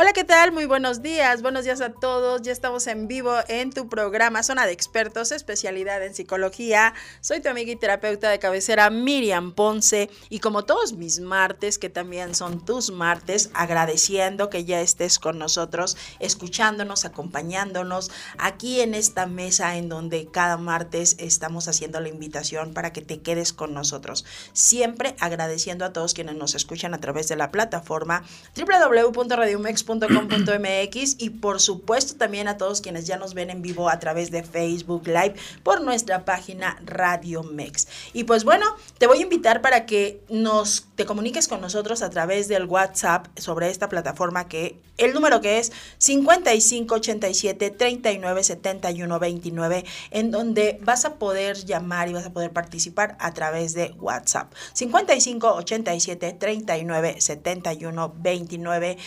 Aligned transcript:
Hola, 0.00 0.14
¿qué 0.14 0.24
tal? 0.24 0.50
Muy 0.50 0.64
buenos 0.64 1.02
días. 1.02 1.42
Buenos 1.42 1.64
días 1.64 1.82
a 1.82 1.92
todos. 1.92 2.40
Ya 2.40 2.52
estamos 2.52 2.86
en 2.86 3.06
vivo 3.06 3.34
en 3.48 3.70
tu 3.70 3.86
programa 3.90 4.42
Zona 4.42 4.64
de 4.64 4.72
Expertos, 4.72 5.30
especialidad 5.30 6.02
en 6.02 6.14
psicología. 6.14 6.94
Soy 7.20 7.40
tu 7.40 7.50
amiga 7.50 7.70
y 7.70 7.76
terapeuta 7.76 8.30
de 8.30 8.38
cabecera 8.38 8.88
Miriam 8.88 9.52
Ponce 9.52 10.08
y 10.30 10.38
como 10.38 10.64
todos 10.64 10.94
mis 10.94 11.20
martes, 11.20 11.78
que 11.78 11.90
también 11.90 12.34
son 12.34 12.64
tus 12.64 12.90
martes, 12.90 13.50
agradeciendo 13.52 14.48
que 14.48 14.64
ya 14.64 14.80
estés 14.80 15.18
con 15.18 15.38
nosotros, 15.38 15.98
escuchándonos, 16.18 17.04
acompañándonos 17.04 18.10
aquí 18.38 18.80
en 18.80 18.94
esta 18.94 19.26
mesa 19.26 19.76
en 19.76 19.90
donde 19.90 20.28
cada 20.32 20.56
martes 20.56 21.16
estamos 21.18 21.68
haciendo 21.68 22.00
la 22.00 22.08
invitación 22.08 22.72
para 22.72 22.94
que 22.94 23.02
te 23.02 23.20
quedes 23.20 23.52
con 23.52 23.74
nosotros. 23.74 24.24
Siempre 24.54 25.14
agradeciendo 25.20 25.84
a 25.84 25.92
todos 25.92 26.14
quienes 26.14 26.36
nos 26.36 26.54
escuchan 26.54 26.94
a 26.94 27.00
través 27.00 27.28
de 27.28 27.36
la 27.36 27.50
plataforma 27.50 28.22
www.radiomex.com 28.56 29.89
y 31.18 31.30
por 31.30 31.60
supuesto 31.60 32.16
también 32.16 32.48
a 32.48 32.56
todos 32.56 32.80
quienes 32.80 33.06
ya 33.06 33.16
nos 33.16 33.34
ven 33.34 33.50
en 33.50 33.62
vivo 33.62 33.88
a 33.88 33.98
través 33.98 34.30
de 34.30 34.42
Facebook 34.42 35.06
Live 35.06 35.34
por 35.62 35.80
nuestra 35.80 36.24
página 36.24 36.78
Radio 36.84 37.42
Mex. 37.42 37.88
Y 38.12 38.24
pues 38.24 38.44
bueno, 38.44 38.66
te 38.98 39.06
voy 39.06 39.18
a 39.18 39.22
invitar 39.22 39.62
para 39.62 39.86
que 39.86 40.20
nos 40.28 40.86
te 40.94 41.06
comuniques 41.06 41.48
con 41.48 41.60
nosotros 41.60 42.02
a 42.02 42.10
través 42.10 42.48
del 42.48 42.66
WhatsApp 42.66 43.26
sobre 43.36 43.70
esta 43.70 43.88
plataforma 43.88 44.48
que 44.48 44.78
el 44.98 45.14
número 45.14 45.40
que 45.40 45.58
es 45.58 45.72
5587 45.98 47.70
39 47.70 48.44
71 48.44 49.18
29 49.18 49.84
en 50.10 50.30
donde 50.30 50.78
vas 50.82 51.04
a 51.04 51.14
poder 51.14 51.56
llamar 51.64 52.08
y 52.08 52.12
vas 52.12 52.26
a 52.26 52.32
poder 52.32 52.52
participar 52.52 53.16
a 53.18 53.32
través 53.32 53.72
de 53.74 53.94
WhatsApp. 53.98 54.52
5587 54.74 56.32
39 56.38 57.20
71 57.20 58.14
29 58.18 58.98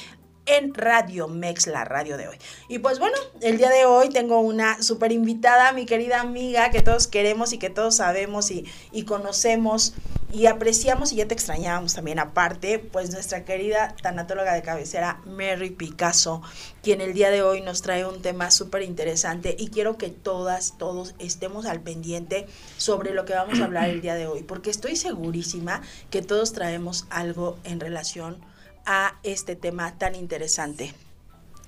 en 0.45 0.73
Radio 0.73 1.27
Mex, 1.27 1.67
la 1.67 1.85
radio 1.85 2.17
de 2.17 2.27
hoy. 2.27 2.37
Y 2.67 2.79
pues 2.79 2.99
bueno, 2.99 3.17
el 3.41 3.57
día 3.57 3.69
de 3.69 3.85
hoy 3.85 4.09
tengo 4.09 4.39
una 4.39 4.81
súper 4.81 5.11
invitada, 5.11 5.71
mi 5.71 5.85
querida 5.85 6.21
amiga, 6.21 6.69
que 6.69 6.81
todos 6.81 7.07
queremos 7.07 7.53
y 7.53 7.57
que 7.57 7.69
todos 7.69 7.95
sabemos 7.95 8.51
y, 8.51 8.65
y, 8.91 9.03
conocemos 9.03 9.93
y 10.33 10.47
apreciamos 10.47 11.11
y 11.11 11.17
ya 11.17 11.27
te 11.27 11.33
extrañábamos 11.35 11.93
también 11.93 12.19
aparte, 12.19 12.79
pues 12.79 13.11
nuestra 13.11 13.45
querida 13.45 13.95
tanatóloga 14.01 14.53
de 14.53 14.63
cabecera, 14.63 15.21
Mary 15.25 15.69
Picasso, 15.69 16.41
quien 16.81 17.01
el 17.01 17.13
día 17.13 17.29
de 17.29 17.43
hoy 17.43 17.61
nos 17.61 17.83
trae 17.83 18.05
un 18.05 18.21
tema 18.21 18.49
súper 18.49 18.81
interesante 18.81 19.55
y 19.57 19.67
quiero 19.67 19.97
que 19.97 20.09
todas, 20.09 20.77
todos 20.79 21.13
estemos 21.19 21.67
al 21.67 21.81
pendiente 21.81 22.47
sobre 22.77 23.13
lo 23.13 23.25
que 23.25 23.33
vamos 23.33 23.61
a 23.61 23.65
hablar 23.65 23.89
el 23.89 24.01
día 24.01 24.15
de 24.15 24.25
hoy, 24.25 24.41
porque 24.41 24.71
estoy 24.71 24.95
segurísima 24.95 25.81
que 26.09 26.23
todos 26.23 26.51
traemos 26.51 27.05
algo 27.11 27.57
en 27.63 27.79
relación 27.79 28.52
a 28.85 29.19
este 29.23 29.55
tema 29.55 29.97
tan 29.97 30.15
interesante. 30.15 30.93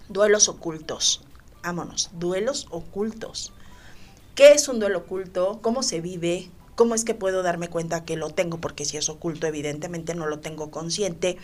Duelos 0.10 0.50
ocultos. 0.50 1.24
Vámonos, 1.64 2.12
duelos 2.14 2.68
ocultos. 2.70 3.52
¿Qué 4.36 4.52
es 4.52 4.68
un 4.68 4.80
duelo 4.80 5.00
oculto? 5.00 5.60
¿Cómo 5.62 5.82
se 5.82 6.02
vive? 6.02 6.50
¿Cómo 6.76 6.94
es 6.94 7.06
que 7.06 7.14
puedo 7.14 7.42
darme 7.42 7.70
cuenta 7.70 8.04
que 8.04 8.18
lo 8.18 8.30
tengo? 8.30 8.60
Porque 8.60 8.86
si 8.86 8.98
es 8.98 9.10
oculto, 9.10 9.48
evidentemente 9.48 10.14
no 10.14 10.28
lo 10.28 10.40
tengo 10.40 10.72
consciente. 10.72 11.38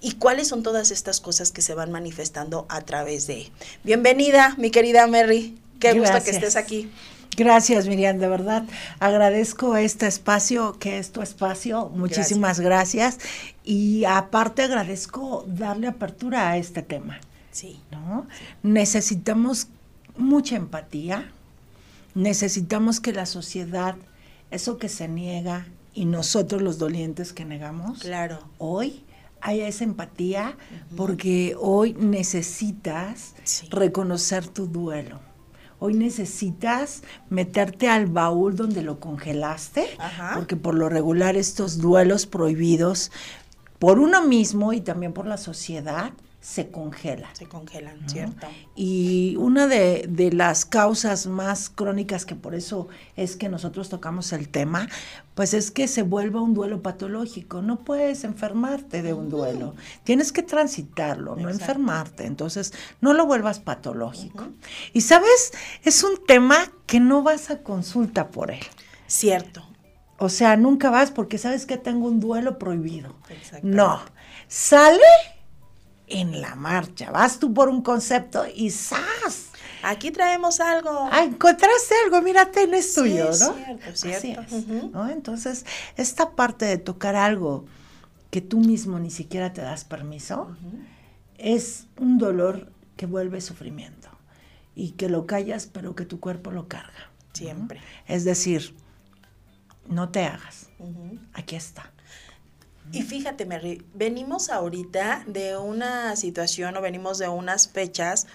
¿Y 0.00 0.14
cuáles 0.14 0.48
son 0.48 0.64
todas 0.64 0.90
estas 0.90 1.20
cosas 1.20 1.52
que 1.52 1.62
se 1.62 1.74
van 1.74 1.92
manifestando 1.92 2.66
a 2.68 2.80
través 2.80 3.28
de? 3.28 3.50
Bienvenida, 3.84 4.56
mi 4.58 4.72
querida 4.72 5.06
Mary. 5.06 5.56
Qué 5.78 5.92
gusto 5.92 6.22
que 6.24 6.30
estés 6.32 6.56
aquí. 6.56 6.90
Gracias, 7.36 7.88
Miriam, 7.88 8.18
de 8.18 8.28
verdad. 8.28 8.64
Agradezco 8.98 9.76
este 9.76 10.06
espacio, 10.06 10.78
que 10.78 10.98
es 10.98 11.12
tu 11.12 11.22
espacio. 11.22 11.88
Muchísimas 11.94 12.60
gracias. 12.60 13.18
Y 13.64 14.04
aparte 14.04 14.62
agradezco 14.62 15.44
darle 15.46 15.86
apertura 15.88 16.50
a 16.50 16.58
este 16.58 16.82
tema. 16.82 17.20
Sí. 17.50 17.80
¿no? 17.90 18.26
Necesitamos 18.62 19.68
mucha 20.16 20.56
empatía. 20.56 21.32
Necesitamos 22.14 23.00
que 23.00 23.12
la 23.12 23.24
sociedad, 23.24 23.96
eso 24.50 24.76
que 24.76 24.90
se 24.90 25.08
niega 25.08 25.66
y 25.94 26.04
nosotros 26.04 26.60
los 26.60 26.78
dolientes 26.78 27.32
que 27.32 27.46
negamos, 27.46 28.00
claro. 28.00 28.40
hoy 28.58 29.04
haya 29.40 29.66
esa 29.66 29.84
empatía 29.84 30.56
porque 30.96 31.56
hoy 31.58 31.94
necesitas 31.94 33.34
reconocer 33.70 34.46
tu 34.46 34.66
duelo 34.66 35.31
Hoy 35.84 35.94
necesitas 35.94 37.02
meterte 37.28 37.88
al 37.88 38.06
baúl 38.06 38.54
donde 38.54 38.82
lo 38.82 39.00
congelaste, 39.00 39.84
porque 40.32 40.54
por 40.54 40.76
lo 40.76 40.88
regular 40.88 41.36
estos 41.36 41.78
duelos 41.78 42.24
prohibidos 42.26 43.10
por 43.80 43.98
uno 43.98 44.24
mismo 44.24 44.72
y 44.72 44.80
también 44.80 45.12
por 45.12 45.26
la 45.26 45.38
sociedad 45.38 46.12
se 46.42 46.72
congela. 46.72 47.30
Se 47.34 47.46
congelan, 47.46 48.08
¿cierto? 48.08 48.48
Y 48.74 49.36
una 49.36 49.68
de, 49.68 50.06
de, 50.08 50.32
las 50.32 50.64
causas 50.64 51.28
más 51.28 51.70
crónicas, 51.70 52.26
que 52.26 52.34
por 52.34 52.56
eso 52.56 52.88
es 53.14 53.36
que 53.36 53.48
nosotros 53.48 53.88
tocamos 53.88 54.32
el 54.32 54.48
tema, 54.48 54.88
pues 55.36 55.54
es 55.54 55.70
que 55.70 55.86
se 55.86 56.02
vuelva 56.02 56.42
un 56.42 56.52
duelo 56.52 56.82
patológico. 56.82 57.62
No 57.62 57.84
puedes 57.84 58.24
enfermarte 58.24 59.02
de 59.02 59.12
un 59.12 59.30
duelo. 59.30 59.76
Tienes 60.02 60.32
que 60.32 60.42
transitarlo, 60.42 61.36
no 61.36 61.48
enfermarte. 61.48 62.26
Entonces, 62.26 62.74
no 63.00 63.14
lo 63.14 63.24
vuelvas 63.24 63.60
patológico. 63.60 64.48
Y 64.92 65.02
sabes, 65.02 65.52
es 65.84 66.02
un 66.02 66.26
tema 66.26 66.72
que 66.86 66.98
no 66.98 67.22
vas 67.22 67.50
a 67.50 67.62
consulta 67.62 68.32
por 68.32 68.50
él. 68.50 68.64
Cierto. 69.06 69.62
O 70.18 70.28
sea, 70.28 70.56
nunca 70.56 70.90
vas 70.90 71.12
porque 71.12 71.38
sabes 71.38 71.66
que 71.66 71.76
tengo 71.76 72.08
un 72.08 72.18
duelo 72.18 72.58
prohibido. 72.58 73.14
No. 73.62 74.00
Sale 74.48 74.98
en 76.12 76.40
la 76.40 76.54
marcha. 76.54 77.10
Vas 77.10 77.38
tú 77.38 77.52
por 77.52 77.68
un 77.68 77.82
concepto 77.82 78.44
y 78.54 78.70
¡zas! 78.70 79.50
Aquí 79.82 80.10
traemos 80.10 80.60
algo. 80.60 81.08
Ah, 81.10 81.24
encontraste 81.24 81.94
algo, 82.04 82.22
mira, 82.22 82.50
es 82.54 82.94
tuyo, 82.94 83.26
¿no? 83.26 83.32
Cierto, 83.32 83.96
cierto. 84.20 84.56
Entonces, 85.10 85.66
esta 85.96 86.30
parte 86.30 86.66
de 86.66 86.78
tocar 86.78 87.16
algo 87.16 87.64
que 88.30 88.40
tú 88.40 88.60
mismo 88.60 88.98
ni 89.00 89.10
siquiera 89.10 89.52
te 89.52 89.60
das 89.60 89.84
permiso, 89.84 90.56
es 91.36 91.86
un 91.98 92.18
dolor 92.18 92.70
que 92.96 93.06
vuelve 93.06 93.40
sufrimiento 93.40 94.08
y 94.76 94.92
que 94.92 95.08
lo 95.08 95.26
callas, 95.26 95.66
pero 95.66 95.96
que 95.96 96.04
tu 96.04 96.20
cuerpo 96.20 96.50
lo 96.52 96.68
carga. 96.68 97.10
Siempre. 97.32 97.80
Es 98.06 98.24
decir, 98.24 98.76
no 99.88 100.10
te 100.10 100.24
hagas. 100.24 100.68
Aquí 101.32 101.56
está. 101.56 101.90
Y 102.92 103.02
fíjate, 103.02 103.46
Mary, 103.46 103.82
venimos 103.94 104.50
ahorita 104.50 105.24
de 105.26 105.56
una 105.56 106.14
situación 106.14 106.76
o 106.76 106.82
venimos 106.82 107.16
de 107.16 107.26
unas 107.26 107.68
fechas 107.68 108.26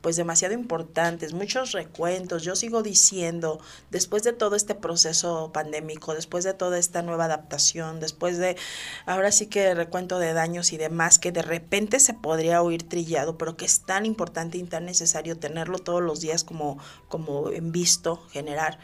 pues 0.00 0.16
demasiado 0.16 0.54
importantes, 0.54 1.34
muchos 1.34 1.72
recuentos. 1.72 2.42
Yo 2.42 2.56
sigo 2.56 2.82
diciendo, 2.82 3.60
después 3.90 4.22
de 4.22 4.32
todo 4.32 4.56
este 4.56 4.74
proceso 4.74 5.50
pandémico, 5.52 6.14
después 6.14 6.44
de 6.44 6.54
toda 6.54 6.78
esta 6.78 7.02
nueva 7.02 7.26
adaptación, 7.26 8.00
después 8.00 8.38
de, 8.38 8.56
ahora 9.04 9.32
sí 9.32 9.48
que 9.48 9.74
recuento 9.74 10.18
de 10.18 10.32
daños 10.32 10.72
y 10.72 10.76
demás, 10.76 11.18
que 11.18 11.32
de 11.32 11.42
repente 11.42 12.00
se 12.00 12.14
podría 12.14 12.62
oír 12.62 12.88
trillado, 12.88 13.36
pero 13.36 13.56
que 13.56 13.64
es 13.64 13.80
tan 13.80 14.06
importante 14.06 14.56
y 14.56 14.62
tan 14.62 14.86
necesario 14.86 15.38
tenerlo 15.38 15.78
todos 15.78 16.02
los 16.02 16.20
días 16.20 16.44
como, 16.44 16.78
como 17.08 17.50
en 17.50 17.72
visto, 17.72 18.24
generar 18.30 18.78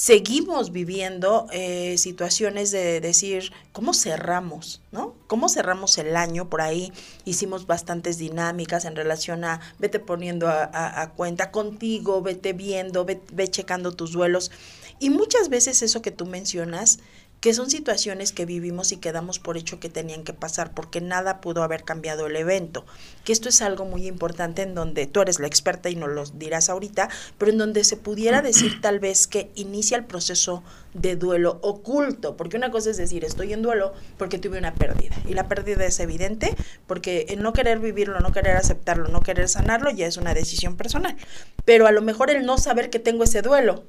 seguimos 0.00 0.70
viviendo 0.70 1.48
eh, 1.50 1.98
situaciones 1.98 2.70
de 2.70 3.00
decir, 3.00 3.52
¿cómo 3.72 3.92
cerramos? 3.92 4.80
¿No? 4.92 5.16
¿Cómo 5.26 5.48
cerramos 5.48 5.98
el 5.98 6.16
año? 6.16 6.48
Por 6.48 6.60
ahí 6.60 6.92
hicimos 7.24 7.66
bastantes 7.66 8.16
dinámicas 8.16 8.84
en 8.84 8.94
relación 8.94 9.44
a 9.44 9.60
vete 9.80 9.98
poniendo 9.98 10.46
a, 10.48 11.12
cuenta 11.16 11.50
contigo, 11.50 12.22
vete 12.22 12.52
viendo, 12.52 13.04
ve, 13.04 13.48
checando 13.48 13.90
tus 13.90 14.12
duelos. 14.12 14.52
Y 15.00 15.10
muchas 15.10 15.48
veces 15.48 15.82
eso 15.82 16.00
que 16.00 16.12
tú 16.12 16.26
mencionas, 16.26 17.00
que 17.40 17.54
son 17.54 17.70
situaciones 17.70 18.32
que 18.32 18.46
vivimos 18.46 18.92
y 18.92 18.96
que 18.96 19.12
damos 19.12 19.38
por 19.38 19.56
hecho 19.56 19.78
que 19.78 19.88
tenían 19.88 20.24
que 20.24 20.32
pasar 20.32 20.72
porque 20.72 21.00
nada 21.00 21.40
pudo 21.40 21.62
haber 21.62 21.84
cambiado 21.84 22.26
el 22.26 22.36
evento. 22.36 22.84
Que 23.24 23.32
esto 23.32 23.48
es 23.48 23.62
algo 23.62 23.84
muy 23.84 24.06
importante 24.06 24.62
en 24.62 24.74
donde 24.74 25.06
tú 25.06 25.20
eres 25.20 25.38
la 25.38 25.46
experta 25.46 25.88
y 25.90 25.96
nos 25.96 26.10
lo 26.10 26.24
dirás 26.24 26.68
ahorita, 26.68 27.08
pero 27.38 27.52
en 27.52 27.58
donde 27.58 27.84
se 27.84 27.96
pudiera 27.96 28.42
decir 28.42 28.80
tal 28.80 28.98
vez 28.98 29.26
que 29.26 29.50
inicia 29.54 29.96
el 29.96 30.04
proceso 30.04 30.62
de 30.94 31.16
duelo 31.16 31.58
oculto, 31.62 32.36
porque 32.36 32.56
una 32.56 32.70
cosa 32.70 32.90
es 32.90 32.96
decir, 32.96 33.24
estoy 33.24 33.52
en 33.52 33.62
duelo 33.62 33.92
porque 34.16 34.38
tuve 34.38 34.58
una 34.58 34.74
pérdida 34.74 35.14
y 35.28 35.34
la 35.34 35.46
pérdida 35.46 35.84
es 35.84 36.00
evidente 36.00 36.56
porque 36.86 37.26
el 37.28 37.42
no 37.42 37.52
querer 37.52 37.78
vivirlo, 37.78 38.18
no 38.20 38.32
querer 38.32 38.56
aceptarlo, 38.56 39.08
no 39.08 39.20
querer 39.20 39.48
sanarlo 39.48 39.90
ya 39.90 40.06
es 40.06 40.16
una 40.16 40.34
decisión 40.34 40.76
personal, 40.76 41.16
pero 41.64 41.86
a 41.86 41.92
lo 41.92 42.02
mejor 42.02 42.30
el 42.30 42.44
no 42.46 42.58
saber 42.58 42.90
que 42.90 42.98
tengo 42.98 43.24
ese 43.24 43.42
duelo 43.42 43.84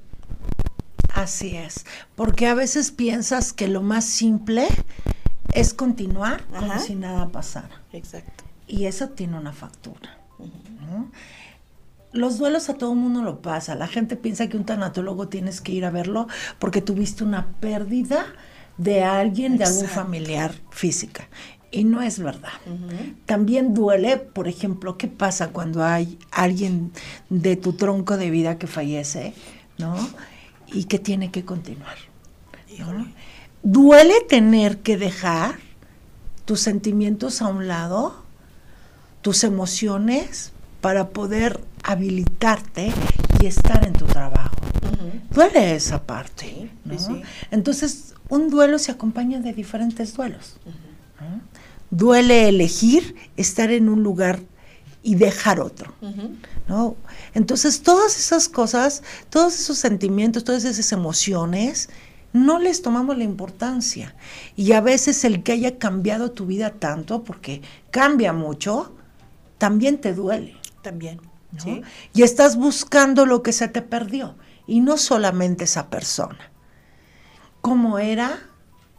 Así 1.13 1.55
es, 1.55 1.85
porque 2.15 2.47
a 2.47 2.53
veces 2.53 2.91
piensas 2.91 3.53
que 3.53 3.67
lo 3.67 3.81
más 3.81 4.05
simple 4.05 4.67
es 5.53 5.73
continuar 5.73 6.45
como 6.45 6.79
si 6.79 6.95
nada 6.95 7.27
pasara. 7.29 7.81
Exacto. 7.91 8.43
Y 8.67 8.85
eso 8.85 9.09
tiene 9.09 9.37
una 9.37 9.51
factura. 9.51 10.17
Los 12.11 12.37
duelos 12.37 12.69
a 12.69 12.75
todo 12.75 12.95
mundo 12.95 13.21
lo 13.21 13.41
pasa. 13.41 13.75
La 13.75 13.87
gente 13.87 14.15
piensa 14.15 14.47
que 14.47 14.57
un 14.57 14.65
tanatólogo 14.65 15.27
tienes 15.27 15.61
que 15.61 15.71
ir 15.71 15.85
a 15.85 15.91
verlo 15.91 16.27
porque 16.57 16.81
tuviste 16.81 17.23
una 17.23 17.47
pérdida 17.59 18.25
de 18.77 19.03
alguien, 19.03 19.57
de 19.57 19.65
algún 19.65 19.87
familiar 19.87 20.53
física. 20.71 21.27
Y 21.71 21.83
no 21.83 22.01
es 22.01 22.17
verdad. 22.19 22.53
También 23.25 23.75
duele, 23.75 24.17
por 24.17 24.47
ejemplo, 24.47 24.97
¿qué 24.97 25.07
pasa 25.07 25.49
cuando 25.49 25.83
hay 25.83 26.17
alguien 26.31 26.91
de 27.29 27.57
tu 27.57 27.73
tronco 27.73 28.17
de 28.17 28.31
vida 28.31 28.57
que 28.57 28.65
fallece? 28.65 29.33
¿No? 29.77 29.95
Y 30.73 30.85
que 30.85 30.99
tiene 30.99 31.31
que 31.31 31.45
continuar. 31.45 31.97
Duele 33.61 34.15
tener 34.27 34.79
que 34.79 34.97
dejar 34.97 35.59
tus 36.45 36.61
sentimientos 36.61 37.41
a 37.41 37.47
un 37.47 37.67
lado, 37.67 38.15
tus 39.21 39.43
emociones, 39.43 40.51
para 40.81 41.09
poder 41.09 41.59
habilitarte 41.83 42.91
y 43.41 43.45
estar 43.45 43.85
en 43.85 43.93
tu 43.93 44.05
trabajo. 44.05 44.55
Duele 45.31 45.75
esa 45.75 46.01
parte. 46.03 46.71
Entonces, 47.51 48.15
un 48.29 48.49
duelo 48.49 48.79
se 48.79 48.91
acompaña 48.91 49.39
de 49.39 49.53
diferentes 49.53 50.13
duelos. 50.15 50.57
Duele 51.91 52.47
elegir 52.49 53.15
estar 53.35 53.71
en 53.71 53.89
un 53.89 54.03
lugar 54.03 54.39
y 55.03 55.15
dejar 55.15 55.59
otro. 55.59 55.93
¿No? 56.69 56.95
Entonces, 57.33 57.81
todas 57.81 58.17
esas 58.17 58.47
cosas, 58.47 59.03
todos 59.29 59.59
esos 59.59 59.79
sentimientos, 59.79 60.43
todas 60.43 60.63
esas 60.63 60.91
emociones, 60.91 61.89
no 62.31 62.59
les 62.59 62.83
tomamos 62.83 63.17
la 63.17 63.23
importancia. 63.23 64.15
Y 64.55 64.73
a 64.73 64.81
veces 64.81 65.25
el 65.25 65.41
que 65.41 65.53
haya 65.53 65.79
cambiado 65.79 66.31
tu 66.31 66.45
vida 66.45 66.69
tanto, 66.69 67.23
porque 67.23 67.63
cambia 67.89 68.33
mucho, 68.33 68.95
también 69.57 69.99
te 69.99 70.13
duele. 70.13 70.55
También. 70.83 71.19
Y 72.13 72.21
estás 72.21 72.55
buscando 72.55 73.25
lo 73.25 73.41
que 73.41 73.51
se 73.51 73.67
te 73.67 73.81
perdió. 73.81 74.35
Y 74.67 74.81
no 74.81 74.97
solamente 74.97 75.63
esa 75.63 75.89
persona. 75.89 76.51
¿Cómo 77.61 77.97
era 77.97 78.39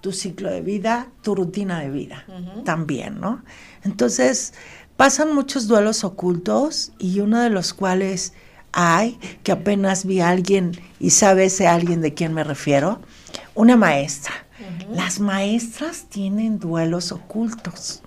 tu 0.00 0.12
ciclo 0.12 0.50
de 0.50 0.60
vida, 0.60 1.08
tu 1.22 1.36
rutina 1.36 1.78
de 1.78 1.90
vida? 1.90 2.26
También, 2.64 3.20
¿no? 3.20 3.44
Entonces, 3.84 4.54
pasan 5.00 5.34
muchos 5.34 5.66
duelos 5.66 6.04
ocultos 6.04 6.92
y 6.98 7.20
uno 7.20 7.40
de 7.40 7.48
los 7.48 7.72
cuales 7.72 8.34
hay, 8.70 9.18
que 9.42 9.50
apenas 9.50 10.04
vi 10.04 10.20
a 10.20 10.28
alguien 10.28 10.78
y 10.98 11.08
sabe 11.08 11.46
ese 11.46 11.66
alguien 11.66 12.02
de 12.02 12.12
quién 12.12 12.34
me 12.34 12.44
refiero, 12.44 13.00
una 13.54 13.78
maestra. 13.78 14.34
Las 14.92 15.18
maestras 15.18 16.04
tienen 16.10 16.58
duelos 16.58 17.12
ocultos. 17.12 18.02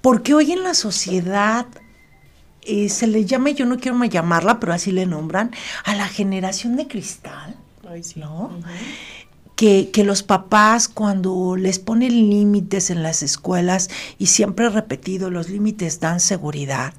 Porque 0.00 0.32
hoy 0.32 0.52
en 0.52 0.62
la 0.62 0.72
sociedad 0.72 1.66
eh, 2.62 2.88
se 2.88 3.06
le 3.06 3.26
llama, 3.26 3.50
yo 3.50 3.66
no 3.66 3.76
quiero 3.76 4.02
llamarla, 4.02 4.60
pero 4.60 4.72
así 4.72 4.92
le 4.92 5.04
nombran, 5.04 5.50
a 5.84 5.94
la 5.94 6.08
generación 6.08 6.76
de 6.76 6.88
cristal, 6.88 7.54
¿no? 8.16 8.50
Que, 9.58 10.04
los 10.04 10.22
papás 10.22 10.86
cuando 10.86 11.56
les 11.56 11.80
ponen 11.80 12.30
límites 12.30 12.90
en 12.90 13.02
las 13.02 13.24
escuelas, 13.24 13.90
y 14.16 14.26
siempre 14.26 14.66
he 14.66 14.68
repetido, 14.68 15.30
los 15.30 15.48
límites 15.48 15.98
dan 15.98 16.20
seguridad, 16.20 16.94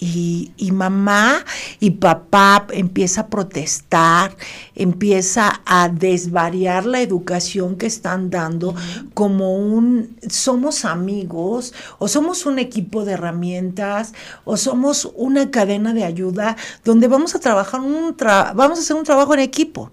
y, 0.00 0.70
mamá 0.72 1.44
y 1.80 1.90
papá 1.90 2.66
empieza 2.70 3.22
a 3.22 3.26
protestar, 3.26 4.36
empieza 4.76 5.60
a 5.66 5.88
desvariar 5.88 6.86
la 6.86 7.00
educación 7.00 7.76
que 7.76 7.86
están 7.86 8.30
dando 8.30 8.74
como 9.14 9.56
un 9.56 10.16
somos 10.28 10.84
amigos 10.84 11.74
o 11.98 12.06
somos 12.06 12.46
un 12.46 12.60
equipo 12.60 13.04
de 13.04 13.12
herramientas 13.12 14.14
o 14.44 14.56
somos 14.56 15.10
una 15.16 15.50
cadena 15.50 15.92
de 15.92 16.04
ayuda 16.04 16.56
donde 16.84 17.08
vamos 17.08 17.34
a 17.34 17.40
trabajar 17.40 17.80
un 17.80 18.16
vamos 18.18 18.78
a 18.78 18.82
hacer 18.82 18.96
un 18.96 19.04
trabajo 19.04 19.34
en 19.34 19.40
equipo. 19.40 19.90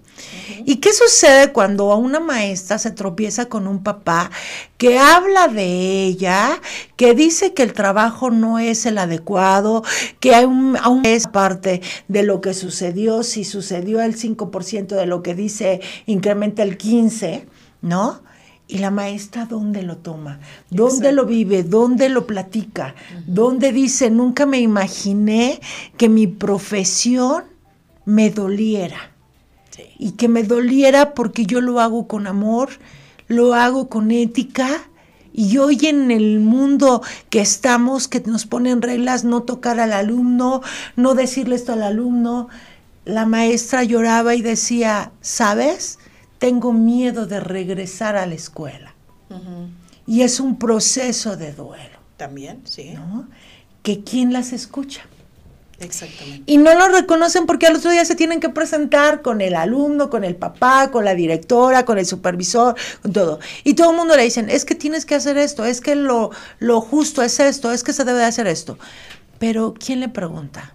¿Y 0.64 0.76
qué 0.76 0.92
sucede 0.92 1.52
cuando 1.52 1.92
a 1.92 1.96
una 1.96 2.20
maestra 2.20 2.78
se 2.78 2.90
tropieza 2.90 3.46
con 3.46 3.66
un 3.66 3.82
papá 3.82 4.30
que 4.78 4.98
habla 4.98 5.48
de 5.48 6.04
ella, 6.04 6.60
que 6.96 7.14
dice 7.14 7.54
que 7.54 7.62
el 7.62 7.72
trabajo 7.72 8.30
no 8.30 8.58
es 8.58 8.86
el 8.86 8.98
adecuado, 8.98 9.82
que 10.20 10.34
aún, 10.34 10.76
aún 10.80 11.02
es 11.04 11.26
parte 11.26 11.82
de 12.08 12.22
lo 12.22 12.40
que 12.40 12.54
sucedió, 12.54 13.22
si 13.22 13.44
sucedió 13.44 14.00
el 14.00 14.16
5% 14.16 14.94
de 14.94 15.06
lo 15.06 15.22
que 15.22 15.34
dice, 15.34 15.80
incrementa 16.06 16.62
el 16.62 16.78
15%, 16.78 17.44
¿no? 17.82 18.20
¿Y 18.68 18.78
la 18.78 18.90
maestra 18.90 19.46
dónde 19.46 19.82
lo 19.82 19.98
toma? 19.98 20.40
¿Dónde 20.70 21.12
lo 21.12 21.24
vive? 21.24 21.62
¿Dónde 21.62 22.08
lo 22.08 22.26
platica? 22.26 22.96
¿Dónde 23.26 23.70
dice, 23.70 24.10
nunca 24.10 24.44
me 24.44 24.58
imaginé 24.58 25.60
que 25.96 26.08
mi 26.08 26.26
profesión 26.26 27.44
me 28.04 28.30
doliera? 28.30 29.12
Y 29.98 30.12
que 30.12 30.28
me 30.28 30.42
doliera 30.42 31.14
porque 31.14 31.46
yo 31.46 31.60
lo 31.60 31.78
hago 31.78 32.08
con 32.08 32.26
amor, 32.26 32.70
lo 33.28 33.54
hago 33.54 33.88
con 33.88 34.10
ética 34.10 34.88
y 35.36 35.58
hoy 35.58 35.78
en 35.82 36.10
el 36.10 36.40
mundo 36.40 37.02
que 37.28 37.40
estamos, 37.40 38.08
que 38.08 38.20
nos 38.20 38.46
ponen 38.46 38.80
reglas, 38.80 39.22
no 39.22 39.42
tocar 39.42 39.78
al 39.78 39.92
alumno, 39.92 40.62
no 40.96 41.14
decirle 41.14 41.56
esto 41.56 41.74
al 41.74 41.82
alumno, 41.82 42.48
la 43.04 43.26
maestra 43.26 43.84
lloraba 43.84 44.34
y 44.34 44.40
decía, 44.40 45.12
¿sabes? 45.20 45.98
Tengo 46.38 46.72
miedo 46.72 47.26
de 47.26 47.40
regresar 47.40 48.16
a 48.16 48.24
la 48.24 48.34
escuela. 48.34 48.94
Y 50.06 50.22
es 50.22 50.40
un 50.40 50.58
proceso 50.58 51.36
de 51.36 51.52
duelo. 51.52 51.98
También, 52.16 52.62
sí. 52.64 52.94
¿no? 52.94 53.28
Que 53.82 54.02
quién 54.02 54.32
las 54.32 54.54
escucha. 54.54 55.02
Exactamente. 55.78 56.50
Y 56.50 56.56
no 56.56 56.74
lo 56.74 56.88
reconocen 56.88 57.46
porque 57.46 57.66
al 57.66 57.76
otro 57.76 57.90
día 57.90 58.04
se 58.04 58.14
tienen 58.14 58.40
que 58.40 58.48
presentar 58.48 59.20
con 59.20 59.40
el 59.40 59.54
alumno, 59.54 60.08
con 60.08 60.24
el 60.24 60.34
papá, 60.34 60.90
con 60.90 61.04
la 61.04 61.14
directora, 61.14 61.84
con 61.84 61.98
el 61.98 62.06
supervisor, 62.06 62.76
con 63.02 63.12
todo. 63.12 63.40
Y 63.62 63.74
todo 63.74 63.90
el 63.90 63.96
mundo 63.96 64.16
le 64.16 64.22
dicen, 64.22 64.48
es 64.48 64.64
que 64.64 64.74
tienes 64.74 65.04
que 65.04 65.14
hacer 65.14 65.36
esto, 65.36 65.64
es 65.64 65.80
que 65.80 65.94
lo, 65.94 66.30
lo 66.58 66.80
justo 66.80 67.22
es 67.22 67.40
esto, 67.40 67.72
es 67.72 67.84
que 67.84 67.92
se 67.92 68.04
debe 68.04 68.24
hacer 68.24 68.46
esto. 68.46 68.78
Pero 69.38 69.74
¿quién 69.78 70.00
le 70.00 70.08
pregunta? 70.08 70.72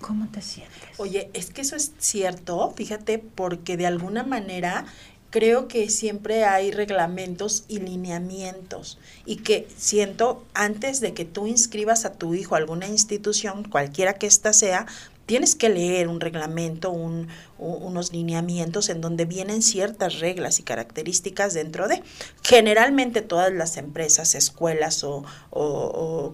¿Cómo 0.00 0.28
te 0.28 0.40
sientes? 0.40 0.80
Oye, 0.96 1.30
es 1.34 1.50
que 1.50 1.60
eso 1.60 1.76
es 1.76 1.92
cierto, 1.98 2.72
fíjate, 2.74 3.18
porque 3.18 3.76
de 3.76 3.86
alguna 3.86 4.22
manera 4.22 4.86
creo 5.30 5.68
que 5.68 5.88
siempre 5.88 6.44
hay 6.44 6.72
reglamentos 6.72 7.64
y 7.68 7.78
lineamientos 7.78 8.98
y 9.24 9.36
que 9.36 9.66
siento 9.76 10.44
antes 10.54 11.00
de 11.00 11.14
que 11.14 11.24
tú 11.24 11.46
inscribas 11.46 12.04
a 12.04 12.12
tu 12.12 12.34
hijo 12.34 12.54
a 12.54 12.58
alguna 12.58 12.88
institución, 12.88 13.64
cualquiera 13.64 14.14
que 14.14 14.26
ésta 14.26 14.52
sea, 14.52 14.86
tienes 15.26 15.54
que 15.54 15.68
leer 15.68 16.08
un 16.08 16.20
reglamento, 16.20 16.90
un, 16.90 17.28
unos 17.60 18.12
lineamientos 18.12 18.88
en 18.88 19.00
donde 19.00 19.26
vienen 19.26 19.62
ciertas 19.62 20.18
reglas 20.18 20.58
y 20.58 20.62
características 20.62 21.54
dentro 21.54 21.88
de. 21.88 22.02
Generalmente 22.42 23.20
todas 23.20 23.52
las 23.52 23.76
empresas, 23.76 24.34
escuelas 24.34 25.04
o, 25.04 25.24
o, 25.50 26.32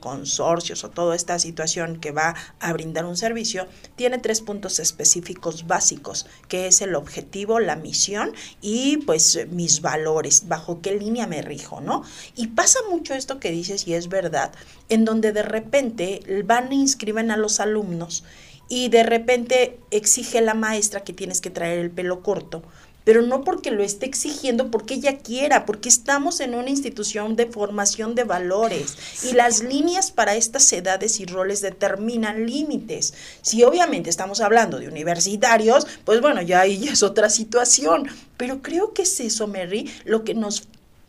consorcios 0.00 0.84
o 0.84 0.90
toda 0.90 1.16
esta 1.16 1.38
situación 1.38 1.98
que 2.00 2.12
va 2.12 2.34
a 2.60 2.72
brindar 2.72 3.04
un 3.04 3.16
servicio, 3.16 3.66
tiene 3.96 4.18
tres 4.18 4.40
puntos 4.40 4.78
específicos 4.78 5.66
básicos, 5.66 6.26
que 6.48 6.68
es 6.68 6.80
el 6.80 6.94
objetivo, 6.94 7.58
la 7.60 7.76
misión 7.76 8.32
y 8.60 8.98
pues 8.98 9.46
mis 9.50 9.80
valores, 9.80 10.48
bajo 10.48 10.80
qué 10.80 10.94
línea 10.94 11.26
me 11.26 11.42
rijo, 11.42 11.80
¿no? 11.80 12.02
Y 12.36 12.48
pasa 12.48 12.78
mucho 12.88 13.14
esto 13.14 13.40
que 13.40 13.50
dices 13.50 13.86
y 13.86 13.94
es 13.94 14.08
verdad, 14.08 14.52
en 14.88 15.04
donde 15.04 15.32
de 15.32 15.42
repente 15.42 16.20
van 16.44 16.70
e 16.70 16.76
inscriben 16.76 17.30
a 17.30 17.36
los 17.36 17.60
alumnos 17.60 18.24
y 18.68 18.88
de 18.88 19.02
repente 19.02 19.78
exige 19.90 20.40
la 20.40 20.54
maestra 20.54 21.04
que 21.04 21.12
tienes 21.12 21.40
que 21.40 21.50
traer 21.50 21.78
el 21.78 21.90
pelo 21.90 22.22
corto 22.22 22.62
pero 23.06 23.22
no 23.22 23.44
porque 23.44 23.70
lo 23.70 23.84
esté 23.84 24.04
exigiendo, 24.06 24.68
porque 24.72 24.94
ella 24.94 25.18
quiera, 25.18 25.64
porque 25.64 25.88
estamos 25.88 26.40
en 26.40 26.56
una 26.56 26.70
institución 26.70 27.36
de 27.36 27.46
formación 27.46 28.16
de 28.16 28.24
valores 28.24 28.96
y 29.22 29.32
las 29.32 29.62
líneas 29.62 30.10
para 30.10 30.34
estas 30.34 30.72
edades 30.72 31.20
y 31.20 31.24
roles 31.24 31.60
determinan 31.60 32.46
límites. 32.46 33.14
Si 33.42 33.62
obviamente 33.62 34.10
estamos 34.10 34.40
hablando 34.40 34.80
de 34.80 34.88
universitarios, 34.88 35.86
pues 36.04 36.20
bueno, 36.20 36.42
ya 36.42 36.62
ahí 36.62 36.80
ya 36.80 36.94
es 36.94 37.04
otra 37.04 37.30
situación, 37.30 38.08
pero 38.36 38.60
creo 38.60 38.92
que 38.92 39.02
es 39.02 39.20
eso, 39.20 39.46
Mary, 39.46 39.88
lo 40.04 40.24
que 40.24 40.34
nos 40.34 40.66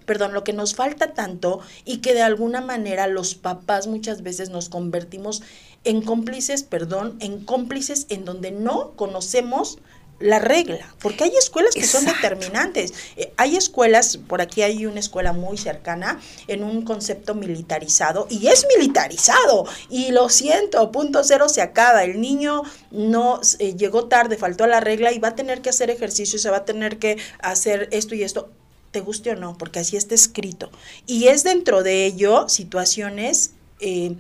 perdón, 0.08 0.34
lo 0.34 0.44
que 0.44 0.54
nos 0.54 0.74
falta 0.74 1.14
tanto 1.14 1.60
y 1.86 1.98
que 1.98 2.16
de 2.16 2.24
alguna 2.24 2.62
manera 2.62 3.06
los 3.06 3.36
papás 3.36 3.86
muchas 3.86 4.24
veces 4.24 4.50
nos 4.50 4.70
convertimos 4.70 5.44
en 5.84 6.02
cómplices, 6.02 6.64
perdón, 6.64 7.18
en 7.20 7.46
cómplices 7.46 8.08
en 8.10 8.26
donde 8.26 8.52
no 8.52 8.94
conocemos 8.96 9.78
la 10.20 10.40
regla, 10.40 10.96
porque 11.00 11.26
hay 11.26 11.36
escuelas 11.38 11.76
que 11.76 11.86
son 11.86 12.06
determinantes. 12.06 12.94
Eh, 13.18 13.34
hay 13.38 13.56
escuelas, 13.56 14.18
por 14.18 14.42
aquí 14.42 14.64
hay 14.64 14.86
una 14.86 15.00
escuela 15.00 15.32
muy 15.32 15.58
cercana, 15.58 16.20
en 16.48 16.64
un 16.64 16.84
concepto 16.84 17.36
militarizado, 17.36 18.26
y 18.30 18.48
es 18.48 18.66
militarizado, 18.76 19.66
y 19.90 20.12
lo 20.12 20.30
siento, 20.30 20.92
punto 20.92 21.24
cero 21.24 21.50
se 21.50 21.62
acaba, 21.62 22.04
el 22.04 22.20
niño 22.20 22.64
no 22.90 23.42
eh, 23.60 23.76
llegó 23.76 24.06
tarde, 24.06 24.38
faltó 24.38 24.64
a 24.64 24.68
la 24.68 24.80
regla 24.80 25.12
y 25.12 25.20
va 25.20 25.30
a 25.30 25.36
tener 25.36 25.62
que 25.62 25.70
hacer 25.70 25.92
ejercicio, 25.92 26.40
se 26.40 26.50
va 26.50 26.58
a 26.58 26.66
tener 26.66 26.98
que 26.98 27.18
hacer 27.40 27.88
esto 27.92 28.16
y 28.16 28.24
esto, 28.24 28.50
te 28.98 29.02
guste 29.02 29.30
o 29.30 29.36
no, 29.36 29.56
porque 29.60 29.78
así 29.78 29.96
está 29.96 30.16
escrito. 30.16 30.72
Y 31.06 31.28
es 31.28 31.44
dentro 31.44 31.84
de 31.84 32.06
ello 32.06 32.50
situaciones... 32.50 33.52
Eh, 33.80 34.16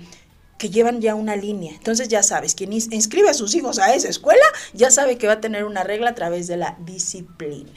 que 0.60 0.72
llevan 0.72 1.01
ya 1.01 1.13
una 1.13 1.36
línea. 1.36 1.72
Entonces 1.74 2.07
ya 2.07 2.24
sabes, 2.24 2.55
quien 2.55 2.74
inscribe 2.74 3.29
a 3.29 3.36
sus 3.36 3.53
hijos 3.53 3.77
a 3.77 3.93
esa 3.93 4.10
escuela 4.10 4.41
ya 4.74 4.89
sabe 4.89 5.19
que 5.19 5.27
va 5.27 5.34
a 5.34 5.39
tener 5.39 5.65
una 5.65 5.84
regla 5.84 6.10
a 6.10 6.15
través 6.15 6.48
de 6.48 6.57
la 6.57 6.75
disciplina. 6.79 7.69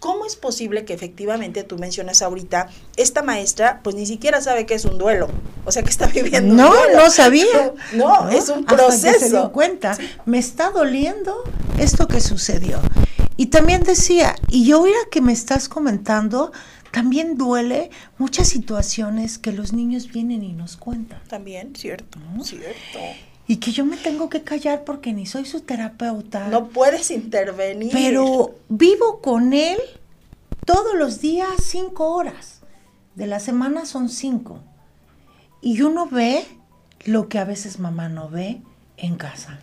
¿Cómo 0.00 0.26
es 0.26 0.34
posible 0.34 0.84
que 0.84 0.92
efectivamente 0.92 1.62
tú 1.62 1.78
mencionas 1.78 2.20
ahorita, 2.20 2.68
esta 2.96 3.22
maestra 3.22 3.78
pues 3.84 3.94
ni 3.94 4.06
siquiera 4.06 4.40
sabe 4.40 4.66
que 4.66 4.74
es 4.74 4.84
un 4.84 4.98
duelo? 4.98 5.28
O 5.64 5.70
sea, 5.70 5.84
que 5.84 5.90
está 5.90 6.08
viviendo 6.08 6.52
no, 6.52 6.68
un 6.68 6.76
duelo. 6.76 6.98
No, 7.04 7.10
sabía. 7.10 7.72
No, 7.92 8.28
es 8.28 8.48
un 8.48 8.64
proceso. 8.64 9.08
Hasta 9.10 9.20
se 9.20 9.30
dio 9.30 9.52
cuenta, 9.52 9.96
me 10.26 10.38
está 10.38 10.70
doliendo 10.70 11.44
esto 11.78 12.08
que 12.08 12.20
sucedió. 12.20 12.80
Y 13.36 13.46
también 13.46 13.82
decía, 13.82 14.36
y 14.48 14.64
yo 14.64 14.78
ahora 14.78 14.98
que 15.10 15.20
me 15.20 15.32
estás 15.32 15.68
comentando, 15.68 16.52
también 16.92 17.36
duele 17.36 17.90
muchas 18.18 18.48
situaciones 18.48 19.38
que 19.38 19.50
los 19.50 19.72
niños 19.72 20.08
vienen 20.08 20.44
y 20.44 20.52
nos 20.52 20.76
cuentan. 20.76 21.20
También, 21.28 21.74
cierto, 21.74 22.18
cierto. 22.42 23.00
Y 23.48 23.56
que 23.56 23.72
yo 23.72 23.84
me 23.84 23.96
tengo 23.96 24.28
que 24.28 24.42
callar 24.42 24.84
porque 24.84 25.12
ni 25.12 25.26
soy 25.26 25.44
su 25.44 25.60
terapeuta. 25.60 26.48
No 26.48 26.68
puedes 26.68 27.10
intervenir. 27.10 27.90
Pero 27.92 28.54
vivo 28.68 29.20
con 29.20 29.52
él 29.52 29.78
todos 30.64 30.94
los 30.94 31.20
días 31.20 31.48
cinco 31.60 32.14
horas. 32.14 32.60
De 33.16 33.26
la 33.26 33.40
semana 33.40 33.84
son 33.86 34.08
cinco. 34.08 34.60
Y 35.60 35.82
uno 35.82 36.06
ve 36.06 36.44
lo 37.04 37.28
que 37.28 37.38
a 37.38 37.44
veces 37.44 37.80
mamá 37.80 38.08
no 38.08 38.30
ve 38.30 38.62
en 38.96 39.16
casa. 39.16 39.58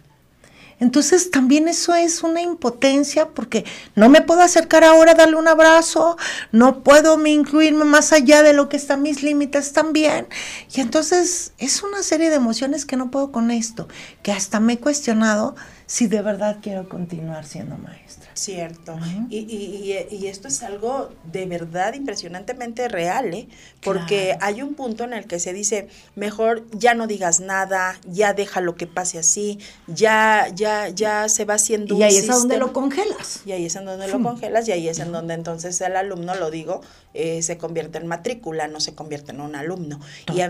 Entonces 0.81 1.29
también 1.29 1.67
eso 1.67 1.93
es 1.93 2.23
una 2.23 2.41
impotencia 2.41 3.29
porque 3.29 3.65
no 3.95 4.09
me 4.09 4.21
puedo 4.21 4.41
acercar 4.41 4.83
ahora 4.83 5.11
a 5.11 5.15
darle 5.15 5.35
un 5.35 5.47
abrazo, 5.47 6.17
no 6.51 6.83
puedo 6.83 7.17
me 7.17 7.29
incluirme 7.29 7.85
más 7.85 8.11
allá 8.11 8.41
de 8.41 8.53
lo 8.53 8.67
que 8.67 8.77
están 8.77 9.03
mis 9.03 9.21
límites 9.21 9.73
también. 9.73 10.27
Y 10.73 10.81
entonces 10.81 11.53
es 11.59 11.83
una 11.83 12.01
serie 12.01 12.31
de 12.31 12.37
emociones 12.37 12.87
que 12.87 12.97
no 12.97 13.11
puedo 13.11 13.31
con 13.31 13.51
esto, 13.51 13.87
que 14.23 14.31
hasta 14.31 14.59
me 14.59 14.73
he 14.73 14.79
cuestionado 14.79 15.55
si 15.85 16.07
de 16.07 16.23
verdad 16.23 16.57
quiero 16.63 16.89
continuar 16.89 17.45
siendo 17.45 17.77
maestra. 17.77 18.30
Cierto. 18.33 18.97
y, 19.29 19.37
y, 19.39 20.07
y, 20.09 20.27
esto 20.27 20.47
es 20.47 20.63
algo 20.63 21.09
de 21.23 21.45
verdad 21.45 21.93
impresionantemente 21.93 22.87
real, 22.87 23.33
¿eh? 23.33 23.47
porque 23.81 24.37
hay 24.39 24.61
un 24.61 24.73
punto 24.73 25.03
en 25.03 25.13
el 25.13 25.25
que 25.25 25.39
se 25.39 25.53
dice, 25.53 25.87
mejor 26.15 26.65
ya 26.71 26.93
no 26.93 27.07
digas 27.07 27.39
nada, 27.39 27.99
ya 28.05 28.33
deja 28.33 28.61
lo 28.61 28.75
que 28.75 28.87
pase 28.87 29.19
así, 29.19 29.59
ya, 29.87 30.47
ya, 30.53 30.89
ya 30.89 31.27
se 31.29 31.45
va 31.45 31.55
haciendo 31.55 31.95
y 31.97 32.03
ahí 32.03 32.15
es 32.15 32.27
donde 32.27 32.57
lo 32.57 32.73
congelas. 32.73 33.41
Y 33.45 33.51
ahí 33.51 33.65
es 33.65 33.75
en 33.75 33.85
donde 33.85 34.07
lo 34.07 34.21
congelas 34.21 34.67
y 34.67 34.71
ahí 34.71 34.87
es 34.87 34.99
en 34.99 35.11
donde 35.11 35.33
entonces 35.33 35.79
el 35.81 35.95
alumno, 35.95 36.35
lo 36.35 36.51
digo, 36.51 36.81
eh, 37.13 37.41
se 37.41 37.57
convierte 37.57 37.97
en 37.97 38.07
matrícula, 38.07 38.67
no 38.67 38.79
se 38.79 38.95
convierte 38.95 39.31
en 39.31 39.41
un 39.41 39.55
alumno. 39.55 39.99
Y 40.33 40.41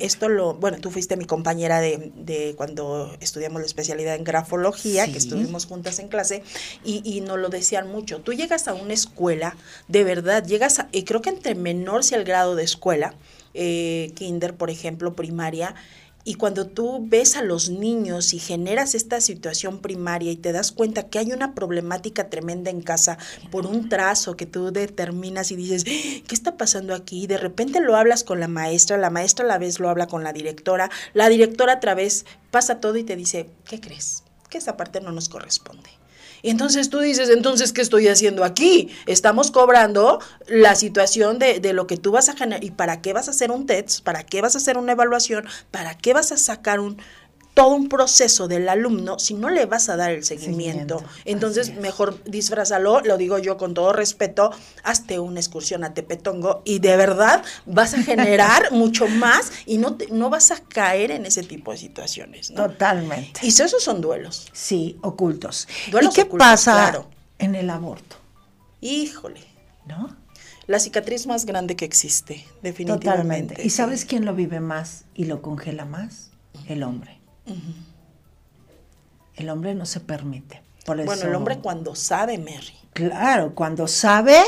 esto 0.00 0.28
lo, 0.28 0.54
bueno, 0.54 0.78
tú 0.78 0.90
fuiste 0.90 1.16
mi 1.16 1.24
compañera 1.24 1.80
de, 1.80 2.12
de 2.16 2.54
cuando 2.56 3.16
estudiamos 3.20 3.60
la 3.60 3.66
especialidad 3.66 4.14
en 4.16 4.24
grafología 4.24 5.06
que 5.06 5.18
estuvimos 5.18 5.66
juntas 5.66 5.98
en 5.98 6.08
clase, 6.08 6.42
y, 6.84 7.00
y 7.04 7.21
nos 7.22 7.38
lo 7.38 7.48
decían 7.48 7.88
mucho. 7.88 8.20
Tú 8.20 8.32
llegas 8.32 8.68
a 8.68 8.74
una 8.74 8.94
escuela, 8.94 9.56
de 9.88 10.04
verdad, 10.04 10.44
llegas 10.44 10.78
a, 10.78 10.88
y 10.92 11.04
creo 11.04 11.22
que 11.22 11.30
entre 11.30 11.54
menor 11.54 12.04
sea 12.04 12.18
el 12.18 12.24
grado 12.24 12.54
de 12.54 12.64
escuela, 12.64 13.14
eh, 13.54 14.12
kinder, 14.14 14.54
por 14.54 14.70
ejemplo, 14.70 15.14
primaria, 15.14 15.74
y 16.24 16.34
cuando 16.34 16.68
tú 16.68 17.04
ves 17.08 17.36
a 17.36 17.42
los 17.42 17.68
niños 17.68 18.32
y 18.32 18.38
generas 18.38 18.94
esta 18.94 19.20
situación 19.20 19.80
primaria 19.80 20.30
y 20.30 20.36
te 20.36 20.52
das 20.52 20.70
cuenta 20.70 21.08
que 21.08 21.18
hay 21.18 21.32
una 21.32 21.52
problemática 21.52 22.30
tremenda 22.30 22.70
en 22.70 22.80
casa 22.80 23.18
por 23.50 23.66
un 23.66 23.88
trazo 23.88 24.36
que 24.36 24.46
tú 24.46 24.70
determinas 24.70 25.50
y 25.50 25.56
dices, 25.56 25.82
¿qué 25.82 26.24
está 26.30 26.56
pasando 26.56 26.94
aquí? 26.94 27.26
De 27.26 27.38
repente 27.38 27.80
lo 27.80 27.96
hablas 27.96 28.22
con 28.22 28.38
la 28.38 28.46
maestra, 28.46 28.98
la 28.98 29.10
maestra 29.10 29.44
a 29.44 29.48
la 29.48 29.58
vez 29.58 29.80
lo 29.80 29.88
habla 29.88 30.06
con 30.06 30.22
la 30.22 30.32
directora, 30.32 30.90
la 31.12 31.28
directora 31.28 31.72
a 31.72 31.80
través 31.80 32.24
pasa 32.52 32.78
todo 32.78 32.96
y 32.98 33.02
te 33.02 33.16
dice, 33.16 33.50
¿qué 33.64 33.80
crees? 33.80 34.22
que 34.52 34.58
esa 34.58 34.76
parte 34.76 35.00
no 35.00 35.12
nos 35.12 35.30
corresponde. 35.30 35.88
Y 36.42 36.50
entonces 36.50 36.90
tú 36.90 36.98
dices, 36.98 37.30
entonces, 37.30 37.72
¿qué 37.72 37.80
estoy 37.80 38.08
haciendo 38.08 38.44
aquí? 38.44 38.90
Estamos 39.06 39.52
cobrando 39.52 40.18
la 40.48 40.74
situación 40.74 41.38
de, 41.38 41.60
de, 41.60 41.72
lo 41.72 41.86
que 41.86 41.96
tú 41.96 42.10
vas 42.10 42.28
a 42.28 42.36
generar. 42.36 42.64
¿Y 42.64 42.72
para 42.72 43.00
qué 43.00 43.12
vas 43.12 43.28
a 43.28 43.30
hacer 43.30 43.52
un 43.52 43.64
test? 43.66 44.02
¿Para 44.02 44.24
qué 44.24 44.42
vas 44.42 44.56
a 44.56 44.58
hacer 44.58 44.76
una 44.76 44.92
evaluación? 44.92 45.44
¿Para 45.70 45.96
qué 45.96 46.12
vas 46.12 46.32
a 46.32 46.36
sacar 46.36 46.80
un, 46.80 46.98
todo 47.54 47.74
un 47.74 47.88
proceso 47.88 48.48
del 48.48 48.68
alumno 48.68 49.18
si 49.18 49.34
no 49.34 49.50
le 49.50 49.66
vas 49.66 49.88
a 49.88 49.96
dar 49.96 50.10
el 50.10 50.24
seguimiento. 50.24 51.02
Entonces, 51.24 51.74
mejor 51.76 52.22
disfrázalo, 52.24 53.00
lo 53.00 53.16
digo 53.16 53.38
yo 53.38 53.56
con 53.56 53.74
todo 53.74 53.92
respeto, 53.92 54.52
hazte 54.82 55.18
una 55.18 55.40
excursión 55.40 55.84
a 55.84 55.92
Tepetongo 55.92 56.62
y 56.64 56.78
de 56.78 56.96
verdad 56.96 57.44
vas 57.66 57.94
a 57.94 58.02
generar 58.02 58.72
mucho 58.72 59.06
más 59.06 59.52
y 59.66 59.78
no, 59.78 59.98
no 60.10 60.30
vas 60.30 60.50
a 60.50 60.60
caer 60.60 61.10
en 61.10 61.26
ese 61.26 61.42
tipo 61.42 61.72
de 61.72 61.78
situaciones. 61.78 62.52
Totalmente. 62.54 63.40
Y 63.42 63.48
esos 63.48 63.82
son 63.82 64.00
duelos. 64.00 64.48
Sí, 64.52 64.98
ocultos. 65.02 65.68
¿Y 65.88 66.08
qué 66.14 66.24
pasa 66.24 67.04
en 67.38 67.54
el 67.54 67.70
aborto? 67.70 68.16
Híjole. 68.80 69.40
¿No? 69.86 70.16
La 70.66 70.78
cicatriz 70.78 71.26
más 71.26 71.44
grande 71.44 71.74
que 71.74 71.84
existe, 71.84 72.46
definitivamente. 72.62 73.04
Totalmente. 73.04 73.66
¿Y 73.66 73.70
sabes 73.70 74.04
quién 74.04 74.24
lo 74.24 74.34
vive 74.34 74.60
más 74.60 75.04
y 75.14 75.24
lo 75.24 75.42
congela 75.42 75.84
más? 75.84 76.30
El 76.68 76.84
hombre. 76.84 77.21
El 79.34 79.48
hombre 79.48 79.74
no 79.74 79.86
se 79.86 80.00
permite. 80.00 80.62
bueno, 80.86 81.22
el 81.22 81.34
hombre 81.34 81.58
cuando 81.58 81.94
sabe, 81.94 82.38
Mary. 82.38 82.74
Claro, 82.92 83.54
cuando 83.54 83.88
sabe. 83.88 84.38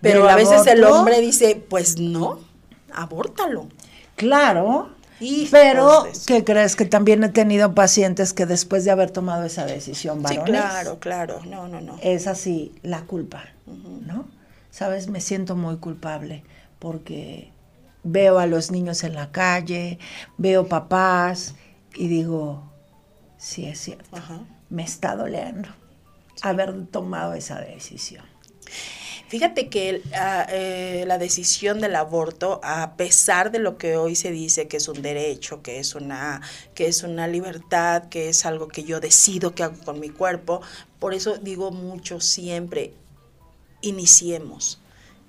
Pero 0.00 0.28
a 0.28 0.36
veces 0.36 0.66
el 0.66 0.84
hombre 0.84 1.20
dice, 1.20 1.62
pues 1.68 1.98
no, 1.98 2.40
abórtalo. 2.92 3.68
Claro. 4.16 4.90
pero, 5.50 6.06
¿qué 6.26 6.44
crees? 6.44 6.76
Que 6.76 6.84
también 6.84 7.22
he 7.24 7.28
tenido 7.28 7.74
pacientes 7.74 8.32
que 8.32 8.46
después 8.46 8.84
de 8.84 8.92
haber 8.92 9.10
tomado 9.10 9.44
esa 9.44 9.66
decisión, 9.66 10.22
varones. 10.22 10.44
Sí, 10.44 10.50
claro, 10.50 10.98
claro. 10.98 11.40
No, 11.44 11.68
no, 11.68 11.80
no. 11.80 11.98
Es 12.02 12.26
así 12.26 12.72
la 12.82 13.02
culpa, 13.02 13.44
¿no? 13.66 14.26
Sabes, 14.70 15.08
me 15.08 15.20
siento 15.20 15.56
muy 15.56 15.78
culpable 15.78 16.44
porque 16.78 17.50
veo 18.04 18.38
a 18.38 18.46
los 18.46 18.70
niños 18.70 19.02
en 19.02 19.14
la 19.14 19.32
calle, 19.32 19.98
veo 20.36 20.68
papás 20.68 21.54
y 21.94 22.08
digo, 22.08 22.70
sí 23.36 23.66
es 23.66 23.80
cierto, 23.80 24.16
me 24.70 24.82
está 24.82 25.16
doliendo 25.16 25.68
haber 26.42 26.86
tomado 26.86 27.34
esa 27.34 27.60
decisión. 27.60 28.24
Fíjate 29.28 29.68
que 29.68 30.02
ah, 30.14 30.46
eh, 30.48 31.04
la 31.06 31.18
decisión 31.18 31.80
del 31.80 31.96
aborto, 31.96 32.60
a 32.64 32.96
pesar 32.96 33.50
de 33.50 33.58
lo 33.58 33.76
que 33.76 33.96
hoy 33.96 34.16
se 34.16 34.30
dice 34.30 34.68
que 34.68 34.78
es 34.78 34.88
un 34.88 35.02
derecho, 35.02 35.60
que 35.60 35.78
es 35.78 35.94
una, 35.94 36.40
que 36.74 36.86
es 36.86 37.02
una 37.02 37.28
libertad, 37.28 38.08
que 38.08 38.30
es 38.30 38.46
algo 38.46 38.68
que 38.68 38.84
yo 38.84 39.00
decido 39.00 39.54
que 39.54 39.64
hago 39.64 39.76
con 39.84 40.00
mi 40.00 40.08
cuerpo, 40.08 40.62
por 40.98 41.12
eso 41.12 41.36
digo 41.36 41.70
mucho 41.70 42.20
siempre, 42.20 42.94
iniciemos. 43.82 44.80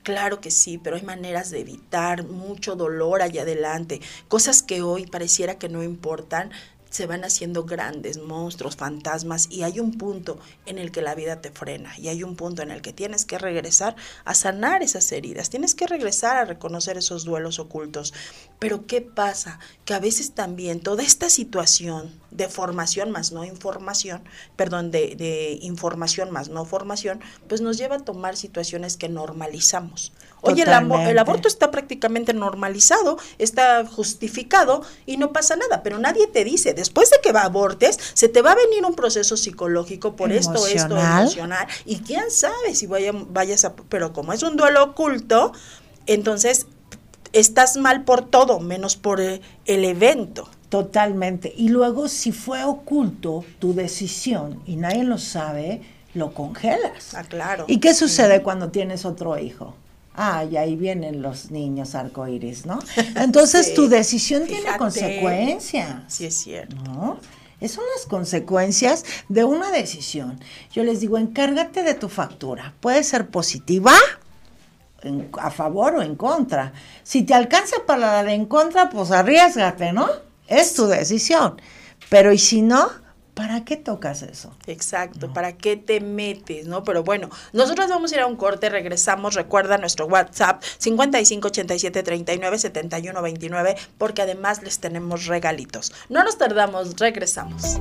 Claro 0.10 0.42
que 0.42 0.50
sí, 0.50 0.80
pero 0.80 0.96
hay 0.96 1.04
maneras 1.04 1.52
de 1.52 1.60
evitar 1.60 2.26
mucho 2.26 2.76
dolor 2.76 3.22
allá 3.22 3.44
adelante, 3.44 4.02
cosas 4.28 4.64
que 4.64 4.82
hoy 4.82 5.06
pareciera 5.06 5.60
que 5.60 5.70
no 5.70 5.84
importan, 5.84 6.50
se 6.90 7.06
van 7.06 7.24
haciendo 7.24 7.66
grandes 7.66 8.18
monstruos, 8.18 8.76
fantasmas, 8.76 9.48
y 9.52 9.62
hay 9.62 9.80
un 9.80 10.00
punto 10.00 10.40
en 10.66 10.80
el 10.80 10.92
que 10.92 11.04
la 11.04 11.14
vida 11.14 11.42
te 11.42 11.52
frena, 11.52 11.94
y 12.00 12.08
hay 12.08 12.24
un 12.24 12.36
punto 12.36 12.64
en 12.64 12.72
el 12.72 12.82
que 12.82 12.92
tienes 12.92 13.24
que 13.24 13.38
regresar 13.38 13.96
a 14.26 14.34
sanar 14.34 14.82
esas 14.82 15.12
heridas, 15.12 15.52
tienes 15.52 15.76
que 15.76 15.86
regresar 15.86 16.38
a 16.38 16.46
reconocer 16.46 16.98
esos 16.98 17.24
duelos 17.24 17.60
ocultos. 17.60 18.12
Pero 18.58 18.88
¿qué 18.88 19.02
pasa? 19.02 19.60
Que 19.86 19.94
a 19.94 20.00
veces 20.00 20.32
también 20.32 20.80
toda 20.80 21.04
esta 21.04 21.30
situación 21.30 22.20
de 22.32 22.48
formación 22.48 23.12
más 23.12 23.32
no 23.32 23.44
información, 23.44 24.22
perdón, 24.56 24.92
de, 24.92 25.16
de 25.16 25.60
información 25.62 26.32
más 26.32 26.50
no 26.50 26.66
formación, 26.66 27.22
pues 27.48 27.62
nos 27.62 27.78
lleva 27.78 27.98
a 27.98 28.00
tomar 28.00 28.36
situaciones 28.38 28.98
que 28.98 29.10
normalizamos. 29.10 30.12
Oye, 30.42 30.64
el, 30.64 30.70
el, 30.70 31.20
aborto 31.20 31.48
está 31.48 31.70
prácticamente 31.70 32.34
normalizado, 32.34 33.18
está 33.40 33.86
justificado 33.86 34.84
y 35.06 35.18
no 35.18 35.34
pasa 35.34 35.58
nada, 35.58 35.84
pero 35.84 36.00
nadie 36.00 36.28
te 36.28 36.46
dice, 36.46 36.74
después 36.74 37.10
de 37.10 37.18
que 37.22 37.34
va 37.34 37.42
abortes, 37.42 38.00
se 38.14 38.30
te 38.30 38.42
va 38.42 38.54
a 38.54 38.56
venir 38.56 38.86
un 38.86 38.96
proceso 38.96 39.36
psicológico 39.36 40.16
por 40.16 40.32
esto, 40.32 40.66
esto, 40.66 40.98
emocional, 40.98 41.68
y 41.86 42.00
quién 42.00 42.32
sabe 42.32 42.74
si 42.74 42.88
vaya, 42.88 43.12
vayas 43.14 43.66
a, 43.66 43.76
pero 43.76 44.14
como 44.14 44.32
es 44.32 44.42
un 44.42 44.56
duelo 44.56 44.84
oculto, 44.84 45.52
entonces 46.06 46.68
estás 47.34 47.76
mal 47.76 48.06
por 48.06 48.26
todo, 48.26 48.60
menos 48.62 48.96
por 48.96 49.20
el 49.20 49.42
evento. 49.66 50.50
Totalmente. 50.70 51.52
Y 51.56 51.70
luego, 51.70 52.08
si 52.08 52.32
fue 52.32 52.64
oculto 52.64 53.44
tu 53.58 53.74
decisión 53.74 54.62
y 54.66 54.76
nadie 54.76 55.04
lo 55.04 55.18
sabe, 55.18 55.82
lo 56.14 56.34
congelas. 56.34 57.16
Ah, 57.16 57.24
claro. 57.24 57.66
¿Y 57.68 57.80
qué 57.80 57.94
sucede 57.94 58.44
cuando 58.44 58.70
tienes 58.70 59.04
otro 59.04 59.38
hijo? 59.38 59.76
Ah, 60.16 60.44
y 60.44 60.58
ahí 60.58 60.76
vienen 60.76 61.22
los 61.22 61.50
niños 61.50 61.96
arcoíris, 61.96 62.66
¿no? 62.66 62.80
Entonces 63.16 63.74
tu 63.74 63.90
decisión 63.90 64.46
tiene 64.46 64.78
consecuencias. 64.78 66.04
Sí, 66.08 66.26
es 66.26 66.38
cierto. 66.38 66.76
¿no? 66.76 67.20
son 67.68 67.84
las 67.96 68.06
consecuencias 68.06 69.04
de 69.28 69.44
una 69.44 69.72
decisión. 69.72 70.40
Yo 70.72 70.84
les 70.84 71.02
digo, 71.02 71.18
encárgate 71.18 71.84
de 71.84 71.94
tu 71.94 72.08
factura. 72.08 72.74
Puede 72.80 73.04
ser 73.04 73.30
positiva, 73.30 73.94
a 75.40 75.52
favor 75.52 75.96
o 75.96 76.02
en 76.02 76.16
contra. 76.16 76.74
Si 77.04 77.24
te 77.24 77.34
alcanza 77.34 77.78
para 77.86 78.24
la 78.24 78.34
en 78.34 78.46
contra, 78.46 78.90
pues 78.90 79.12
arriesgate, 79.12 79.92
¿no? 79.92 80.29
Es 80.50 80.74
tu 80.74 80.88
decisión. 80.88 81.62
Pero 82.10 82.34
¿y 82.34 82.40
si 82.40 82.62
no? 82.62 82.90
¿Para 83.40 83.64
qué 83.64 83.78
tocas 83.78 84.22
eso? 84.22 84.54
Exacto, 84.68 85.32
¿para 85.32 85.56
qué 85.56 85.78
te 85.78 86.02
metes? 86.02 86.68
¿No? 86.68 86.84
Pero 86.84 87.06
bueno, 87.06 87.30
nosotros 87.54 87.88
vamos 87.88 88.12
a 88.12 88.16
ir 88.16 88.22
a 88.22 88.28
un 88.28 88.36
corte, 88.36 88.68
regresamos, 88.68 89.36
recuerda 89.36 89.78
nuestro 89.78 90.08
WhatsApp 90.08 90.62
5587397129 90.82 93.78
porque 93.98 94.24
además 94.24 94.62
les 94.62 94.80
tenemos 94.80 95.28
regalitos. 95.28 95.94
No 96.10 96.22
nos 96.26 96.38
tardamos, 96.38 97.00
regresamos. 97.00 97.80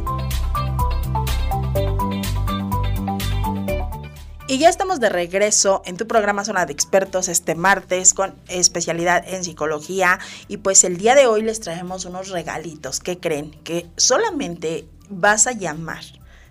Y 4.50 4.56
ya 4.56 4.70
estamos 4.70 4.98
de 4.98 5.10
regreso 5.10 5.82
en 5.84 5.98
tu 5.98 6.06
programa 6.06 6.42
Zona 6.42 6.64
de 6.64 6.72
Expertos 6.72 7.28
este 7.28 7.54
martes 7.54 8.14
con 8.14 8.34
especialidad 8.48 9.22
en 9.28 9.44
psicología. 9.44 10.18
Y 10.48 10.56
pues 10.56 10.84
el 10.84 10.96
día 10.96 11.14
de 11.14 11.26
hoy 11.26 11.42
les 11.42 11.60
traemos 11.60 12.06
unos 12.06 12.30
regalitos. 12.30 12.98
¿Qué 12.98 13.18
creen? 13.18 13.50
Que 13.62 13.86
solamente 13.98 14.88
vas 15.10 15.46
a 15.46 15.52
llamar. 15.52 16.02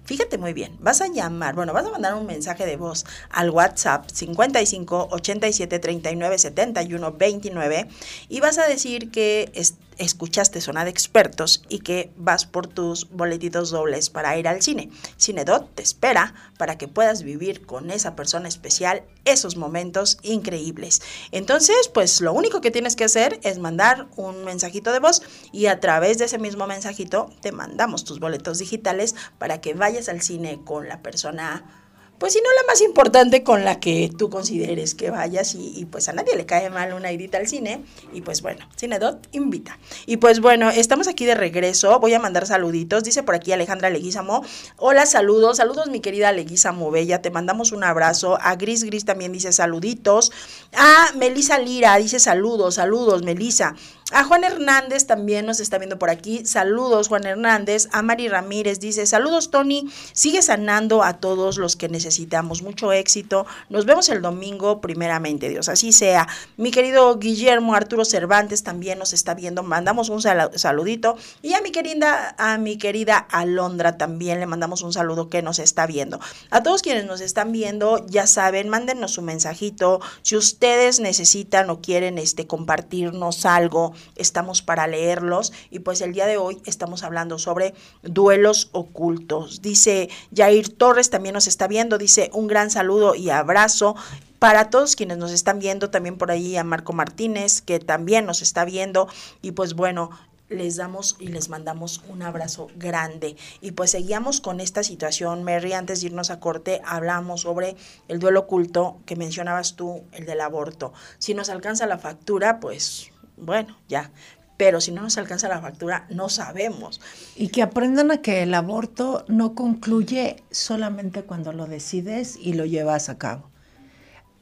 Fíjate 0.06 0.38
muy 0.38 0.54
bien, 0.54 0.78
vas 0.80 1.02
a 1.02 1.08
llamar, 1.08 1.56
bueno, 1.56 1.74
vas 1.74 1.86
a 1.86 1.90
mandar 1.90 2.14
un 2.14 2.28
mensaje 2.28 2.66
de 2.66 2.78
voz 2.78 3.04
al 3.30 3.50
WhatsApp 3.50 4.08
55 4.10 5.10
87 5.12 5.80
39 5.80 6.38
71 6.38 7.12
29 7.12 7.88
y 8.30 8.40
vas 8.40 8.58
a 8.58 8.68
decir 8.68 9.12
que 9.12 9.52
escuchaste 9.98 10.62
Zona 10.62 10.84
de 10.84 10.90
Expertos 10.90 11.64
y 11.70 11.80
que 11.80 12.12
vas 12.18 12.46
por 12.46 12.68
tus 12.68 13.10
boletitos 13.10 13.70
dobles 13.72 14.10
para 14.10 14.38
ir 14.38 14.48
al 14.48 14.62
cine. 14.62 14.90
Cinedot 15.20 15.74
te 15.76 15.84
espera 15.84 16.34
para 16.58 16.78
que 16.78 16.88
puedas 16.88 17.24
vivir 17.24 17.66
con 17.66 17.92
esa 17.92 18.16
persona 18.16 18.48
especial 18.48 19.04
esos 19.26 19.58
momentos 19.58 20.18
increíbles. 20.24 21.02
Entonces, 21.32 21.90
pues 21.94 22.22
lo 22.22 22.34
único 22.34 22.62
que 22.62 22.72
tienes 22.72 22.96
que 22.96 23.06
hacer 23.06 23.40
es 23.44 23.60
mandar 23.60 24.08
un 24.16 24.44
mensajito 24.44 24.92
de 24.92 25.00
voz 25.00 25.22
y 25.52 25.68
a 25.68 25.80
través 25.80 26.18
de 26.18 26.26
ese 26.26 26.40
mismo 26.40 26.68
mensajito 26.68 27.30
te 27.42 27.52
mandamos 27.52 28.04
tus 28.04 28.20
boletos 28.20 28.60
digitales 28.60 29.16
para 29.38 29.62
que 29.62 29.74
vayas 29.74 30.10
al 30.10 30.22
cine 30.22 30.62
con 30.64 30.88
la 30.88 31.02
persona 31.02 31.87
pues 32.20 32.34
si 32.34 32.40
no 32.40 32.50
la 32.56 32.68
más 32.68 32.82
importante 32.82 33.44
con 33.44 33.64
la 33.64 33.80
que 33.80 34.12
tú 34.18 34.30
consideres 34.30 34.96
que 34.96 35.12
vayas 35.12 35.56
y, 35.56 35.86
pues 35.92 36.10
a 36.10 36.14
nadie 36.14 36.36
le 36.36 36.46
cae 36.46 36.70
mal 36.70 36.94
una 36.94 37.12
idita 37.12 37.38
al 37.38 37.48
cine 37.48 37.84
y 38.14 38.22
pues 38.22 38.42
bueno, 38.42 38.68
Cinedot 38.78 39.28
invita. 39.32 39.78
Y 40.06 40.18
pues 40.18 40.40
bueno, 40.40 40.70
estamos 40.70 41.08
aquí 41.08 41.26
de 41.26 41.36
regreso, 41.36 42.00
voy 42.00 42.14
a 42.14 42.20
mandar 42.20 42.48
saluditos, 42.48 43.04
dice 43.04 43.24
por 43.24 43.36
aquí 43.36 43.52
Alejandra 43.52 43.90
Leguizamo, 43.90 44.44
hola 44.78 45.06
saludos, 45.06 45.58
saludos 45.58 45.90
mi 45.90 46.00
querida 46.00 46.32
Leguizamo 46.32 46.90
Bella, 46.92 47.22
te 47.22 47.30
mandamos 47.30 47.72
un 47.72 47.84
abrazo, 47.84 48.38
a 48.42 48.56
Gris 48.56 48.84
Gris 48.84 49.06
también 49.06 49.32
dice 49.32 49.52
saluditos, 49.52 50.32
a 50.74 51.12
Melisa 51.16 51.60
Lira 51.60 51.96
dice 51.98 52.20
saludos, 52.20 52.76
saludos 52.76 53.24
Melisa, 53.24 53.76
a 54.14 54.24
Juan 54.24 54.46
Hernández 54.46 55.06
también 55.06 55.46
nos 55.46 55.60
está 55.60 55.78
viendo 55.78 56.00
por 56.00 56.10
aquí. 56.10 56.46
Saludos, 56.46 57.10
Juan 57.10 57.26
Hernández. 57.26 57.90
A 57.92 58.02
Mari 58.02 58.30
Ramírez 58.30 58.80
dice, 58.80 59.06
saludos, 59.06 59.52
Tony. 59.52 59.90
Sigue 60.14 60.42
sanando 60.42 61.04
a 61.04 61.14
todos 61.20 61.58
los 61.58 61.76
que 61.76 61.90
necesitamos. 61.90 62.62
Mucho 62.62 62.94
éxito. 62.94 63.46
Nos 63.70 63.86
vemos 63.86 64.08
el 64.08 64.22
domingo, 64.22 64.80
primeramente, 64.80 65.50
Dios. 65.50 65.68
Así 65.68 65.92
sea. 65.92 66.26
Mi 66.56 66.72
querido 66.72 67.18
Guillermo 67.20 67.76
Arturo 67.76 68.06
Cervantes 68.06 68.64
también 68.64 68.98
nos 68.98 69.12
está 69.12 69.34
viendo. 69.34 69.62
Mandamos 69.62 70.08
un 70.08 70.22
saludito. 70.22 71.18
Y 71.42 71.54
a 71.54 71.62
mi 71.62 71.72
querida, 71.72 72.34
a 72.38 72.58
mi 72.58 72.78
querida 72.78 73.18
Alondra 73.18 73.98
también 73.98 74.40
le 74.40 74.46
mandamos 74.46 74.84
un 74.84 74.94
saludo 74.94 75.30
que 75.30 75.42
nos 75.42 75.60
está 75.60 75.86
viendo. 75.86 76.22
A 76.50 76.64
todos 76.64 76.82
quienes 76.82 77.06
nos 77.06 77.20
están 77.20 77.52
viendo, 77.52 78.06
ya 78.08 78.26
saben, 78.26 78.70
mándenos 78.70 79.12
su 79.12 79.22
mensajito. 79.22 80.00
Si 80.22 80.38
ustedes 80.38 81.02
necesitan 81.02 81.70
o 81.70 81.82
quieren 81.82 82.18
este, 82.18 82.48
compartirnos 82.48 83.46
algo, 83.46 83.97
estamos 84.16 84.62
para 84.62 84.88
leerlos 84.88 85.54
y 85.70 85.80
pues 85.80 86.02
el 86.02 86.14
día 86.14 86.26
de 86.26 86.38
hoy 86.38 86.62
estamos 86.66 87.04
hablando 87.04 87.40
sobre 87.40 87.74
duelos 88.04 88.70
ocultos. 88.72 89.62
Dice 89.62 90.10
Jair 90.36 90.70
Torres 90.70 91.10
también 91.10 91.34
nos 91.34 91.48
está 91.48 91.68
viendo, 91.68 91.98
dice 91.98 92.30
un 92.34 92.48
gran 92.48 92.70
saludo 92.70 93.16
y 93.16 93.30
abrazo 93.30 93.96
para 94.40 94.70
todos 94.70 94.96
quienes 94.96 95.18
nos 95.18 95.32
están 95.32 95.60
viendo, 95.60 95.90
también 95.90 96.18
por 96.18 96.32
ahí 96.32 96.58
a 96.58 96.64
Marco 96.64 96.94
Martínez, 96.94 97.62
que 97.62 97.80
también 97.80 98.26
nos 98.26 98.42
está 98.42 98.66
viendo. 98.66 99.08
Y 99.42 99.52
pues 99.52 99.74
bueno, 99.74 100.12
les 100.50 100.78
damos 100.78 101.16
y 101.20 101.28
les 101.28 101.50
mandamos 101.50 102.02
un 102.08 102.22
abrazo 102.22 102.70
grande. 102.76 103.36
Y 103.62 103.72
pues 103.72 103.92
seguíamos 103.92 104.42
con 104.42 104.60
esta 104.60 104.84
situación, 104.84 105.44
Mary, 105.44 105.74
antes 105.74 106.02
de 106.02 106.08
irnos 106.08 106.30
a 106.30 106.40
corte, 106.40 106.82
hablamos 106.86 107.42
sobre 107.42 107.76
el 108.08 108.20
duelo 108.20 108.42
oculto 108.42 108.98
que 109.06 109.16
mencionabas 109.16 109.76
tú, 109.76 110.04
el 110.12 110.26
del 110.26 110.42
aborto. 110.42 110.94
Si 111.18 111.34
nos 111.34 111.50
alcanza 111.50 111.86
la 111.88 111.98
factura, 111.98 112.60
pues 112.60 113.12
bueno, 113.38 113.78
ya. 113.88 114.12
Pero 114.58 114.82
si 114.82 114.92
no 114.92 115.04
nos 115.04 115.18
alcanza 115.18 115.48
la 115.48 115.62
factura, 115.62 116.08
no 116.10 116.30
sabemos. 116.30 117.00
Y 117.36 117.50
que 117.50 117.62
aprendan 117.62 118.10
a 118.10 118.22
que 118.24 118.42
el 118.42 118.54
aborto 118.56 119.24
no 119.28 119.54
concluye 119.54 120.44
solamente 120.50 121.24
cuando 121.24 121.54
lo 121.54 121.68
decides 121.68 122.38
y 122.42 122.54
lo 122.54 122.66
llevas 122.66 123.10
a 123.10 123.20
cabo. 123.20 123.52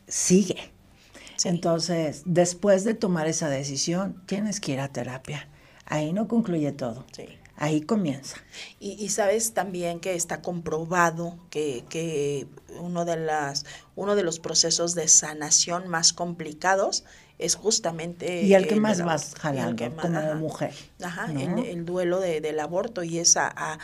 Sigue. 0.07 0.71
Entonces, 1.43 2.23
después 2.25 2.85
de 2.85 2.93
tomar 2.93 3.27
esa 3.27 3.49
decisión, 3.49 4.23
tienes 4.25 4.61
que 4.61 4.71
ir 4.71 4.79
a 4.79 4.87
terapia. 4.87 5.49
Ahí 5.85 6.13
no 6.13 6.29
concluye 6.29 6.71
todo. 6.71 7.05
Sí. 7.11 7.25
Ahí 7.57 7.81
comienza. 7.81 8.37
Y, 8.79 9.07
sabes 9.09 9.53
también 9.53 10.01
que 10.01 10.15
está 10.15 10.41
comprobado 10.41 11.37
que, 11.49 11.85
que 11.89 12.47
uno, 12.81 13.05
de 13.05 13.15
las, 13.15 13.65
uno 13.95 14.15
de 14.15 14.23
los 14.23 14.39
procesos 14.39 14.93
de 14.93 15.07
sanación 15.07 15.87
más 15.87 16.11
complicados 16.11 17.05
es 17.37 17.55
justamente... 17.55 18.43
Y 18.43 18.53
el 18.53 18.67
que 18.67 18.79
más 18.79 19.03
vas 19.03 19.35
jalando 19.35 19.91
como 20.01 20.35
mujer. 20.35 20.73
Ajá, 21.01 21.31
el, 21.31 21.85
duelo 21.85 22.19
de, 22.19 22.41
del 22.41 22.59
aborto 22.59 23.03
y 23.03 23.19
esa 23.19 23.79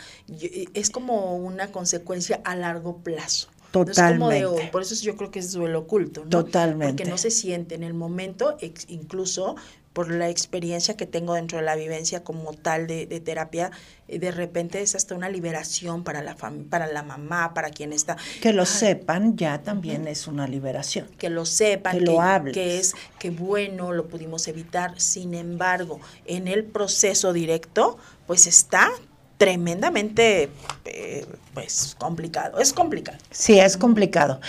es 0.74 0.90
como 0.90 1.36
una 1.36 1.70
consecuencia 1.70 2.40
a 2.44 2.56
largo 2.56 2.98
plazo. 2.98 3.48
Totalmente. 3.72 4.68
por 4.70 4.82
eso 4.82 4.94
yo 5.02 5.16
creo 5.16 5.30
que 5.30 5.38
es 5.38 5.52
duelo 5.52 5.80
oculto, 5.80 6.24
¿no? 6.24 6.30
Totalmente. 6.30 6.88
Porque 6.88 7.10
no 7.10 7.16
se 7.16 7.30
siente 7.30 7.74
en 7.74 7.82
el 7.82 7.94
momento, 7.94 8.58
incluso 8.88 9.56
por 9.92 10.10
la 10.10 10.28
experiencia 10.28 10.96
que 10.96 11.06
tengo 11.06 11.34
dentro 11.34 11.58
de 11.58 11.64
la 11.64 11.76
vivencia 11.76 12.24
como 12.24 12.52
tal 12.54 12.86
de, 12.86 13.06
terapia, 13.20 13.70
eh, 14.08 14.18
de 14.18 14.30
repente 14.30 14.80
es 14.80 14.94
hasta 14.94 15.14
una 15.14 15.28
liberación 15.28 16.02
para 16.04 16.22
la 16.22 16.34
para 16.34 16.86
la 16.86 17.02
mamá, 17.02 17.54
para 17.54 17.70
quien 17.70 17.92
está. 17.92 18.16
Que 18.40 18.52
lo 18.52 18.66
sepan 18.66 19.36
ya 19.36 19.62
también 19.62 20.08
es 20.08 20.26
una 20.26 20.46
liberación. 20.46 21.08
Que 21.18 21.30
lo 21.30 21.44
sepan, 21.44 21.98
que, 21.98 22.04
lo 22.04 22.20
que 22.52 22.78
es 22.78 22.94
que 23.18 23.30
bueno, 23.30 23.92
lo 23.92 24.08
pudimos 24.08 24.48
evitar. 24.48 25.00
Sin 25.00 25.34
embargo, 25.34 26.00
en 26.26 26.48
el 26.48 26.64
proceso 26.64 27.32
directo, 27.32 27.98
pues 28.26 28.46
está 28.46 28.90
tremendamente 29.42 30.50
eh, 30.84 31.26
pues 31.52 31.96
complicado, 31.98 32.60
es 32.60 32.72
complicado. 32.72 33.18
Sí, 33.32 33.58
es 33.58 33.76
complicado. 33.76 34.40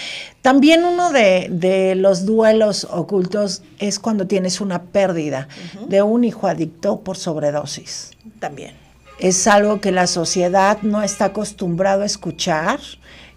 También 0.44 0.86
uno 0.86 1.12
de, 1.12 1.96
los 1.98 2.28
duelos 2.28 2.88
ocultos 2.92 3.64
es 3.80 3.98
cuando 3.98 4.28
tienes 4.28 4.62
una 4.62 4.84
pérdida 4.84 5.48
de 5.88 6.04
un 6.04 6.24
hijo 6.24 6.46
adicto 6.46 7.00
por 7.00 7.18
sobredosis. 7.18 8.12
También. 8.40 8.76
es 9.18 9.48
algo 9.48 9.82
que 9.82 9.92
la 9.92 10.06
sociedad 10.06 10.78
no 10.84 11.02
está 11.02 11.26
acostumbrado 11.26 12.04
a 12.04 12.06
escuchar, 12.06 12.80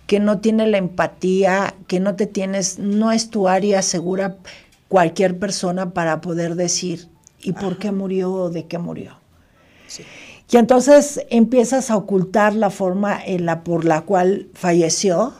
que 0.06 0.20
no 0.20 0.40
tiene 0.40 0.66
la 0.66 0.76
empatía, 0.76 1.74
que 1.86 2.00
no 2.00 2.16
te 2.16 2.26
tienes, 2.26 2.78
no 2.78 3.12
es 3.12 3.30
tu 3.30 3.48
área 3.48 3.80
segura 3.80 4.36
cualquier 4.88 5.38
persona 5.38 5.94
para 5.94 6.20
poder 6.20 6.54
decir 6.54 7.08
y 7.40 7.52
por 7.52 7.78
qué 7.78 7.92
murió 7.92 8.30
o 8.30 8.50
de 8.50 8.66
qué 8.66 8.76
murió. 8.76 9.16
Y 10.50 10.56
entonces 10.56 11.20
empiezas 11.30 11.90
a 11.90 11.96
ocultar 11.96 12.54
la 12.54 12.70
forma 12.70 13.18
en 13.24 13.46
la 13.46 13.64
por 13.64 13.84
la 13.84 14.02
cual 14.02 14.48
falleció 14.54 15.34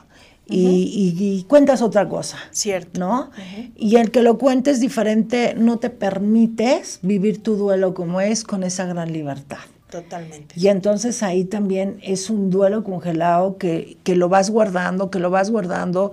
y, 0.48 1.44
cuentas 1.48 1.82
otra 1.82 2.08
cosa. 2.08 2.38
Cierto. 2.50 3.00
¿No? 3.00 3.30
Y 3.76 3.96
el 3.96 4.10
que 4.10 4.22
lo 4.22 4.38
cuentes 4.38 4.80
diferente 4.80 5.54
no 5.56 5.78
te 5.78 5.90
permites 5.90 7.00
vivir 7.02 7.42
tu 7.42 7.56
duelo 7.56 7.94
como 7.94 8.20
es 8.20 8.44
con 8.44 8.62
esa 8.62 8.86
gran 8.86 9.12
libertad. 9.12 9.58
Totalmente. 9.90 10.54
Y 10.58 10.66
entonces 10.68 11.22
ahí 11.22 11.44
también 11.44 11.98
es 12.02 12.28
un 12.28 12.50
duelo 12.50 12.82
congelado 12.82 13.56
que, 13.56 13.98
que 14.02 14.16
lo 14.16 14.28
vas 14.28 14.50
guardando, 14.50 15.10
que 15.10 15.20
lo 15.20 15.30
vas 15.30 15.50
guardando 15.50 16.10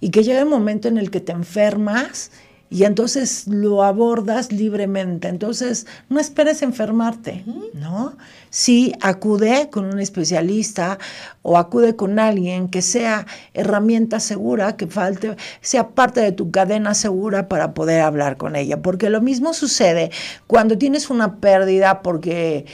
y 0.00 0.10
que 0.10 0.24
llega 0.24 0.40
el 0.40 0.46
momento 0.46 0.88
en 0.88 0.98
el 0.98 1.10
que 1.10 1.20
te 1.20 1.30
enfermas 1.30 2.32
y 2.72 2.84
entonces 2.84 3.46
lo 3.48 3.82
abordas 3.82 4.50
libremente. 4.50 5.28
Entonces, 5.28 5.86
no 6.08 6.18
esperes 6.18 6.62
enfermarte, 6.62 7.44
¿no? 7.74 8.16
Sí, 8.48 8.94
acude 9.02 9.68
con 9.70 9.84
un 9.84 10.00
especialista 10.00 10.98
o 11.42 11.58
acude 11.58 11.96
con 11.96 12.18
alguien 12.18 12.68
que 12.68 12.80
sea 12.80 13.26
herramienta 13.52 14.20
segura, 14.20 14.76
que 14.76 14.86
falte, 14.86 15.36
sea 15.60 15.90
parte 15.90 16.20
de 16.20 16.32
tu 16.32 16.50
cadena 16.50 16.94
segura 16.94 17.46
para 17.46 17.74
poder 17.74 18.00
hablar 18.00 18.38
con 18.38 18.56
ella. 18.56 18.80
Porque 18.80 19.10
lo 19.10 19.20
mismo 19.20 19.52
sucede 19.52 20.10
cuando 20.46 20.78
tienes 20.78 21.10
una 21.10 21.40
pérdida 21.40 22.00
porque 22.00 22.64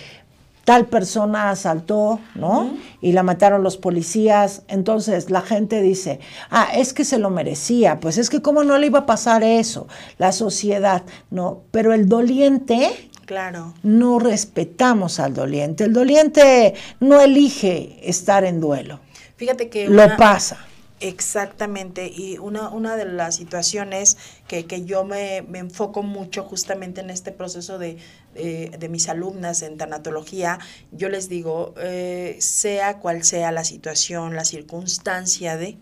tal 0.68 0.84
persona 0.84 1.48
asaltó, 1.48 2.20
¿no? 2.34 2.76
Y 3.00 3.12
la 3.12 3.22
mataron 3.22 3.62
los 3.62 3.78
policías. 3.78 4.64
Entonces 4.68 5.30
la 5.30 5.40
gente 5.40 5.80
dice, 5.80 6.20
ah, 6.50 6.68
es 6.74 6.92
que 6.92 7.06
se 7.06 7.18
lo 7.18 7.30
merecía, 7.30 8.00
pues 8.00 8.18
es 8.18 8.28
que 8.28 8.42
cómo 8.42 8.64
no 8.64 8.76
le 8.76 8.88
iba 8.88 8.98
a 8.98 9.06
pasar 9.06 9.42
eso, 9.42 9.88
la 10.18 10.30
sociedad, 10.30 11.04
¿no? 11.30 11.62
Pero 11.70 11.94
el 11.94 12.06
doliente, 12.06 13.08
claro. 13.24 13.72
no 13.82 14.18
respetamos 14.18 15.20
al 15.20 15.32
doliente. 15.32 15.84
El 15.84 15.94
doliente 15.94 16.74
no 17.00 17.22
elige 17.22 18.00
estar 18.02 18.44
en 18.44 18.60
duelo. 18.60 19.00
Fíjate 19.36 19.70
que... 19.70 19.88
Lo 19.88 20.18
pasa. 20.18 20.67
Exactamente, 21.00 22.10
y 22.12 22.38
una, 22.38 22.70
una 22.70 22.96
de 22.96 23.04
las 23.04 23.36
situaciones 23.36 24.16
que, 24.48 24.66
que 24.66 24.84
yo 24.84 25.04
me, 25.04 25.42
me, 25.42 25.60
enfoco 25.60 26.02
mucho 26.02 26.42
justamente 26.42 27.00
en 27.00 27.10
este 27.10 27.30
proceso 27.30 27.78
de, 27.78 27.98
de 28.34 28.88
mis 28.88 29.08
alumnas 29.08 29.62
en 29.62 29.76
tanatología, 29.76 30.58
yo 30.90 31.08
les 31.08 31.28
digo, 31.28 31.72
eh, 31.78 32.36
sea 32.40 32.98
cual 32.98 33.22
sea 33.22 33.52
la 33.52 33.62
situación, 33.62 34.34
la 34.34 34.44
circunstancia 34.44 35.56
de, 35.56 35.78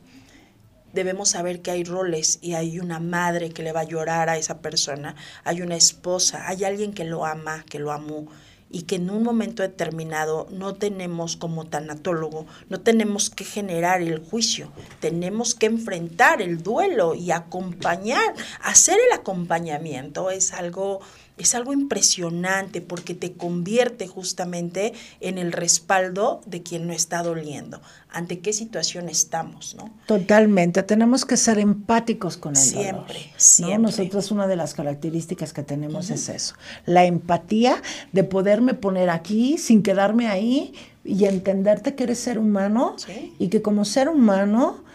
debemos 0.93 1.31
saber 1.31 1.63
que 1.63 1.71
hay 1.71 1.85
roles 1.85 2.39
y 2.43 2.53
hay 2.53 2.79
una 2.79 3.01
madre 3.01 3.51
que 3.51 3.63
le 3.63 3.73
va 3.73 3.81
a 3.81 3.85
llorar 3.85 4.29
a 4.29 4.37
esa 4.37 4.61
persona, 4.61 5.17
hay 5.45 5.63
una 5.63 5.77
esposa, 5.77 6.47
hay 6.47 6.65
alguien 6.65 6.93
que 6.93 7.05
lo 7.05 7.25
ama, 7.25 7.65
que 7.71 7.79
lo 7.79 7.91
amó 7.91 8.27
y 8.71 8.83
que 8.83 8.97
en 8.97 9.11
un 9.11 9.23
momento 9.23 9.63
determinado 9.63 10.47
no 10.51 10.75
tenemos 10.75 11.37
como 11.37 11.67
tanatólogo, 11.67 12.47
no 12.69 12.81
tenemos 12.81 13.31
que 13.31 13.45
generar 13.45 14.03
el 14.03 14.19
juicio, 14.19 14.73
tenemos 15.01 15.55
que 15.55 15.67
enfrentar 15.67 16.43
el 16.43 16.63
duelo 16.63 17.15
y 17.15 17.31
acompañar, 17.31 18.35
hacer 18.63 18.99
el 19.07 19.19
acompañamiento 19.19 20.31
es 20.31 20.53
algo 20.53 21.01
es 21.39 21.55
algo 21.55 21.73
impresionante 21.73 22.81
porque 22.81 23.15
te 23.15 23.33
convierte 23.33 24.07
justamente 24.07 24.95
en 25.21 25.39
el 25.39 25.53
respaldo 25.53 26.41
de 26.47 26.63
quien 26.63 26.87
no 26.87 26.93
está 26.93 27.23
doliendo. 27.23 27.81
¿Ante 28.11 28.39
qué 28.39 28.53
situación 28.53 29.09
estamos? 29.09 29.77
¿no? 29.77 29.93
Totalmente. 30.07 30.83
Tenemos 30.83 31.25
que 31.25 31.37
ser 31.37 31.59
empáticos 31.59 32.37
con 32.37 32.57
el 32.57 32.63
siempre, 32.63 33.19
dolor. 33.19 33.31
Siempre. 33.37 33.79
Nosotros 33.79 34.31
una 34.31 34.47
de 34.47 34.57
las 34.57 34.73
características 34.73 35.53
que 35.53 35.63
tenemos 35.63 36.09
es 36.11 36.29
eso. 36.29 36.55
La 36.87 37.05
empatía 37.05 37.83
de 38.13 38.25
poderme 38.25 38.73
poner 38.75 39.11
aquí 39.11 39.59
sin 39.59 39.83
quedarme 39.83 40.29
ahí 40.29 40.73
y 41.05 41.27
entenderte 41.27 41.95
que 41.95 42.05
eres 42.05 42.19
ser 42.19 42.39
humano 42.39 42.97
y 43.39 43.49
que 43.49 43.61
como 43.61 43.85
ser 43.85 44.09
humano 44.09 44.86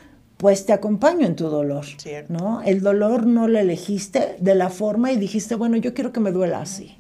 pues 0.42 0.66
te 0.66 0.74
acompaño 0.74 1.28
en 1.28 1.36
tu 1.36 1.50
dolor, 1.50 1.86
¿no? 2.28 2.64
El 2.64 2.82
dolor 2.82 3.28
no 3.28 3.48
lo 3.48 3.60
elegiste 3.60 4.38
de 4.40 4.56
la 4.56 4.72
forma 4.72 5.12
y 5.12 5.18
dijiste, 5.18 5.54
bueno, 5.54 5.78
yo 5.78 5.94
quiero 5.94 6.12
que 6.12 6.20
me 6.20 6.32
duela 6.32 6.62
así. 6.62 6.96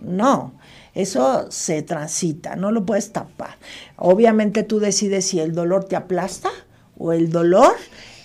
No, 0.00 0.54
eso 0.94 1.50
se 1.50 1.82
transita, 1.82 2.56
no 2.56 2.72
lo 2.72 2.86
puedes 2.86 3.12
tapar. 3.12 3.58
Obviamente 3.96 4.62
tú 4.62 4.80
decides 4.80 5.26
si 5.26 5.38
el 5.38 5.52
dolor 5.52 5.84
te 5.84 5.96
aplasta 5.96 6.48
o 6.96 7.12
el 7.12 7.30
dolor 7.30 7.72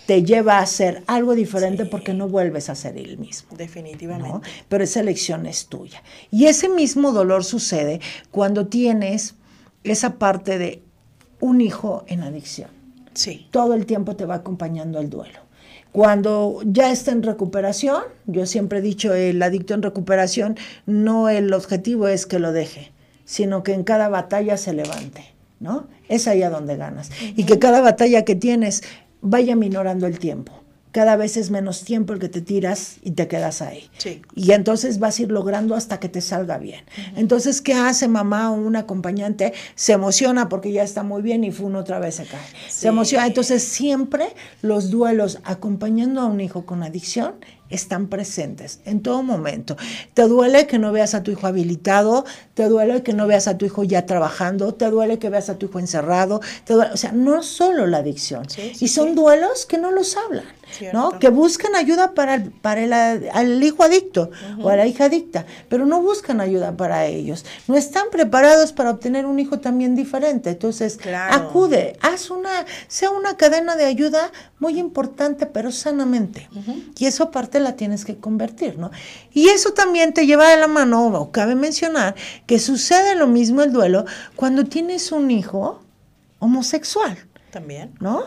te 0.06 0.24
lleva 0.24 0.60
a 0.60 0.62
hacer 0.62 1.04
algo 1.08 1.36
diferente 1.36 1.84
porque 1.84 2.14
no 2.14 2.30
vuelves 2.30 2.70
a 2.70 2.76
ser 2.76 2.98
el 2.98 3.18
mismo. 3.18 3.58
Definitivamente. 3.58 4.48
Pero 4.70 4.86
esa 4.86 5.02
elección 5.02 5.46
es 5.46 5.68
tuya. 5.68 6.02
Y 6.32 6.46
ese 6.46 6.70
mismo 6.70 7.12
dolor 7.12 7.44
sucede 7.44 8.00
cuando 8.32 8.68
tienes 8.68 9.36
esa 9.84 10.18
parte 10.20 10.58
de 10.58 10.82
un 11.42 11.60
hijo 11.60 12.06
en 12.08 12.24
adicción 12.24 12.83
Sí. 13.14 13.48
Todo 13.52 13.74
el 13.74 13.86
tiempo 13.86 14.16
te 14.16 14.26
va 14.26 14.36
acompañando 14.36 15.00
el 15.00 15.10
duelo. 15.10 15.40
Cuando 15.92 16.62
ya 16.66 16.92
está 16.92 17.12
en 17.12 17.22
recuperación, 17.22 18.02
yo 18.26 18.48
siempre 18.48 18.80
he 18.80 18.82
dicho, 18.82 19.14
el 19.14 19.42
adicto 19.44 19.76
en 19.76 19.84
recuperación, 19.84 20.58
no 20.88 21.30
el 21.30 21.54
objetivo 21.54 22.08
es 22.08 22.26
que 22.26 22.40
lo 22.40 22.52
deje, 22.52 22.92
sino 23.26 23.62
que 23.62 23.74
en 23.74 23.84
cada 23.84 24.10
batalla 24.10 24.58
se 24.58 24.74
levante, 24.74 25.24
¿no? 25.60 25.88
Es 26.10 26.28
ahí 26.28 26.42
a 26.42 26.50
donde 26.50 26.78
ganas. 26.78 27.12
Y 27.36 27.44
que 27.46 27.60
cada 27.60 27.82
batalla 27.82 28.26
que 28.26 28.36
tienes 28.36 28.82
vaya 29.22 29.56
minorando 29.56 30.08
el 30.08 30.18
tiempo 30.18 30.63
cada 30.94 31.16
vez 31.18 31.38
es 31.38 31.50
menos 31.50 31.84
tiempo 31.84 32.14
el 32.14 32.20
que 32.20 32.30
te 32.30 32.40
tiras 32.40 32.98
y 33.02 33.12
te 33.12 33.28
quedas 33.28 33.62
ahí. 33.64 33.90
Y 34.36 34.52
entonces 34.52 35.00
vas 35.00 35.18
a 35.18 35.24
ir 35.24 35.32
logrando 35.32 35.76
hasta 35.76 36.00
que 36.00 36.08
te 36.08 36.22
salga 36.22 36.60
bien. 36.60 36.86
Entonces, 37.16 37.62
¿qué 37.62 37.74
hace 37.74 38.08
mamá 38.08 38.52
o 38.52 38.54
un 38.54 38.76
acompañante? 38.76 39.54
Se 39.74 39.94
emociona 39.94 40.50
porque 40.50 40.72
ya 40.72 40.84
está 40.84 41.02
muy 41.02 41.24
bien 41.24 41.44
y 41.44 41.52
fue 41.52 41.74
otra 41.76 41.98
vez 41.98 42.16
se 42.16 42.26
cae. 42.26 42.40
Se 42.70 42.90
emociona. 42.90 43.26
Entonces, 43.26 43.64
siempre 43.64 44.28
los 44.62 44.92
duelos 44.92 45.40
acompañando 45.44 46.22
a 46.22 46.26
un 46.28 46.40
hijo 46.40 46.66
con 46.68 46.84
adicción 46.84 47.34
están 47.74 48.08
presentes 48.08 48.80
en 48.86 49.02
todo 49.02 49.24
momento. 49.24 49.76
Te 50.14 50.28
duele 50.28 50.68
que 50.68 50.78
no 50.78 50.92
veas 50.92 51.16
a 51.16 51.24
tu 51.24 51.32
hijo 51.32 51.48
habilitado, 51.48 52.24
te 52.54 52.68
duele 52.68 53.02
que 53.02 53.14
no 53.14 53.26
veas 53.26 53.48
a 53.48 53.58
tu 53.58 53.66
hijo 53.66 53.84
ya 53.84 54.06
trabajando, 54.06 54.76
te 54.76 54.90
duele 54.92 55.18
que 55.18 55.30
veas 55.30 55.50
a 55.50 55.58
tu 55.58 55.66
hijo 55.66 55.80
encerrado, 55.80 56.42
o 56.70 56.98
sea, 56.98 57.12
no 57.12 57.42
solo 57.42 57.88
la 57.88 57.98
adicción. 57.98 58.46
y 58.80 58.88
son 58.88 59.16
duelos 59.16 59.66
que 59.66 59.78
no 59.78 59.92
los 59.92 60.16
hablan. 60.18 60.46
¿No? 60.92 61.20
Que 61.20 61.30
buscan 61.30 61.76
ayuda 61.76 62.14
para 62.14 62.36
el, 62.36 62.52
para 62.52 62.82
el, 62.82 63.64
hijo 63.64 63.84
adicto 63.84 64.32
o 64.62 64.70
a 64.70 64.76
la 64.76 64.88
hija 64.88 65.06
adicta, 65.06 65.46
pero 65.70 65.86
no 65.86 66.02
buscan 66.02 66.42
ayuda 66.42 66.76
para 66.76 67.06
ellos. 67.06 67.46
No 67.68 67.76
están 67.76 68.06
preparados 68.12 68.74
para 68.74 68.92
obtener 68.92 69.26
un 69.26 69.40
hijo 69.40 69.60
también 69.60 69.96
diferente. 69.96 70.52
Entonces, 70.52 71.00
acude, 71.30 71.98
haz 72.02 72.30
una, 72.30 72.66
sea 72.88 73.12
una 73.12 73.38
cadena 73.38 73.76
de 73.76 73.86
ayuda 73.86 74.32
muy 74.60 74.80
importante, 74.80 75.46
pero 75.46 75.72
sanamente. 75.72 76.50
Y 76.98 77.06
eso 77.06 77.32
parte 77.32 77.60
la 77.60 77.76
tienes 77.76 78.06
que 78.06 78.18
convertir, 78.18 78.78
¿no? 78.78 78.92
Y 79.34 79.50
eso 79.50 79.74
también 79.74 80.14
te 80.14 80.26
lleva 80.26 80.50
de 80.50 80.58
la 80.58 80.68
mano, 80.68 81.08
o 81.08 81.32
cabe 81.32 81.56
mencionar, 81.56 82.16
que 82.46 82.60
sucede 82.60 83.16
lo 83.16 83.28
mismo 83.28 83.62
el 83.62 83.72
duelo 83.72 84.06
cuando 84.36 84.64
tienes 84.66 85.12
un 85.12 85.32
hijo 85.32 85.82
homosexual. 86.40 87.18
También. 87.52 87.94
¿No? 88.00 88.24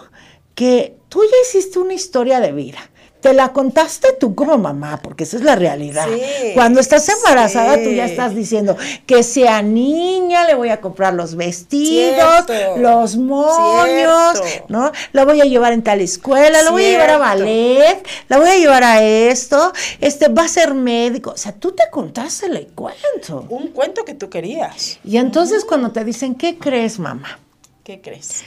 Que 0.56 0.96
tú 1.08 1.22
ya 1.22 1.36
hiciste 1.46 1.78
una 1.78 1.94
historia 1.94 2.40
de 2.40 2.50
vida. 2.50 2.78
Te 3.20 3.32
la 3.32 3.52
contaste 3.52 4.12
tú 4.12 4.34
como 4.34 4.56
mamá, 4.56 5.00
porque 5.02 5.24
esa 5.24 5.36
es 5.36 5.42
la 5.42 5.56
realidad. 5.56 6.06
Cuando 6.54 6.80
estás 6.80 7.08
embarazada, 7.08 7.82
tú 7.82 7.90
ya 7.90 8.04
estás 8.04 8.34
diciendo 8.34 8.76
que 9.04 9.22
sea 9.22 9.62
niña, 9.62 10.46
le 10.46 10.54
voy 10.54 10.68
a 10.68 10.80
comprar 10.80 11.12
los 11.12 11.34
vestidos, 11.34 12.46
los 12.76 13.16
moños, 13.16 14.40
¿no? 14.68 14.92
La 15.12 15.24
voy 15.24 15.40
a 15.40 15.44
llevar 15.44 15.72
en 15.72 15.82
tal 15.82 16.00
escuela, 16.00 16.62
la 16.62 16.70
voy 16.70 16.84
a 16.84 16.90
llevar 16.90 17.10
a 17.10 17.18
ballet, 17.18 18.06
la 18.28 18.38
voy 18.38 18.48
a 18.48 18.56
llevar 18.58 18.84
a 18.84 19.02
esto, 19.02 19.72
este 20.00 20.28
va 20.28 20.44
a 20.44 20.48
ser 20.48 20.74
médico. 20.74 21.32
O 21.32 21.36
sea, 21.36 21.52
tú 21.52 21.72
te 21.72 21.84
contaste 21.90 22.46
el 22.46 22.68
cuento. 22.68 23.46
Un 23.48 23.68
cuento 23.68 24.04
que 24.04 24.14
tú 24.14 24.30
querías. 24.30 25.00
Y 25.04 25.16
entonces 25.16 25.64
cuando 25.64 25.90
te 25.90 26.04
dicen, 26.04 26.34
¿qué 26.34 26.58
crees, 26.58 26.98
mamá? 27.00 27.40
¿Qué 27.82 28.00
crees? 28.00 28.44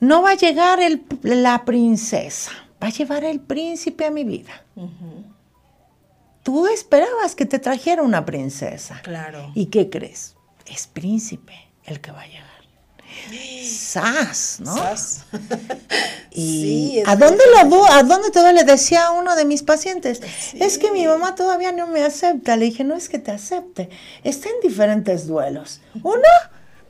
No 0.00 0.22
va 0.22 0.30
a 0.30 0.34
llegar 0.34 0.78
la 1.22 1.64
princesa, 1.64 2.52
va 2.82 2.88
a 2.88 2.90
llevar 2.90 3.24
el 3.24 3.40
príncipe 3.40 4.04
a 4.06 4.10
mi 4.10 4.24
vida. 4.24 4.64
Tú 6.42 6.66
esperabas 6.66 7.34
que 7.34 7.46
te 7.46 7.58
trajera 7.58 8.02
una 8.02 8.24
princesa. 8.24 9.00
Claro. 9.02 9.52
¿Y 9.54 9.66
qué 9.66 9.90
crees? 9.90 10.36
Es 10.66 10.86
príncipe 10.86 11.54
el 11.84 12.00
que 12.00 12.10
va 12.10 12.22
a 12.22 12.26
llegar. 12.26 12.48
Sas, 13.64 14.60
¿no? 14.60 14.76
Sas. 14.76 15.24
y 16.30 17.02
¿a 17.06 17.16
dónde 17.16 17.42
lo 17.52 17.86
¿A 17.86 18.02
dónde 18.02 18.30
todo 18.30 18.52
le 18.52 18.64
decía 18.64 19.06
a 19.06 19.10
uno 19.10 19.34
de 19.34 19.44
mis 19.44 19.62
pacientes? 19.62 20.20
Es 20.54 20.78
que 20.78 20.92
mi 20.92 21.06
mamá 21.06 21.34
todavía 21.34 21.72
no 21.72 21.86
me 21.86 22.02
acepta. 22.02 22.56
Le 22.56 22.66
dije, 22.66 22.84
no 22.84 22.94
es 22.94 23.08
que 23.08 23.18
te 23.18 23.30
acepte, 23.30 23.90
está 24.24 24.48
en 24.48 24.60
diferentes 24.62 25.26
duelos. 25.26 25.80
Uno, 26.02 26.28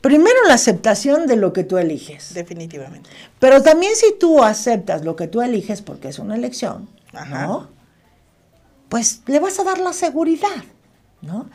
Primero 0.01 0.37
la 0.47 0.53
aceptación 0.53 1.27
de 1.27 1.35
lo 1.35 1.51
que 1.53 1.63
tú 1.63 1.77
eliges. 1.77 2.33
Definitivamente. 2.33 3.09
Pero 3.39 3.61
también 3.61 3.95
si 3.95 4.13
tú 4.17 4.43
aceptas 4.43 5.03
lo 5.03 5.15
que 5.15 5.27
tú 5.27 5.41
eliges, 5.41 5.81
porque 5.81 6.09
es 6.09 6.19
una 6.19 6.35
elección, 6.35 6.89
¿no? 7.29 7.67
Pues 8.87 9.21
le 9.27 9.39
vas 9.39 9.59
a 9.59 9.63
dar 9.63 9.79
la 9.79 9.93
seguridad, 9.93 10.63
¿no? 11.21 11.49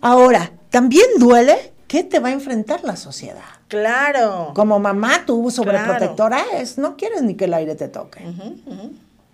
Ahora, 0.00 0.52
también 0.70 1.06
duele 1.18 1.72
que 1.86 2.02
te 2.02 2.18
va 2.18 2.28
a 2.28 2.32
enfrentar 2.32 2.82
la 2.82 2.96
sociedad. 2.96 3.42
Claro. 3.68 4.52
Como 4.54 4.78
mamá, 4.78 5.24
tú 5.24 5.50
sobreprotectora 5.50 6.42
es, 6.54 6.76
no 6.76 6.96
quieres 6.96 7.22
ni 7.22 7.34
que 7.34 7.44
el 7.44 7.54
aire 7.54 7.74
te 7.74 7.88
toque. 7.88 8.20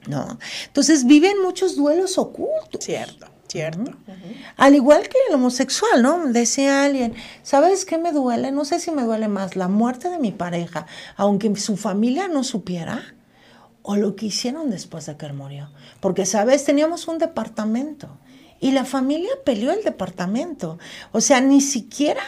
¿No? 0.07 0.38
Entonces 0.66 1.05
viven 1.05 1.42
muchos 1.42 1.77
duelos 1.77 2.18
ocultos. 2.18 2.85
Cierto. 2.85 3.27
Cierto. 3.50 3.90
Al 4.56 4.76
igual 4.76 5.08
que 5.08 5.18
el 5.28 5.34
homosexual, 5.34 6.02
¿no? 6.02 6.24
Decía 6.28 6.84
alguien, 6.84 7.14
¿sabes 7.42 7.84
qué 7.84 7.98
me 7.98 8.12
duele? 8.12 8.52
No 8.52 8.64
sé 8.64 8.78
si 8.78 8.92
me 8.92 9.02
duele 9.02 9.26
más 9.26 9.56
la 9.56 9.66
muerte 9.66 10.08
de 10.08 10.20
mi 10.20 10.30
pareja, 10.30 10.86
aunque 11.16 11.56
su 11.56 11.76
familia 11.76 12.28
no 12.28 12.44
supiera, 12.44 13.02
o 13.82 13.96
lo 13.96 14.14
que 14.14 14.26
hicieron 14.26 14.70
después 14.70 15.06
de 15.06 15.16
que 15.16 15.26
él 15.26 15.32
murió. 15.32 15.68
Porque, 15.98 16.26
¿sabes? 16.26 16.64
Teníamos 16.64 17.08
un 17.08 17.18
departamento 17.18 18.20
y 18.60 18.70
la 18.70 18.84
familia 18.84 19.30
peleó 19.44 19.72
el 19.72 19.82
departamento. 19.82 20.78
O 21.10 21.20
sea, 21.20 21.40
ni 21.40 21.60
siquiera 21.60 22.22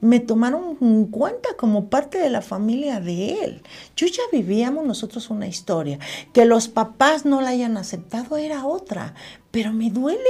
me 0.00 0.20
tomaron 0.20 0.78
en 0.80 1.06
cuenta 1.06 1.50
como 1.56 1.88
parte 1.88 2.18
de 2.18 2.30
la 2.30 2.42
familia 2.42 3.00
de 3.00 3.42
él. 3.44 3.62
Yo 3.96 4.06
ya 4.06 4.22
vivíamos 4.30 4.86
nosotros 4.86 5.30
una 5.30 5.46
historia. 5.46 5.98
Que 6.32 6.44
los 6.44 6.68
papás 6.68 7.24
no 7.24 7.40
la 7.40 7.50
hayan 7.50 7.76
aceptado 7.76 8.36
era 8.36 8.64
otra. 8.66 9.14
Pero 9.50 9.72
me 9.72 9.90
duele 9.90 10.20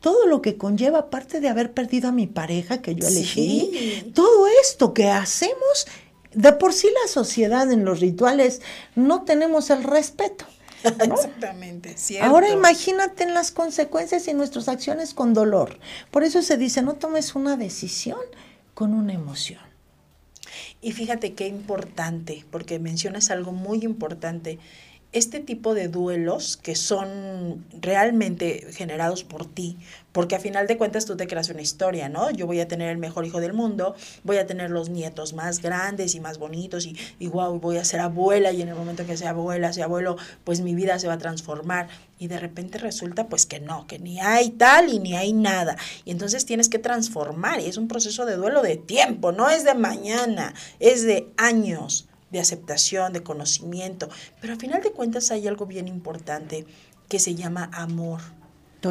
todo 0.00 0.26
lo 0.26 0.42
que 0.42 0.56
conlleva, 0.56 0.98
aparte 0.98 1.40
de 1.40 1.48
haber 1.48 1.72
perdido 1.72 2.08
a 2.08 2.12
mi 2.12 2.26
pareja 2.26 2.82
que 2.82 2.94
yo 2.94 3.06
elegí. 3.06 4.12
Todo 4.14 4.46
esto 4.62 4.92
que 4.92 5.08
hacemos, 5.08 5.86
de 6.32 6.52
por 6.52 6.72
sí 6.72 6.88
la 7.02 7.08
sociedad 7.10 7.70
en 7.70 7.84
los 7.84 8.00
rituales 8.00 8.60
no 8.94 9.22
tenemos 9.22 9.70
el 9.70 9.84
respeto. 9.84 10.44
Exactamente, 10.84 11.96
cierto. 11.96 12.28
Ahora 12.28 12.50
imagínate 12.50 13.22
en 13.22 13.32
las 13.32 13.52
consecuencias 13.52 14.28
y 14.28 14.34
nuestras 14.34 14.68
acciones 14.68 15.14
con 15.14 15.32
dolor. 15.32 15.78
Por 16.10 16.24
eso 16.24 16.42
se 16.42 16.58
dice, 16.58 16.82
no 16.82 16.94
tomes 16.94 17.34
una 17.34 17.56
decisión 17.56 18.20
con 18.74 18.92
una 18.92 19.12
emoción. 19.12 19.60
Y 20.80 20.92
fíjate 20.92 21.34
qué 21.34 21.48
importante, 21.48 22.44
porque 22.50 22.78
mencionas 22.78 23.30
algo 23.30 23.52
muy 23.52 23.84
importante. 23.84 24.58
Este 25.14 25.38
tipo 25.38 25.74
de 25.74 25.86
duelos 25.86 26.56
que 26.56 26.74
son 26.74 27.64
realmente 27.80 28.66
generados 28.72 29.22
por 29.22 29.46
ti, 29.46 29.78
porque 30.10 30.34
a 30.34 30.40
final 30.40 30.66
de 30.66 30.76
cuentas 30.76 31.06
tú 31.06 31.16
te 31.16 31.28
creas 31.28 31.50
una 31.50 31.62
historia, 31.62 32.08
¿no? 32.08 32.32
Yo 32.32 32.48
voy 32.48 32.58
a 32.58 32.66
tener 32.66 32.88
el 32.90 32.98
mejor 32.98 33.24
hijo 33.24 33.40
del 33.40 33.52
mundo, 33.52 33.94
voy 34.24 34.38
a 34.38 34.46
tener 34.46 34.70
los 34.70 34.88
nietos 34.88 35.32
más 35.32 35.62
grandes 35.62 36.16
y 36.16 36.20
más 36.20 36.38
bonitos 36.38 36.84
y, 36.86 36.96
y 37.20 37.28
wow, 37.28 37.60
voy 37.60 37.76
a 37.76 37.84
ser 37.84 38.00
abuela 38.00 38.50
y 38.50 38.60
en 38.60 38.68
el 38.68 38.74
momento 38.74 39.06
que 39.06 39.16
sea 39.16 39.30
abuela, 39.30 39.72
sea 39.72 39.84
abuelo, 39.84 40.16
pues 40.42 40.62
mi 40.62 40.74
vida 40.74 40.98
se 40.98 41.06
va 41.06 41.12
a 41.12 41.18
transformar 41.18 41.86
y 42.18 42.26
de 42.26 42.40
repente 42.40 42.78
resulta 42.78 43.28
pues 43.28 43.46
que 43.46 43.60
no, 43.60 43.86
que 43.86 44.00
ni 44.00 44.18
hay 44.18 44.50
tal 44.50 44.88
y 44.88 44.98
ni 44.98 45.14
hay 45.14 45.32
nada. 45.32 45.76
Y 46.04 46.10
entonces 46.10 46.44
tienes 46.44 46.68
que 46.68 46.80
transformar 46.80 47.60
y 47.60 47.66
es 47.66 47.76
un 47.76 47.86
proceso 47.86 48.26
de 48.26 48.34
duelo 48.34 48.62
de 48.62 48.78
tiempo, 48.78 49.30
no 49.30 49.48
es 49.48 49.62
de 49.62 49.74
mañana, 49.74 50.54
es 50.80 51.04
de 51.04 51.28
años 51.36 52.08
de 52.34 52.40
aceptación, 52.40 53.12
de 53.12 53.22
conocimiento. 53.22 54.08
Pero 54.40 54.54
a 54.54 54.56
final 54.56 54.82
de 54.82 54.90
cuentas 54.90 55.30
hay 55.30 55.46
algo 55.46 55.66
bien 55.66 55.86
importante 55.86 56.66
que 57.08 57.20
se 57.20 57.36
llama 57.36 57.70
amor. 57.72 58.20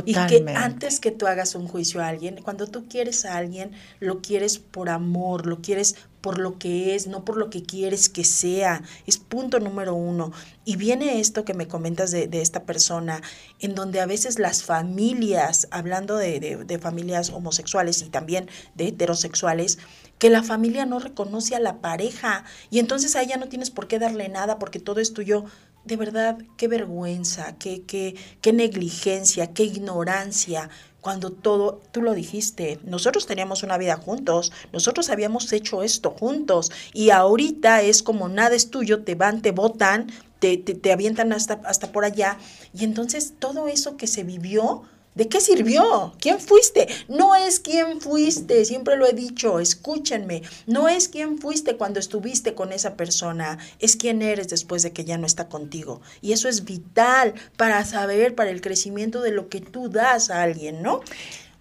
Y 0.06 0.14
que 0.14 0.44
antes 0.56 1.00
que 1.00 1.12
tú 1.12 1.28
hagas 1.28 1.54
un 1.54 1.68
juicio 1.68 2.02
a 2.02 2.08
alguien, 2.08 2.42
cuando 2.42 2.66
tú 2.66 2.88
quieres 2.88 3.26
a 3.26 3.38
alguien, 3.38 3.74
lo 4.00 4.22
quieres 4.22 4.58
por 4.58 4.90
amor, 4.90 5.46
lo 5.46 5.62
quieres 5.62 5.96
por 6.20 6.40
lo 6.40 6.58
que 6.58 6.96
es, 6.96 7.06
no 7.06 7.26
por 7.26 7.38
lo 7.38 7.52
que 7.52 7.62
quieres 7.62 8.10
que 8.10 8.24
sea. 8.24 8.82
Es 9.06 9.18
punto 9.18 9.60
número 9.60 9.94
uno. 9.94 10.32
Y 10.66 10.78
viene 10.78 11.20
esto 11.20 11.46
que 11.46 11.54
me 11.54 11.68
comentas 11.68 12.10
de, 12.10 12.30
esta 12.42 12.64
persona, 12.64 13.22
en 13.60 13.76
donde 13.76 14.00
a 14.00 14.08
veces 14.08 14.40
las 14.40 14.64
familias, 14.64 15.68
hablando 15.70 16.16
de, 16.16 16.40
de 16.66 16.80
familias 16.80 17.30
homosexuales 17.30 18.02
y 18.02 18.10
también 18.10 18.50
de 18.74 18.88
heterosexuales, 18.88 19.78
que 20.24 20.30
la 20.30 20.42
familia 20.42 20.86
no 20.86 21.00
reconoce 21.00 21.54
a 21.54 21.60
la 21.60 21.82
pareja 21.82 22.46
y 22.70 22.80
entonces 22.80 23.18
a 23.18 23.22
ella 23.22 23.36
no 23.36 23.50
tienes 23.50 23.72
por 23.72 23.90
qué 23.90 24.00
darle 24.00 24.30
nada 24.30 24.58
porque 24.58 24.80
todo 24.80 25.02
es 25.02 25.12
tuyo. 25.12 25.44
De 25.84 25.98
verdad, 25.98 26.38
qué 26.56 26.70
vergüenza, 26.70 27.58
qué, 27.58 27.82
qué, 27.82 28.16
qué 28.40 28.54
negligencia, 28.54 29.54
qué 29.54 29.66
ignorancia, 29.66 30.70
cuando 31.02 31.32
todo, 31.32 31.82
tú 31.92 32.02
lo 32.02 32.14
dijiste, 32.14 32.80
nosotros 32.86 33.26
teníamos 33.26 33.64
una 33.64 33.78
vida 33.78 33.98
juntos, 33.98 34.54
nosotros 34.72 35.10
habíamos 35.10 35.52
hecho 35.52 35.84
esto 35.84 36.12
juntos 36.12 36.72
y 36.94 37.10
ahorita 37.10 37.82
es 37.82 38.02
como 38.02 38.30
nada 38.30 38.56
es 38.56 38.70
tuyo, 38.70 39.04
te 39.04 39.16
van, 39.16 39.42
te 39.42 39.52
botan, 39.52 40.08
te, 40.40 40.56
te, 40.56 40.74
te 40.74 40.94
avientan 40.94 41.34
hasta, 41.34 41.60
hasta 41.66 41.92
por 41.92 42.06
allá 42.06 42.38
y 42.74 42.86
entonces 42.86 43.34
todo 43.40 43.68
eso 43.68 43.98
que 43.98 44.08
se 44.08 44.24
vivió 44.24 44.84
¿De 45.16 45.28
qué 45.28 45.42
sirvió? 45.42 46.14
¿Quién 46.20 46.40
fuiste? 46.40 46.88
No 47.08 47.36
es 47.36 47.60
quién 47.60 48.02
fuiste, 48.02 48.66
siempre 48.66 48.98
lo 48.98 49.06
he 49.08 49.14
dicho, 49.14 49.60
escúchenme, 49.60 50.42
no 50.66 50.90
es 50.90 51.08
quién 51.08 51.38
fuiste 51.38 51.76
cuando 51.78 52.00
estuviste 52.00 52.56
con 52.56 52.74
esa 52.74 52.96
persona, 52.96 53.60
es 53.80 53.96
quién 53.96 54.22
eres 54.24 54.48
después 54.48 54.82
de 54.82 54.92
que 54.92 55.06
ya 55.06 55.18
no 55.18 55.28
está 55.28 55.50
contigo. 55.50 56.02
Y 56.22 56.34
eso 56.34 56.50
es 56.50 56.66
vital 56.66 57.36
para 57.58 57.86
saber, 57.86 58.34
para 58.34 58.50
el 58.50 58.62
crecimiento 58.62 59.22
de 59.22 59.32
lo 59.32 59.50
que 59.50 59.62
tú 59.62 59.90
das 59.90 60.32
a 60.32 60.42
alguien, 60.42 60.82
¿no? 60.82 61.02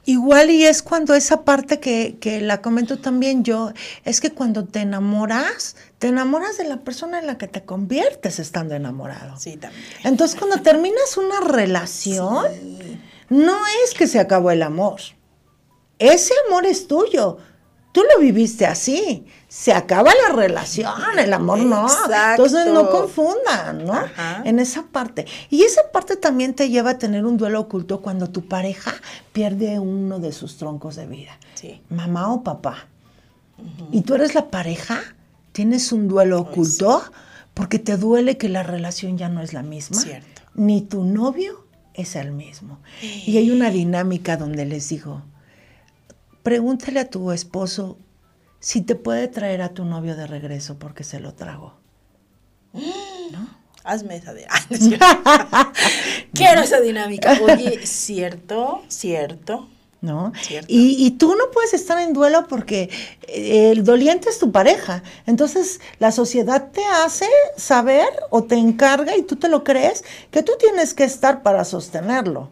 Igual 0.05 0.51
y 0.51 0.65
es 0.65 0.83
cuando 0.83 1.15
esa 1.15 1.43
parte 1.43 1.79
que, 1.79 2.17
que, 2.19 2.41
la 2.41 2.61
comento 2.61 2.99
también 2.99 3.45
yo, 3.45 3.73
es 4.05 4.21
que 4.21 4.33
cuando 4.33 4.65
te 4.65 4.81
enamoras, 4.81 5.77
te 6.01 6.09
enamoras 6.09 6.59
de 6.59 6.65
la 6.65 6.79
persona 6.79 7.21
en 7.21 7.29
la 7.29 7.38
que 7.38 7.47
te 7.47 7.62
conviertes 7.62 8.41
estando 8.41 8.75
enamorado. 8.75 9.38
Sí, 9.38 9.57
también. 9.57 9.85
Entonces 10.03 10.37
cuando 10.37 10.61
terminas 10.61 11.17
una 11.17 11.41
relación, 11.41 12.47
no 13.33 13.57
es 13.83 13.95
que 13.95 14.07
se 14.07 14.21
acabó 14.21 14.51
el 14.51 14.62
amor. 14.62 15.01
Ese 15.99 16.35
amor 16.47 16.66
es 16.66 16.87
tuyo. 16.87 17.38
Tú 17.92 18.03
lo 18.03 18.21
viviste 18.21 18.66
así. 18.66 19.25
Se 19.49 19.73
acaba 19.73 20.12
la 20.29 20.35
relación, 20.35 21.18
el 21.18 21.33
amor 21.33 21.59
no. 21.61 21.87
Entonces 22.31 22.66
no 22.66 22.90
confundan, 22.90 23.87
¿no? 23.87 23.95
En 24.45 24.59
esa 24.59 24.83
parte. 24.83 25.27
Y 25.49 25.62
esa 25.62 25.90
parte 25.92 26.16
también 26.16 26.53
te 26.55 26.68
lleva 26.68 26.90
a 26.90 26.99
tener 26.99 27.25
un 27.25 27.38
duelo 27.38 27.61
oculto 27.61 28.03
cuando 28.03 28.29
tu 28.29 28.47
pareja 28.49 28.92
pierde 29.33 29.79
uno 29.79 30.18
de 30.18 30.33
sus 30.33 30.59
troncos 30.59 30.97
de 30.97 31.07
vida. 31.07 31.38
Sí. 31.55 31.81
Mamá 31.88 32.31
o 32.33 32.42
papá. 32.42 32.87
Y 33.92 34.03
tú 34.03 34.14
eres 34.14 34.35
la 34.35 34.51
pareja, 34.51 35.01
tienes 35.53 35.90
un 35.92 36.07
duelo 36.07 36.38
oculto 36.38 37.03
porque 37.55 37.79
te 37.79 37.97
duele 37.97 38.37
que 38.37 38.51
la 38.51 38.62
relación 38.62 39.16
ya 39.16 39.31
no 39.31 39.40
es 39.40 39.55
la 39.55 39.62
misma. 39.62 40.01
Cierto. 40.01 40.42
Ni 40.55 40.83
tu 40.83 41.05
novio 41.05 41.62
es 41.94 42.16
el 42.16 42.33
mismo. 42.33 42.81
Y 43.00 43.37
hay 43.38 43.50
una 43.50 43.70
dinámica 43.70 44.37
donde 44.37 44.64
les 44.64 44.88
digo, 44.88 45.22
pregúntale 46.42 47.00
a 47.00 47.11
tu 47.11 47.33
esposo 47.33 47.98
si 48.61 48.81
te 48.81 48.94
puede 48.94 49.28
traer 49.28 49.62
a 49.62 49.70
tu 49.70 49.85
novio 49.85 50.16
de 50.16 50.26
regreso 50.26 50.78
porque 50.78 51.05
se 51.05 51.20
lo 51.20 51.35
trago. 51.35 51.74
¿No? 52.72 53.48
Hazme 53.85 54.16
esa 54.16 54.33
dinámica. 54.33 55.72
Quiero 56.35 56.61
esa 56.61 56.81
dinámica. 56.81 57.38
Oye, 57.42 57.87
cierto, 57.87 58.83
cierto. 58.88 59.68
¿No? 60.03 60.33
Y, 60.67 61.07
y, 61.07 61.11
tú 61.12 61.35
no 61.37 61.51
puedes 61.53 61.73
estar 61.75 61.99
en 61.99 62.12
duelo 62.12 62.47
porque 62.49 62.91
eh, 63.29 63.71
el 63.71 63.85
doliente 63.85 64.29
es 64.29 64.38
tu 64.38 64.51
pareja. 64.51 65.03
Entonces 65.27 65.81
la 66.01 66.11
sociedad 66.11 66.71
te 66.73 66.85
hace 66.85 67.29
saber 67.57 68.09
o 68.31 68.43
te 68.43 68.57
encarga 68.57 69.17
y 69.17 69.23
tú 69.23 69.37
te 69.37 69.49
lo 69.49 69.65
crees 69.65 70.05
que 70.31 70.43
tú 70.43 70.53
tienes 70.59 70.93
que 70.93 71.05
estar 71.05 71.43
para 71.43 71.65
sostenerlo 71.65 72.51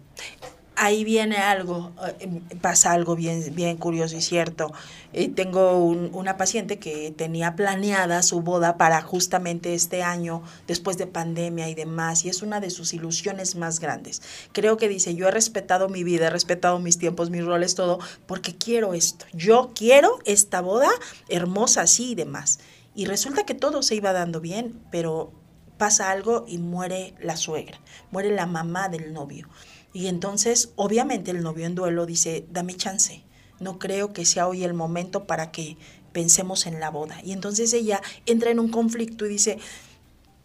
ahí 0.80 1.04
viene 1.04 1.36
algo, 1.36 1.92
eh, 2.20 2.40
pasa 2.62 2.92
algo 2.92 3.14
bien, 3.14 3.54
bien 3.54 3.76
curioso 3.76 4.16
y 4.16 4.22
cierto. 4.22 4.72
Eh, 5.12 5.28
tengo 5.28 5.76
una 5.76 6.38
paciente 6.38 6.78
que 6.78 7.10
tenía 7.10 7.54
planeada 7.54 8.22
su 8.22 8.40
boda 8.40 8.78
para 8.78 9.02
justamente 9.02 9.74
este 9.74 10.02
año, 10.02 10.42
después 10.66 10.96
de 10.96 11.06
pandemia 11.06 11.68
y 11.68 11.74
demás, 11.74 12.24
y 12.24 12.30
es 12.30 12.40
una 12.40 12.60
de 12.60 12.70
sus 12.70 12.94
ilusiones 12.94 13.56
más 13.56 13.78
grandes. 13.78 14.22
Creo 14.52 14.78
que 14.78 14.88
dice, 14.88 15.14
yo 15.14 15.28
he 15.28 15.30
respetado 15.30 15.90
mi 15.90 16.02
vida, 16.02 16.28
he 16.28 16.30
respetado 16.30 16.78
mis 16.78 16.96
tiempos, 16.98 17.28
mis 17.28 17.44
roles, 17.44 17.74
todo, 17.74 17.98
porque 18.26 18.56
quiero 18.56 18.94
esto. 18.94 19.26
Yo 19.34 19.72
quiero 19.74 20.18
esta 20.24 20.62
boda 20.62 20.88
hermosa 21.28 21.82
así 21.82 22.12
y 22.12 22.14
demás. 22.14 22.58
Y 22.94 23.04
resulta 23.04 23.44
que 23.44 23.54
todo 23.54 23.82
se 23.82 23.96
iba 23.96 24.14
dando 24.14 24.40
bien, 24.40 24.80
pero 24.90 25.30
pasa 25.76 26.10
algo 26.10 26.46
y 26.48 26.56
muere 26.56 27.14
la 27.20 27.36
suegra, 27.36 27.80
muere 28.10 28.30
la 28.30 28.46
mamá 28.46 28.88
del 28.88 29.12
novio. 29.12 29.48
Y 29.92 30.06
entonces, 30.06 30.70
obviamente, 30.76 31.30
el 31.30 31.42
novio 31.42 31.66
en 31.66 31.74
duelo 31.74 32.06
dice, 32.06 32.44
dame 32.50 32.76
chance, 32.76 33.22
no 33.58 33.78
creo 33.78 34.12
que 34.12 34.24
sea 34.24 34.46
hoy 34.46 34.64
el 34.64 34.74
momento 34.74 35.26
para 35.26 35.50
que 35.50 35.76
pensemos 36.12 36.66
en 36.66 36.80
la 36.80 36.90
boda. 36.90 37.20
Y 37.24 37.32
entonces 37.32 37.72
ella 37.72 38.00
entra 38.26 38.50
en 38.50 38.60
un 38.60 38.70
conflicto 38.70 39.26
y 39.26 39.30
dice, 39.30 39.58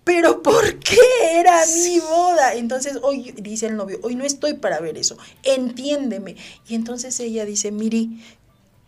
pero 0.03 0.43
¿por 0.43 0.79
qué 0.79 0.99
era 1.33 1.59
mi 1.65 1.99
boda? 1.99 2.53
Entonces 2.53 2.99
hoy 3.01 3.31
dice 3.37 3.65
el 3.67 3.75
novio, 3.75 3.99
hoy 4.03 4.15
no 4.15 4.23
estoy 4.23 4.53
para 4.53 4.79
ver 4.79 4.97
eso, 4.97 5.17
entiéndeme. 5.43 6.35
Y 6.67 6.75
entonces 6.75 7.19
ella 7.19 7.45
dice, 7.45 7.71
Miri, 7.71 8.21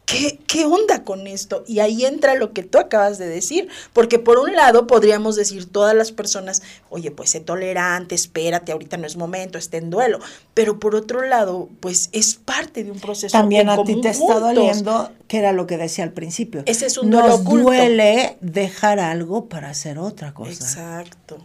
¿qué, 0.08 0.40
¿qué 0.48 0.66
onda 0.66 1.04
con 1.04 1.28
esto? 1.28 1.64
Y 1.68 1.80
ahí 1.80 2.06
entra 2.06 2.34
lo 2.34 2.54
que 2.54 2.64
tú 2.64 2.80
acabas 2.80 3.20
de 3.20 3.28
decir, 3.28 3.68
porque 3.94 4.18
por 4.18 4.40
un 4.40 4.56
lado 4.56 4.88
podríamos 4.88 5.36
decir 5.36 5.70
todas 5.70 5.94
las 5.94 6.12
personas, 6.12 6.64
oye, 6.90 7.12
pues 7.12 7.30
sé 7.32 7.42
tolerante, 7.42 8.16
espérate, 8.16 8.72
ahorita 8.72 8.98
no 8.98 9.06
es 9.06 9.18
momento, 9.18 9.58
esté 9.60 9.78
en 9.78 9.90
duelo, 9.92 10.20
pero 10.56 10.80
por 10.80 10.96
otro 10.96 11.24
lado, 11.24 11.70
pues 11.82 12.10
es 12.14 12.36
parte 12.36 12.84
de 12.84 12.92
un 12.92 13.00
proceso. 13.00 13.38
También 13.38 13.70
a 13.70 13.84
ti 13.84 14.02
te 14.02 14.10
está 14.10 14.40
doliendo, 14.40 15.12
que 15.28 15.38
era 15.38 15.52
lo 15.52 15.68
que 15.68 15.78
decía 15.78 16.06
al 16.06 16.14
principio. 16.14 16.64
Ese 16.66 16.86
es 16.88 16.98
un 16.98 17.10
Nos 17.10 17.42
oculto. 17.42 17.66
duele 17.66 18.38
dejar 18.40 19.00
algo 19.00 19.46
para 19.50 19.70
hacer 19.70 20.00
otra 20.00 20.34
cosa. 20.34 20.52
Exacto. 20.52 21.38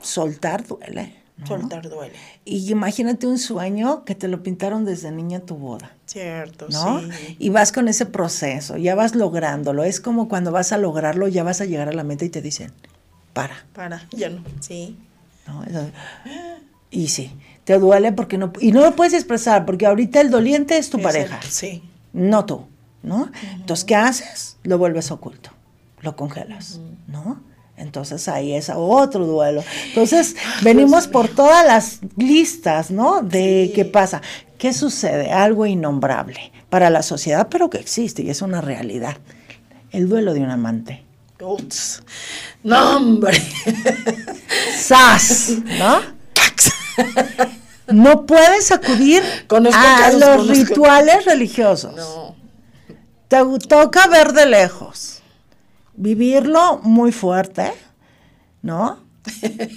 Soltar 0.00 0.66
duele. 0.66 1.17
¿No? 1.38 1.46
Soltar 1.46 1.88
duele. 1.88 2.14
Y 2.44 2.70
imagínate 2.70 3.26
un 3.26 3.38
sueño 3.38 4.04
que 4.04 4.14
te 4.14 4.28
lo 4.28 4.42
pintaron 4.42 4.84
desde 4.84 5.10
niña 5.12 5.40
tu 5.40 5.56
boda. 5.56 5.92
Cierto, 6.06 6.66
¿no? 6.70 7.00
sí. 7.00 7.36
Y 7.38 7.48
vas 7.50 7.72
con 7.72 7.88
ese 7.88 8.06
proceso, 8.06 8.76
ya 8.76 8.94
vas 8.94 9.14
lográndolo. 9.14 9.84
Es 9.84 10.00
como 10.00 10.28
cuando 10.28 10.50
vas 10.52 10.72
a 10.72 10.78
lograrlo, 10.78 11.28
ya 11.28 11.42
vas 11.44 11.60
a 11.60 11.64
llegar 11.64 11.88
a 11.88 11.92
la 11.92 12.04
meta 12.04 12.24
y 12.24 12.28
te 12.30 12.42
dicen, 12.42 12.72
para. 13.32 13.66
Para, 13.72 14.06
ya 14.10 14.30
no, 14.30 14.42
sí. 14.60 14.96
¿no? 15.46 15.64
Y 16.90 17.08
sí, 17.08 17.30
te 17.64 17.78
duele 17.78 18.12
porque 18.12 18.38
no, 18.38 18.52
y 18.60 18.72
no 18.72 18.80
lo 18.80 18.96
puedes 18.96 19.12
expresar, 19.12 19.66
porque 19.66 19.86
ahorita 19.86 20.20
el 20.20 20.30
doliente 20.30 20.78
es 20.78 20.88
tu 20.90 20.96
Es 20.98 21.02
pareja, 21.04 21.38
el- 21.42 21.50
sí. 21.50 21.82
no 22.14 22.46
tú, 22.46 22.66
¿no? 23.02 23.30
Entonces, 23.56 23.84
¿qué 23.84 23.94
haces? 23.94 24.56
Lo 24.62 24.78
vuelves 24.78 25.10
oculto, 25.10 25.50
lo 26.00 26.16
congelas, 26.16 26.80
¿no? 27.06 27.42
Entonces 27.78 28.28
ahí 28.28 28.54
es 28.54 28.70
otro 28.74 29.26
duelo. 29.26 29.62
Entonces, 29.88 30.36
venimos 30.62 31.06
por 31.06 31.28
todas 31.28 31.64
las 31.66 32.00
listas, 32.16 32.90
¿no? 32.90 33.22
De 33.22 33.66
Sí. 33.68 33.72
qué 33.74 33.84
pasa. 33.84 34.20
¿Qué 34.58 34.72
sucede? 34.72 35.30
Algo 35.30 35.66
innombrable 35.66 36.52
para 36.68 36.90
la 36.90 37.02
sociedad, 37.02 37.48
pero 37.50 37.70
que 37.70 37.78
existe 37.78 38.22
y 38.22 38.30
es 38.30 38.42
una 38.42 38.60
realidad. 38.60 39.16
El 39.92 40.08
duelo 40.08 40.34
de 40.34 40.40
un 40.40 40.50
amante. 40.50 41.04
Uts. 41.40 42.02
No, 42.64 42.96
hombre. 42.96 43.40
¡Sas! 44.76 45.50
¿No? 45.78 46.00
No 47.90 48.26
puedes 48.26 48.70
acudir 48.70 49.22
Conozco 49.46 49.78
a 49.80 49.96
casos, 49.98 50.20
los 50.20 50.28
conozco. 50.36 50.52
rituales 50.52 51.24
religiosos. 51.24 51.94
No. 51.96 52.36
Te 53.28 53.38
toca 53.66 54.06
ver 54.08 54.32
de 54.34 54.44
lejos, 54.44 55.17
vivirlo 55.98 56.78
muy 56.82 57.12
fuerte, 57.12 57.72
¿no? 58.62 59.06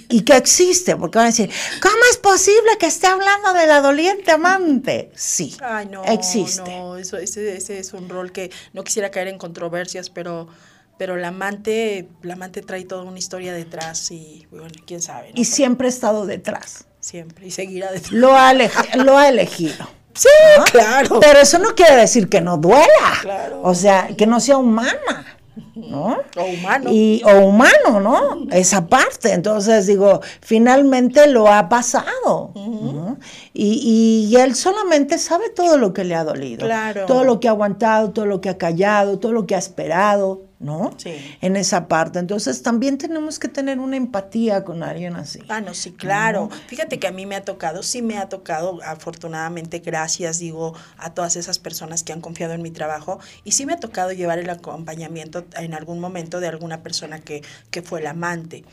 y 0.08 0.22
que 0.22 0.34
existe, 0.36 0.96
porque 0.96 1.18
van 1.18 1.26
a 1.26 1.30
decir, 1.30 1.50
¿cómo 1.82 1.94
es 2.10 2.16
posible 2.16 2.70
que 2.80 2.86
esté 2.86 3.06
hablando 3.06 3.52
de 3.52 3.66
la 3.66 3.82
doliente 3.82 4.30
amante? 4.30 5.10
Sí, 5.14 5.54
Ay, 5.60 5.86
no. 5.90 6.02
existe. 6.04 6.62
No, 6.62 6.96
eso, 6.96 7.18
ese, 7.18 7.54
ese 7.56 7.78
es 7.78 7.92
un 7.92 8.08
rol 8.08 8.32
que 8.32 8.50
no 8.72 8.82
quisiera 8.82 9.10
caer 9.10 9.28
en 9.28 9.36
controversias, 9.36 10.08
pero, 10.08 10.48
pero 10.96 11.16
la 11.16 11.28
amante, 11.28 12.08
la 12.22 12.32
amante 12.32 12.62
trae 12.62 12.84
toda 12.84 13.02
una 13.02 13.18
historia 13.18 13.52
detrás 13.52 14.10
y, 14.10 14.46
bueno, 14.50 14.68
quién 14.86 15.02
sabe. 15.02 15.28
¿no? 15.34 15.40
Y 15.40 15.44
siempre 15.44 15.86
ha 15.88 15.90
estado 15.90 16.24
detrás. 16.24 16.86
Siempre. 17.00 17.46
Y 17.46 17.50
seguirá 17.50 17.90
detrás. 17.92 18.12
Lo 18.12 18.34
ha, 18.34 18.52
elegi- 18.54 19.04
lo 19.04 19.18
ha 19.18 19.28
elegido. 19.28 19.86
Sí, 20.14 20.28
¿no? 20.56 20.64
claro. 20.64 21.20
Pero 21.20 21.40
eso 21.40 21.58
no 21.58 21.74
quiere 21.74 21.96
decir 21.96 22.28
que 22.30 22.40
no 22.40 22.56
duela. 22.56 22.86
Claro. 23.20 23.60
O 23.62 23.74
sea, 23.74 24.08
que 24.16 24.26
no 24.26 24.40
sea 24.40 24.56
humana. 24.56 25.26
¿No? 25.74 26.16
O 26.36 26.44
humano. 26.44 26.90
Y, 26.90 27.22
o 27.24 27.46
humano, 27.46 28.00
¿no? 28.00 28.46
Esa 28.50 28.86
parte. 28.86 29.32
Entonces, 29.32 29.86
digo, 29.86 30.20
finalmente 30.40 31.26
lo 31.26 31.48
ha 31.48 31.68
pasado. 31.68 32.52
¿no? 32.54 33.18
Y, 33.52 34.28
y 34.30 34.36
él 34.36 34.54
solamente 34.54 35.18
sabe 35.18 35.50
todo 35.50 35.76
lo 35.76 35.92
que 35.92 36.04
le 36.04 36.14
ha 36.14 36.24
dolido. 36.24 36.66
Claro. 36.66 37.06
Todo 37.06 37.24
lo 37.24 37.40
que 37.40 37.48
ha 37.48 37.50
aguantado, 37.50 38.12
todo 38.12 38.26
lo 38.26 38.40
que 38.40 38.48
ha 38.48 38.56
callado, 38.56 39.18
todo 39.18 39.32
lo 39.32 39.46
que 39.46 39.54
ha 39.54 39.58
esperado, 39.58 40.42
¿no? 40.62 40.94
Sí. 40.96 41.36
En 41.40 41.56
esa 41.56 41.88
parte. 41.88 42.18
Entonces, 42.18 42.62
también 42.62 42.96
tenemos 42.96 43.38
que 43.38 43.48
tener 43.48 43.78
una 43.78 43.96
empatía 43.96 44.64
con 44.64 44.82
alguien 44.82 45.16
así. 45.16 45.40
Ah, 45.48 45.60
no, 45.60 45.74
sí, 45.74 45.92
claro. 45.92 46.48
Fíjate 46.68 46.98
que 46.98 47.08
a 47.08 47.12
mí 47.12 47.26
me 47.26 47.34
ha 47.36 47.44
tocado, 47.44 47.82
sí 47.82 48.00
me 48.00 48.18
ha 48.18 48.28
tocado, 48.28 48.80
afortunadamente, 48.84 49.80
gracias, 49.80 50.38
digo, 50.38 50.74
a 50.96 51.12
todas 51.12 51.36
esas 51.36 51.58
personas 51.58 52.04
que 52.04 52.12
han 52.12 52.20
confiado 52.20 52.54
en 52.54 52.62
mi 52.62 52.70
trabajo, 52.70 53.18
y 53.44 53.52
sí 53.52 53.66
me 53.66 53.74
ha 53.74 53.78
tocado 53.78 54.12
llevar 54.12 54.38
el 54.38 54.48
acompañamiento 54.48 55.44
en 55.56 55.74
algún 55.74 56.00
momento 56.00 56.40
de 56.40 56.48
alguna 56.48 56.82
persona 56.82 57.20
que, 57.20 57.42
que 57.70 57.82
fue 57.82 58.00
el 58.00 58.06
amante. 58.06 58.64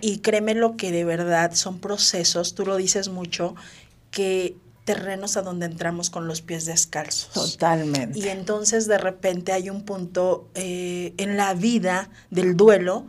Y 0.00 0.18
créeme 0.18 0.54
lo 0.54 0.76
que 0.76 0.90
de 0.90 1.04
verdad 1.04 1.52
son 1.54 1.78
procesos, 1.78 2.54
tú 2.54 2.64
lo 2.64 2.76
dices 2.76 3.08
mucho, 3.08 3.54
que 4.10 4.56
terrenos 4.84 5.36
a 5.36 5.42
donde 5.42 5.66
entramos 5.66 6.10
con 6.10 6.28
los 6.28 6.42
pies 6.42 6.66
descalzos. 6.66 7.32
Totalmente. 7.32 8.18
Y 8.18 8.28
entonces 8.28 8.86
de 8.86 8.98
repente 8.98 9.52
hay 9.52 9.70
un 9.70 9.82
punto 9.82 10.48
eh, 10.54 11.14
en 11.16 11.36
la 11.36 11.54
vida 11.54 12.10
del 12.30 12.56
duelo, 12.56 13.06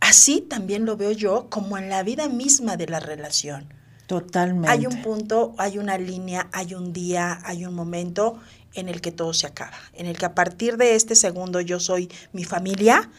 así 0.00 0.40
también 0.40 0.84
lo 0.84 0.96
veo 0.96 1.10
yo, 1.10 1.48
como 1.50 1.76
en 1.78 1.88
la 1.88 2.02
vida 2.02 2.28
misma 2.28 2.76
de 2.76 2.86
la 2.86 3.00
relación. 3.00 3.74
Totalmente. 4.06 4.70
Hay 4.70 4.86
un 4.86 5.02
punto, 5.02 5.54
hay 5.58 5.78
una 5.78 5.98
línea, 5.98 6.48
hay 6.52 6.74
un 6.74 6.92
día, 6.92 7.40
hay 7.44 7.64
un 7.64 7.74
momento 7.74 8.38
en 8.74 8.88
el 8.88 9.00
que 9.00 9.12
todo 9.12 9.32
se 9.34 9.46
acaba, 9.46 9.76
en 9.94 10.06
el 10.06 10.16
que 10.16 10.26
a 10.26 10.34
partir 10.34 10.76
de 10.76 10.94
este 10.94 11.14
segundo 11.14 11.60
yo 11.60 11.80
soy 11.80 12.10
mi 12.32 12.44
familia, 12.44 13.10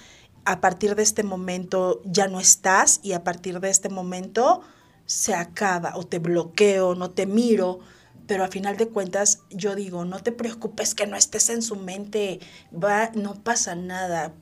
a 0.45 0.59
partir 0.59 0.95
de 0.95 1.03
este 1.03 1.23
momento 1.23 2.01
ya 2.05 2.27
no 2.27 2.39
estás 2.39 2.99
y 3.03 3.13
a 3.13 3.23
partir 3.23 3.59
de 3.59 3.69
este 3.69 3.89
momento 3.89 4.61
se 5.05 5.33
acaba 5.33 5.93
o 5.95 6.03
te 6.03 6.19
bloqueo, 6.19 6.95
no 6.95 7.11
te 7.11 7.25
miro, 7.25 7.79
pero 8.27 8.43
a 8.43 8.47
final 8.47 8.77
de 8.77 8.87
cuentas 8.87 9.39
yo 9.49 9.75
digo, 9.75 10.05
no 10.05 10.19
te 10.19 10.31
preocupes 10.31 10.95
que 10.95 11.07
no 11.07 11.17
estés 11.17 11.49
en 11.49 11.61
su 11.61 11.75
mente, 11.75 12.39
va, 12.71 13.11
no 13.13 13.35
pasa 13.35 13.75
nada, 13.75 14.33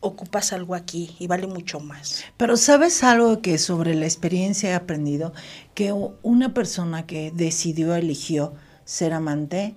ocupas 0.00 0.52
algo 0.52 0.74
aquí 0.74 1.14
y 1.18 1.26
vale 1.26 1.46
mucho 1.46 1.80
más. 1.80 2.24
Pero 2.36 2.56
sabes 2.56 3.04
algo 3.04 3.42
que 3.42 3.58
sobre 3.58 3.94
la 3.94 4.06
experiencia 4.06 4.70
he 4.70 4.74
aprendido, 4.74 5.32
que 5.74 5.92
una 5.92 6.54
persona 6.54 7.06
que 7.06 7.30
decidió, 7.30 7.94
eligió 7.94 8.54
ser 8.84 9.12
amante, 9.12 9.74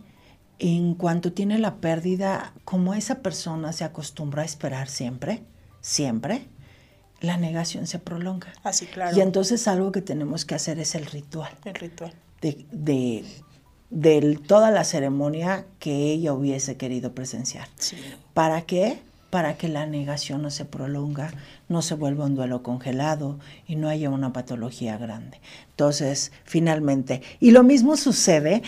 en 0.60 0.96
cuanto 0.96 1.34
tiene 1.34 1.60
la 1.60 1.76
pérdida, 1.76 2.54
como 2.64 2.94
esa 2.94 3.20
persona 3.20 3.74
se 3.74 3.84
acostumbra 3.84 4.44
a 4.44 4.46
esperar 4.46 4.88
siempre, 4.88 5.44
siempre, 5.82 6.48
la 7.24 7.38
negación 7.38 7.88
se 7.88 7.98
prolonga. 8.00 8.54
Así, 8.64 8.86
claro. 8.86 9.18
Y 9.18 9.22
entonces 9.22 9.68
algo 9.68 9.92
que 9.92 10.02
tenemos 10.02 10.46
que 10.46 10.56
hacer 10.56 10.78
es 10.78 10.94
el 10.94 11.06
ritual 11.06 11.52
el 11.64 11.74
ritual. 11.76 12.14
de, 12.42 12.66
de, 12.72 13.24
de 13.90 14.40
toda 14.46 14.70
la 14.72 14.84
ceremonia 14.84 15.66
que 15.80 16.12
ella 16.12 16.34
hubiese 16.34 16.76
querido 16.78 17.14
presenciar. 17.16 17.68
Sí. 17.78 17.96
¿Para 18.34 18.64
qué? 18.64 19.00
Para 19.30 19.56
que 19.58 19.70
la 19.70 19.86
negación 19.86 20.42
no 20.42 20.52
se 20.52 20.66
prolonga, 20.66 21.32
no 21.70 21.82
se 21.82 21.96
vuelva 21.96 22.26
un 22.26 22.36
duelo 22.36 22.62
congelado 22.62 23.40
y 23.68 23.78
no 23.78 23.88
haya 23.88 24.10
una 24.10 24.34
patología 24.34 24.98
grande. 24.98 25.40
Entonces, 25.70 26.34
finalmente, 26.44 27.22
y 27.40 27.52
lo 27.52 27.64
mismo 27.64 27.96
sucede 27.96 28.62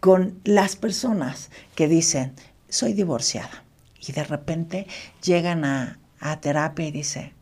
con 0.00 0.40
las 0.44 0.74
personas 0.74 1.50
que 1.76 1.86
dicen, 1.86 2.32
soy 2.68 2.92
divorciada, 2.92 3.62
y 4.06 4.12
de 4.12 4.24
repente 4.24 4.86
llegan 5.22 5.64
a, 5.64 5.98
a 6.18 6.40
terapia 6.40 6.88
y 6.88 6.90
dicen, 6.90 7.32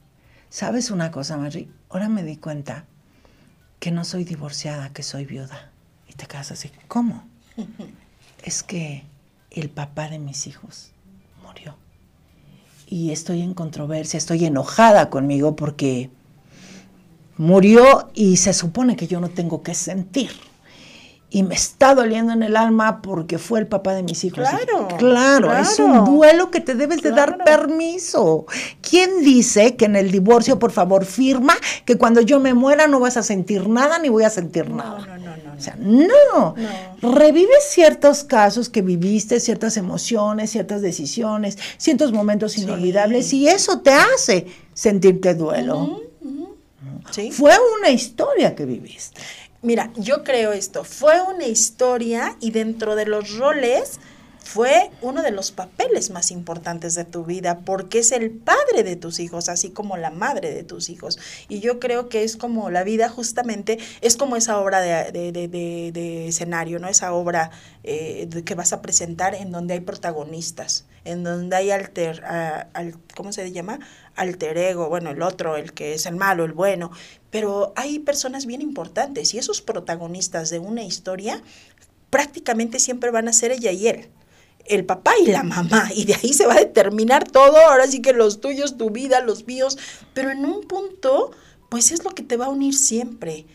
¿sabes 0.51 0.91
una 0.91 1.11
cosa, 1.11 1.37
Mary? 1.37 1.71
Ahora 1.91 2.09
me 2.09 2.23
di 2.23 2.37
cuenta 2.37 2.85
que 3.81 3.91
no 3.91 4.05
soy 4.05 4.25
divorciada, 4.25 4.93
que 4.93 5.03
soy 5.03 5.25
viuda. 5.25 5.71
Y 6.09 6.15
te 6.15 6.27
quedas 6.27 6.51
así, 6.51 6.71
¿cómo? 6.89 7.25
es 8.45 8.63
que 8.63 9.05
el 9.51 9.71
papá 9.71 10.09
de 10.09 10.19
mis 10.19 10.47
hijos 10.47 10.91
murió. 11.43 11.77
Y 12.87 13.11
estoy 13.11 13.43
en 13.43 13.55
controversia, 13.55 14.17
estoy 14.19 14.45
enojada 14.45 15.11
conmigo 15.11 15.57
porque 15.57 16.11
murió 17.37 18.11
y 18.15 18.39
se 18.39 18.53
supone 18.53 18.97
que 18.97 19.07
yo 19.07 19.21
no 19.21 19.29
tengo 19.29 19.63
que 19.63 19.75
sentir. 19.75 20.31
Y 21.31 21.43
me 21.43 21.55
está 21.55 21.95
doliendo 21.95 22.33
en 22.33 22.43
el 22.43 22.57
alma 22.57 23.03
porque 23.03 23.37
fue 23.37 23.61
el 23.61 23.67
papá 23.67 23.93
de 23.93 24.03
mis 24.03 24.25
hijos. 24.25 24.49
Claro, 24.49 24.88
claro, 24.97 25.55
es 25.55 25.79
un 25.79 26.07
duelo 26.07 26.51
que 26.51 26.61
te 26.61 26.75
debes 26.75 27.03
de 27.03 27.11
dar 27.11 27.45
permiso. 27.45 28.47
¿Quién 28.81 29.23
dice 29.23 29.77
que 29.77 29.85
en 29.85 29.97
el 29.97 30.11
divorcio, 30.11 30.59
por 30.59 30.73
favor, 30.73 31.05
firma 31.05 31.55
que 31.85 31.99
cuando 31.99 32.23
yo 32.23 32.41
me 32.41 32.55
muera 32.55 32.87
no 32.87 32.99
vas 32.99 33.19
a 33.19 33.23
sentir 33.23 33.69
nada 33.69 33.99
ni 33.99 34.09
voy 34.09 34.25
a 34.25 34.31
sentir 34.31 34.71
nada? 34.71 35.01
No, 35.01 35.19
no, 35.19 35.19
no, 35.19 35.37
no. 35.37 35.49
O 35.59 35.61
sea, 35.61 35.77
no. 35.79 36.55
Revives 37.03 37.69
ciertos 37.69 38.25
casos 38.25 38.71
que 38.71 38.81
viviste, 38.81 39.38
ciertas 39.41 39.77
emociones, 39.77 40.51
ciertas 40.51 40.81
decisiones, 40.81 41.59
ciertos 41.77 42.12
momentos 42.12 42.57
inolvidables 42.57 43.35
y 43.35 43.49
eso 43.49 43.81
te 43.81 43.93
hace 43.93 44.47
sentirte 44.73 45.35
duelo. 45.35 46.01
Sí. 47.11 47.33
Fue 47.33 47.53
una 47.79 47.91
historia 47.91 48.55
que 48.55 48.64
viviste. 48.64 49.21
Mira, 49.61 49.90
yo 49.97 50.23
creo 50.23 50.53
esto, 50.53 50.85
fue 50.85 51.21
una 51.21 51.47
historia 51.47 52.37
y 52.40 52.53
dentro 52.53 52.94
de 52.94 53.07
los 53.07 53.37
roles 53.37 53.99
fue 54.49 54.90
uno 55.03 55.23
de 55.23 55.31
los 55.31 55.51
papeles 55.51 56.09
más 56.09 56.31
importantes 56.31 56.94
de 56.94 57.05
tu 57.05 57.25
vida 57.25 57.59
porque 57.66 57.99
es 57.99 58.12
el 58.12 58.31
padre 58.31 58.83
de 58.83 58.97
tus 58.97 59.18
hijos, 59.18 59.51
así 59.51 59.71
como 59.71 59.99
la 59.99 60.11
madre 60.11 60.55
de 60.55 60.62
tus 60.62 60.88
hijos. 60.88 61.18
Y 61.49 61.61
yo 61.61 61.79
creo 61.81 62.09
que 62.09 62.25
es 62.25 62.38
como 62.38 62.71
la 62.71 62.83
vida 62.83 63.11
justamente, 63.11 63.79
es 64.01 64.16
como 64.16 64.37
esa 64.37 64.59
obra 64.59 64.81
de, 64.81 65.33
de, 65.33 65.49
de, 65.49 66.29
escenario, 66.29 66.79
¿no? 66.79 66.88
Esa 66.88 67.12
obra 67.12 67.51
eh, 67.85 68.27
que 68.44 68.55
vas 68.55 68.73
a 68.73 68.81
presentar 68.81 69.35
en 69.35 69.53
donde 69.53 69.75
hay 69.75 69.81
protagonistas, 69.81 70.87
en 71.05 71.25
donde 71.25 71.55
hay 71.55 71.71
alter, 71.71 72.25
al, 72.25 72.97
¿cómo 73.14 73.33
se 73.33 73.53
llama? 73.53 73.81
Alter 74.19 74.59
ego, 74.59 74.89
bueno, 74.89 75.11
el 75.11 75.23
otro, 75.23 75.57
el 75.57 75.73
que 75.73 75.95
es 75.95 76.07
el 76.07 76.16
malo, 76.16 76.45
el 76.45 76.53
bueno, 76.53 76.91
pero 77.31 77.73
hay 77.77 77.99
personas 78.01 78.47
bien 78.47 78.61
importantes 78.61 79.33
y 79.35 79.39
esos 79.39 79.62
protagonistas 79.62 80.51
de 80.51 80.59
una 80.59 80.83
historia 80.83 81.43
prácticamente 82.11 82.79
siempre 82.79 83.11
van 83.11 83.29
a 83.29 83.33
ser 83.33 83.53
ella 83.53 83.73
y 83.73 83.89
él. 83.89 84.09
El 84.64 84.85
papá 84.85 85.12
y 85.23 85.27
la 85.27 85.43
mamá, 85.43 85.91
y 85.95 86.05
de 86.05 86.14
ahí 86.14 86.33
se 86.35 86.47
va 86.47 86.55
a 86.55 86.59
determinar 86.59 87.31
todo, 87.31 87.57
ahora 87.57 87.87
sí 87.87 88.03
que 88.03 88.12
los 88.12 88.41
tuyos, 88.41 88.77
tu 88.77 88.91
vida, 88.91 89.21
los 89.21 89.47
míos, 89.47 89.79
pero 90.14 90.31
en 90.31 90.45
un 90.45 90.62
punto, 90.62 91.31
pues 91.71 91.91
es 91.91 92.05
lo 92.05 92.11
que 92.11 92.23
te 92.23 92.37
va 92.37 92.47
a 92.47 92.51
unir 92.51 92.75
siempre. 92.75 93.47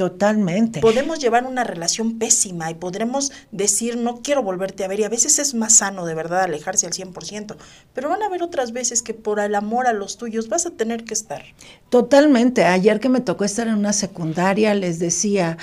Totalmente. 0.00 0.80
Podemos 0.80 1.18
llevar 1.18 1.44
una 1.44 1.62
relación 1.62 2.18
pésima 2.18 2.70
y 2.70 2.74
podremos 2.74 3.32
decir, 3.52 3.98
no 3.98 4.22
quiero 4.22 4.42
volverte 4.42 4.82
a 4.82 4.88
ver, 4.88 5.00
y 5.00 5.04
a 5.04 5.10
veces 5.10 5.38
es 5.38 5.52
más 5.52 5.74
sano 5.74 6.06
de 6.06 6.14
verdad 6.14 6.40
alejarse 6.40 6.86
al 6.86 6.94
100%, 6.94 7.56
pero 7.92 8.08
van 8.08 8.22
a 8.22 8.24
haber 8.24 8.42
otras 8.42 8.72
veces 8.72 9.02
que 9.02 9.12
por 9.12 9.40
el 9.40 9.54
amor 9.54 9.86
a 9.86 9.92
los 9.92 10.16
tuyos 10.16 10.48
vas 10.48 10.64
a 10.64 10.70
tener 10.70 11.04
que 11.04 11.12
estar. 11.12 11.42
Totalmente. 11.90 12.64
Ayer 12.64 12.98
que 12.98 13.10
me 13.10 13.20
tocó 13.20 13.44
estar 13.44 13.68
en 13.68 13.74
una 13.74 13.92
secundaria, 13.92 14.72
les 14.72 15.00
decía, 15.00 15.58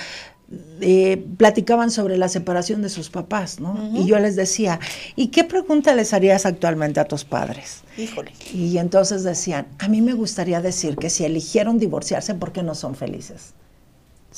eh, 0.80 1.20
platicaban 1.36 1.90
sobre 1.90 2.16
la 2.16 2.28
separación 2.28 2.80
de 2.80 2.90
sus 2.90 3.10
papás, 3.10 3.58
¿no? 3.58 3.90
Y 3.92 4.06
yo 4.06 4.20
les 4.20 4.36
decía, 4.36 4.78
¿y 5.16 5.32
qué 5.32 5.42
pregunta 5.42 5.96
les 5.96 6.14
harías 6.14 6.46
actualmente 6.46 7.00
a 7.00 7.06
tus 7.06 7.24
padres? 7.24 7.82
Híjole. 7.96 8.30
Y 8.54 8.78
entonces 8.78 9.24
decían, 9.24 9.66
a 9.80 9.88
mí 9.88 10.00
me 10.00 10.12
gustaría 10.12 10.60
decir 10.60 10.96
que 10.96 11.10
si 11.10 11.24
eligieron 11.24 11.80
divorciarse, 11.80 12.34
¿por 12.34 12.52
qué 12.52 12.62
no 12.62 12.76
son 12.76 12.94
felices? 12.94 13.54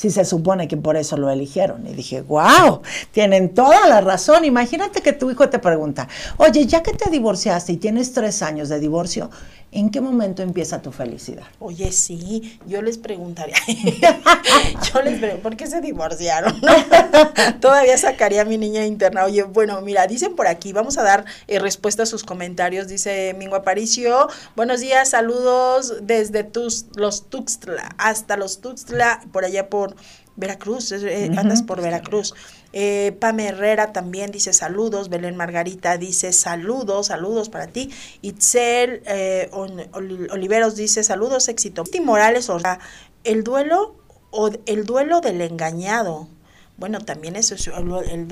Si 0.00 0.08
se 0.08 0.24
supone 0.24 0.66
que 0.66 0.78
por 0.78 0.96
eso 0.96 1.18
lo 1.18 1.28
eligieron. 1.28 1.86
Y 1.86 1.92
dije, 1.92 2.22
wow, 2.22 2.80
tienen 3.12 3.52
toda 3.52 3.86
la 3.86 4.00
razón. 4.00 4.46
Imagínate 4.46 5.02
que 5.02 5.12
tu 5.12 5.30
hijo 5.30 5.50
te 5.50 5.58
pregunta, 5.58 6.08
oye, 6.38 6.64
ya 6.64 6.82
que 6.82 6.94
te 6.94 7.10
divorciaste 7.10 7.72
y 7.72 7.76
tienes 7.76 8.14
tres 8.14 8.40
años 8.40 8.70
de 8.70 8.80
divorcio, 8.80 9.28
¿en 9.72 9.90
qué 9.90 10.00
momento 10.00 10.42
empieza 10.42 10.82
tu 10.82 10.92
felicidad? 10.92 11.44
Oye, 11.58 11.92
sí, 11.92 12.58
yo 12.66 12.82
les 12.82 12.98
preguntaría, 12.98 13.56
yo 13.66 15.02
les 15.02 15.18
preguntaría, 15.18 15.42
¿por 15.42 15.56
qué 15.56 15.66
se 15.66 15.80
divorciaron? 15.80 16.60
Todavía 17.60 17.96
sacaría 17.96 18.42
a 18.42 18.44
mi 18.44 18.58
niña 18.58 18.84
interna. 18.84 19.24
Oye, 19.24 19.44
bueno, 19.44 19.80
mira, 19.80 20.06
dicen 20.06 20.34
por 20.34 20.46
aquí, 20.46 20.72
vamos 20.72 20.98
a 20.98 21.02
dar 21.02 21.24
eh, 21.46 21.58
respuesta 21.58 22.02
a 22.02 22.06
sus 22.06 22.24
comentarios. 22.24 22.88
Dice 22.88 23.34
Mingo 23.38 23.56
Aparicio, 23.56 24.28
buenos 24.56 24.80
días, 24.80 25.10
saludos 25.10 25.94
desde 26.02 26.44
tus, 26.44 26.86
los 26.96 27.28
Tuxtla, 27.28 27.94
hasta 27.98 28.36
los 28.36 28.60
Tuxtla, 28.60 29.22
por 29.32 29.44
allá 29.44 29.68
por 29.68 29.94
Veracruz, 30.40 30.90
eh, 30.92 31.30
andas 31.36 31.62
por 31.62 31.80
Veracruz. 31.80 32.34
Eh, 32.72 33.16
Pame 33.20 33.48
Herrera 33.48 33.92
también 33.92 34.30
dice 34.30 34.52
saludos, 34.52 35.08
Belén 35.08 35.36
Margarita 35.36 35.96
dice 35.96 36.32
saludos, 36.32 37.06
saludos 37.06 37.48
para 37.48 37.68
ti. 37.68 37.90
Itzel 38.22 39.02
eh, 39.06 39.50
Oliveros 39.52 40.74
dice 40.76 41.04
saludos, 41.04 41.48
éxito. 41.48 41.84
Morales, 42.02 42.48
o 42.48 42.58
sea, 42.58 42.80
el 43.24 43.44
duelo 43.44 43.94
o 44.30 44.50
el 44.66 44.84
duelo 44.84 45.20
del 45.20 45.40
engañado. 45.42 46.28
Bueno, 46.80 46.98
también 46.98 47.36
eso 47.36 47.54
es 47.54 47.70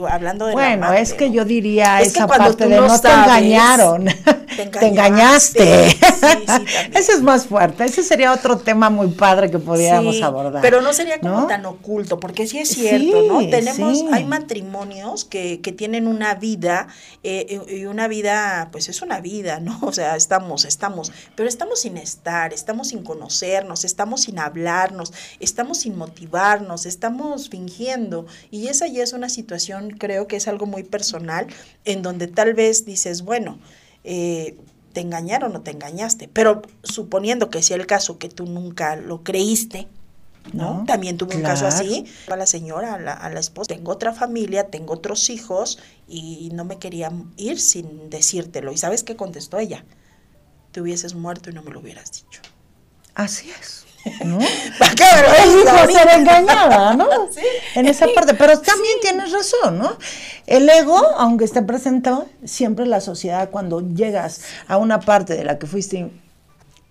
hablando 0.08 0.46
de 0.46 0.54
Bueno, 0.54 0.90
es 0.94 1.12
que 1.12 1.30
yo 1.30 1.44
diría 1.44 2.00
esa 2.00 2.26
parte 2.26 2.66
de 2.66 2.76
no, 2.76 2.98
te 2.98 3.08
engañaron, 3.08 4.06
te, 4.06 4.62
engañaste. 4.86 5.88
ese 6.94 7.12
es 7.12 7.20
más 7.20 7.44
fuerte, 7.44 7.84
ese 7.84 8.02
sería 8.02 8.32
otro 8.32 8.56
tema 8.56 8.88
muy 8.88 9.08
padre 9.08 9.50
que 9.50 9.58
podríamos 9.58 10.22
abordar. 10.22 10.62
Pero 10.62 10.80
no 10.80 10.94
sería 10.94 11.20
como 11.20 11.46
tan 11.46 11.66
oculto, 11.66 12.18
porque 12.18 12.46
sí 12.46 12.58
es 12.58 12.70
cierto, 12.70 13.20
¿no? 13.28 13.46
Tenemos, 13.50 14.02
hay 14.10 14.24
matrimonios 14.24 15.26
que, 15.26 15.60
que 15.60 15.72
tienen 15.72 16.08
una 16.08 16.34
vida, 16.34 16.88
eh, 17.24 17.60
y 17.68 17.84
una 17.84 18.08
vida, 18.08 18.70
pues 18.72 18.88
es 18.88 19.02
una 19.02 19.20
vida, 19.20 19.60
¿no? 19.60 19.78
O 19.88 19.92
sea, 19.92 20.16
estamos, 20.16 20.64
estamos, 20.64 21.12
pero 21.34 21.50
estamos 21.50 21.80
sin 21.80 21.98
estar, 21.98 22.54
estamos 22.54 22.88
sin 22.88 23.02
conocernos, 23.02 23.84
estamos 23.84 24.22
sin 24.22 24.38
hablarnos, 24.38 25.12
estamos 25.38 25.80
sin 25.80 25.98
motivarnos, 25.98 26.86
estamos 26.86 27.50
fingiendo. 27.50 28.26
Y 28.50 28.68
esa 28.68 28.86
ya 28.86 29.02
es 29.02 29.12
una 29.12 29.28
situación, 29.28 29.90
creo 29.90 30.26
que 30.26 30.36
es 30.36 30.48
algo 30.48 30.66
muy 30.66 30.82
personal, 30.82 31.46
en 31.84 32.02
donde 32.02 32.26
tal 32.26 32.54
vez 32.54 32.84
dices, 32.84 33.22
bueno, 33.22 33.58
eh, 34.04 34.56
te 34.92 35.00
engañaron 35.00 35.54
o 35.54 35.60
te 35.60 35.70
engañaste, 35.70 36.28
pero 36.28 36.62
suponiendo 36.82 37.50
que 37.50 37.62
sea 37.62 37.76
el 37.76 37.86
caso 37.86 38.18
que 38.18 38.28
tú 38.28 38.46
nunca 38.46 38.96
lo 38.96 39.22
creíste, 39.22 39.88
¿no? 40.52 40.84
También 40.86 41.18
tuve 41.18 41.36
un 41.36 41.42
caso 41.42 41.66
así, 41.66 42.06
a 42.28 42.36
la 42.36 42.46
señora, 42.46 42.94
a 42.94 42.98
la, 42.98 43.12
a 43.12 43.30
la, 43.30 43.40
esposa, 43.40 43.74
tengo 43.74 43.92
otra 43.92 44.12
familia, 44.12 44.68
tengo 44.70 44.94
otros 44.94 45.28
hijos 45.30 45.78
y 46.08 46.50
no 46.54 46.64
me 46.64 46.78
quería 46.78 47.12
ir 47.36 47.60
sin 47.60 48.08
decírtelo. 48.08 48.72
¿Y 48.72 48.78
sabes 48.78 49.02
qué 49.02 49.14
contestó 49.14 49.58
ella? 49.58 49.84
Te 50.72 50.80
hubieses 50.80 51.14
muerto 51.14 51.50
y 51.50 51.52
no 51.52 51.62
me 51.62 51.70
lo 51.70 51.80
hubieras 51.80 52.12
dicho. 52.12 52.40
Así 53.14 53.50
es. 53.60 53.77
¿No? 54.24 54.38
¿Para 54.78 55.86
me 55.86 55.92
ser 55.92 56.08
engañada, 56.18 56.94
¿no? 56.94 57.08
En 57.74 57.86
esa 57.86 58.06
parte. 58.14 58.34
Pero 58.34 58.58
también 58.60 58.94
tienes 59.00 59.32
razón, 59.32 59.78
¿no? 59.78 59.96
El 60.46 60.68
ego, 60.68 60.98
aunque 61.16 61.44
esté 61.44 61.62
presentado, 61.62 62.26
siempre 62.44 62.86
la 62.86 63.00
sociedad, 63.00 63.50
cuando 63.50 63.80
llegas 63.80 64.42
a 64.66 64.76
una 64.78 65.00
parte 65.00 65.34
de 65.34 65.44
la 65.44 65.58
que 65.58 65.66
fuiste 65.66 66.10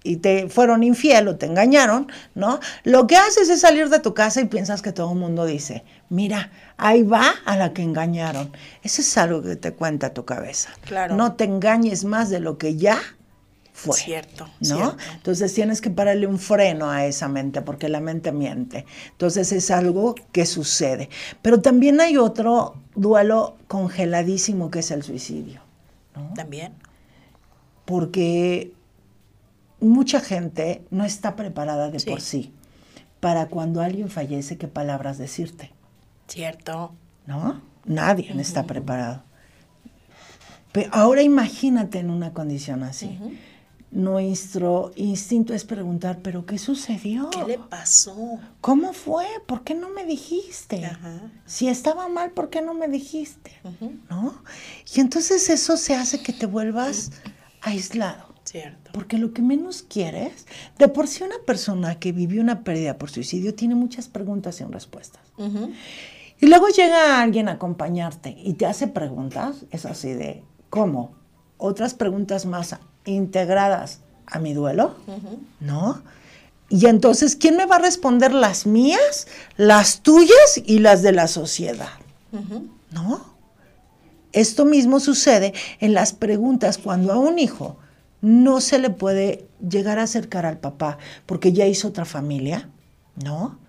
y 0.03 0.17
te 0.17 0.47
fueron 0.47 0.83
infiel 0.83 1.27
o 1.27 1.35
te 1.35 1.45
engañaron, 1.45 2.11
¿no? 2.33 2.59
Lo 2.83 3.07
que 3.07 3.17
haces 3.17 3.49
es 3.49 3.61
salir 3.61 3.89
de 3.89 3.99
tu 3.99 4.13
casa 4.13 4.39
y 4.41 4.45
piensas 4.45 4.81
que 4.81 4.93
todo 4.93 5.11
el 5.11 5.19
mundo 5.19 5.45
dice, 5.45 5.83
mira, 6.09 6.51
ahí 6.77 7.03
va 7.03 7.33
a 7.45 7.57
la 7.57 7.73
que 7.73 7.81
engañaron. 7.81 8.51
Eso 8.83 9.01
es 9.01 9.17
algo 9.17 9.41
que 9.41 9.55
te 9.55 9.73
cuenta 9.73 10.13
tu 10.13 10.23
cabeza. 10.23 10.69
Claro. 10.85 11.15
No 11.15 11.33
te 11.33 11.43
engañes 11.43 12.05
más 12.05 12.29
de 12.29 12.39
lo 12.39 12.57
que 12.57 12.77
ya 12.77 12.99
fue. 13.77 13.95
Cierto, 13.95 14.49
¿no? 14.61 14.97
Entonces 15.13 15.53
tienes 15.53 15.81
que 15.81 15.91
pararle 15.91 16.25
un 16.25 16.39
freno 16.39 16.89
a 16.89 17.05
esa 17.05 17.27
mente, 17.27 17.61
porque 17.61 17.89
la 17.89 17.99
mente 17.99 18.31
miente. 18.31 18.87
Entonces 19.11 19.51
es 19.51 19.69
algo 19.69 20.15
que 20.31 20.47
sucede. 20.47 21.09
Pero 21.43 21.61
también 21.61 22.01
hay 22.01 22.17
otro 22.17 22.81
duelo 22.95 23.55
congeladísimo 23.67 24.71
que 24.71 24.79
es 24.79 24.89
el 24.89 25.03
suicidio. 25.03 25.61
También. 26.33 26.73
Porque 27.85 28.73
mucha 29.79 30.21
gente 30.21 30.83
no 30.89 31.05
está 31.05 31.35
preparada 31.35 31.91
de 31.91 31.99
por 31.99 32.19
sí 32.19 32.51
para 33.19 33.45
cuando 33.45 33.81
alguien 33.81 34.09
fallece, 34.09 34.57
qué 34.57 34.67
palabras 34.67 35.19
decirte. 35.19 35.71
Cierto. 36.27 36.95
¿No? 37.27 37.61
Nadie 37.85 38.33
está 38.41 38.63
preparado. 38.63 39.21
Pero 40.71 40.89
ahora 40.93 41.21
imagínate 41.21 41.99
en 41.99 42.09
una 42.09 42.33
condición 42.33 42.81
así 42.81 43.19
nuestro 43.91 44.91
instinto 44.95 45.53
es 45.53 45.63
preguntar, 45.63 46.19
pero 46.21 46.45
¿qué 46.45 46.57
sucedió? 46.57 47.29
¿Qué 47.29 47.43
le 47.45 47.57
pasó? 47.57 48.39
¿Cómo 48.59 48.93
fue? 48.93 49.25
¿Por 49.45 49.63
qué 49.63 49.75
no 49.75 49.89
me 49.89 50.05
dijiste? 50.05 50.89
Si 51.45 51.69
estaba 51.69 52.07
mal, 52.09 52.31
¿por 52.31 52.49
qué 52.49 52.61
no 52.61 52.73
me 52.73 52.87
dijiste? 52.87 53.51
¿No? 54.09 54.41
Y 54.93 54.99
entonces 54.99 55.49
eso 55.49 55.77
se 55.77 55.95
hace 55.95 56.21
que 56.21 56.33
te 56.33 56.45
vuelvas 56.45 57.11
aislado. 57.61 58.27
Cierto. 58.43 58.91
Porque 58.93 59.17
lo 59.17 59.33
que 59.33 59.41
menos 59.41 59.83
quieres, 59.83 60.47
de 60.77 60.87
por 60.87 61.07
sí 61.07 61.23
una 61.23 61.35
persona 61.45 61.99
que 61.99 62.13
vivió 62.13 62.41
una 62.41 62.63
pérdida 62.63 62.97
por 62.97 63.09
suicidio 63.09 63.53
tiene 63.53 63.75
muchas 63.75 64.07
preguntas 64.07 64.55
sin 64.55 64.71
respuestas. 64.71 65.21
Y 66.39 66.45
luego 66.45 66.67
llega 66.69 67.21
alguien 67.21 67.49
a 67.49 67.53
acompañarte 67.53 68.37
y 68.41 68.53
te 68.53 68.65
hace 68.65 68.87
preguntas, 68.87 69.65
es 69.71 69.85
así 69.85 70.13
de, 70.13 70.43
¿cómo? 70.69 71.15
Otras 71.57 71.93
preguntas 71.93 72.45
más 72.45 72.73
integradas 73.07 73.99
a 74.25 74.39
mi 74.39 74.53
duelo, 74.53 74.95
¿no? 75.59 76.01
Y 76.69 76.87
entonces, 76.87 77.35
¿quién 77.35 77.55
me 77.55 77.65
va 77.65 77.77
a 77.77 77.79
responder 77.79 78.33
las 78.33 78.65
mías, 78.65 79.27
las 79.55 80.01
tuyas 80.01 80.61
y 80.65 80.79
las 80.79 81.01
de 81.01 81.13
la 81.13 81.27
sociedad? 81.27 81.89
¿No? 82.91 83.37
Esto 84.33 84.65
mismo 84.65 84.99
sucede 84.99 85.53
en 85.79 85.93
las 85.93 86.13
preguntas 86.13 86.77
cuando 86.77 87.13
a 87.13 87.17
un 87.17 87.39
hijo 87.39 87.77
no 88.21 88.61
se 88.61 88.79
le 88.79 88.89
puede 88.89 89.47
llegar 89.67 89.99
a 89.99 90.03
acercar 90.03 90.45
al 90.45 90.57
papá 90.57 90.97
porque 91.25 91.53
ya 91.53 91.65
hizo 91.65 91.87
otra 91.87 92.05
familia, 92.05 92.69
¿no? 93.15 93.59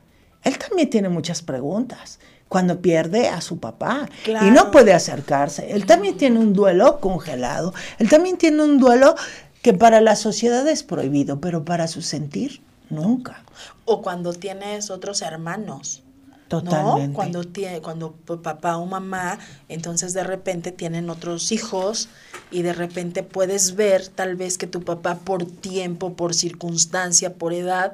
Él 0.42 0.58
también 0.58 0.90
tiene 0.90 1.08
muchas 1.08 1.42
preguntas 1.42 2.18
cuando 2.48 2.80
pierde 2.80 3.28
a 3.28 3.40
su 3.40 3.58
papá 3.58 4.08
y 4.26 4.50
no 4.50 4.70
puede 4.70 4.92
acercarse. 4.92 5.72
Él 5.72 5.86
también 5.86 6.16
tiene 6.16 6.38
un 6.38 6.52
duelo 6.52 7.00
congelado, 7.00 7.74
él 7.98 8.08
también 8.08 8.38
tiene 8.38 8.62
un 8.62 8.78
duelo 8.78 9.14
que 9.62 9.74
para 9.74 10.00
la 10.00 10.16
sociedad 10.16 10.66
es 10.68 10.82
prohibido, 10.82 11.40
pero 11.40 11.64
para 11.64 11.88
su 11.88 12.02
sentir 12.02 12.62
nunca. 12.90 13.42
O 13.84 14.02
cuando 14.02 14.32
tienes 14.32 14.90
otros 14.90 15.22
hermanos. 15.22 16.02
Totalmente. 16.48 17.08
¿no? 17.08 17.14
Cuando, 17.14 17.44
tiene, 17.44 17.82
cuando 17.82 18.12
papá 18.12 18.78
o 18.78 18.86
mamá, 18.86 19.38
entonces 19.68 20.14
de 20.14 20.24
repente 20.24 20.72
tienen 20.72 21.10
otros 21.10 21.52
hijos 21.52 22.08
y 22.50 22.62
de 22.62 22.72
repente 22.72 23.22
puedes 23.22 23.76
ver 23.76 24.08
tal 24.08 24.34
vez 24.34 24.56
que 24.56 24.66
tu 24.66 24.82
papá 24.82 25.16
por 25.16 25.44
tiempo, 25.44 26.14
por 26.14 26.32
circunstancia, 26.32 27.34
por 27.34 27.52
edad, 27.52 27.92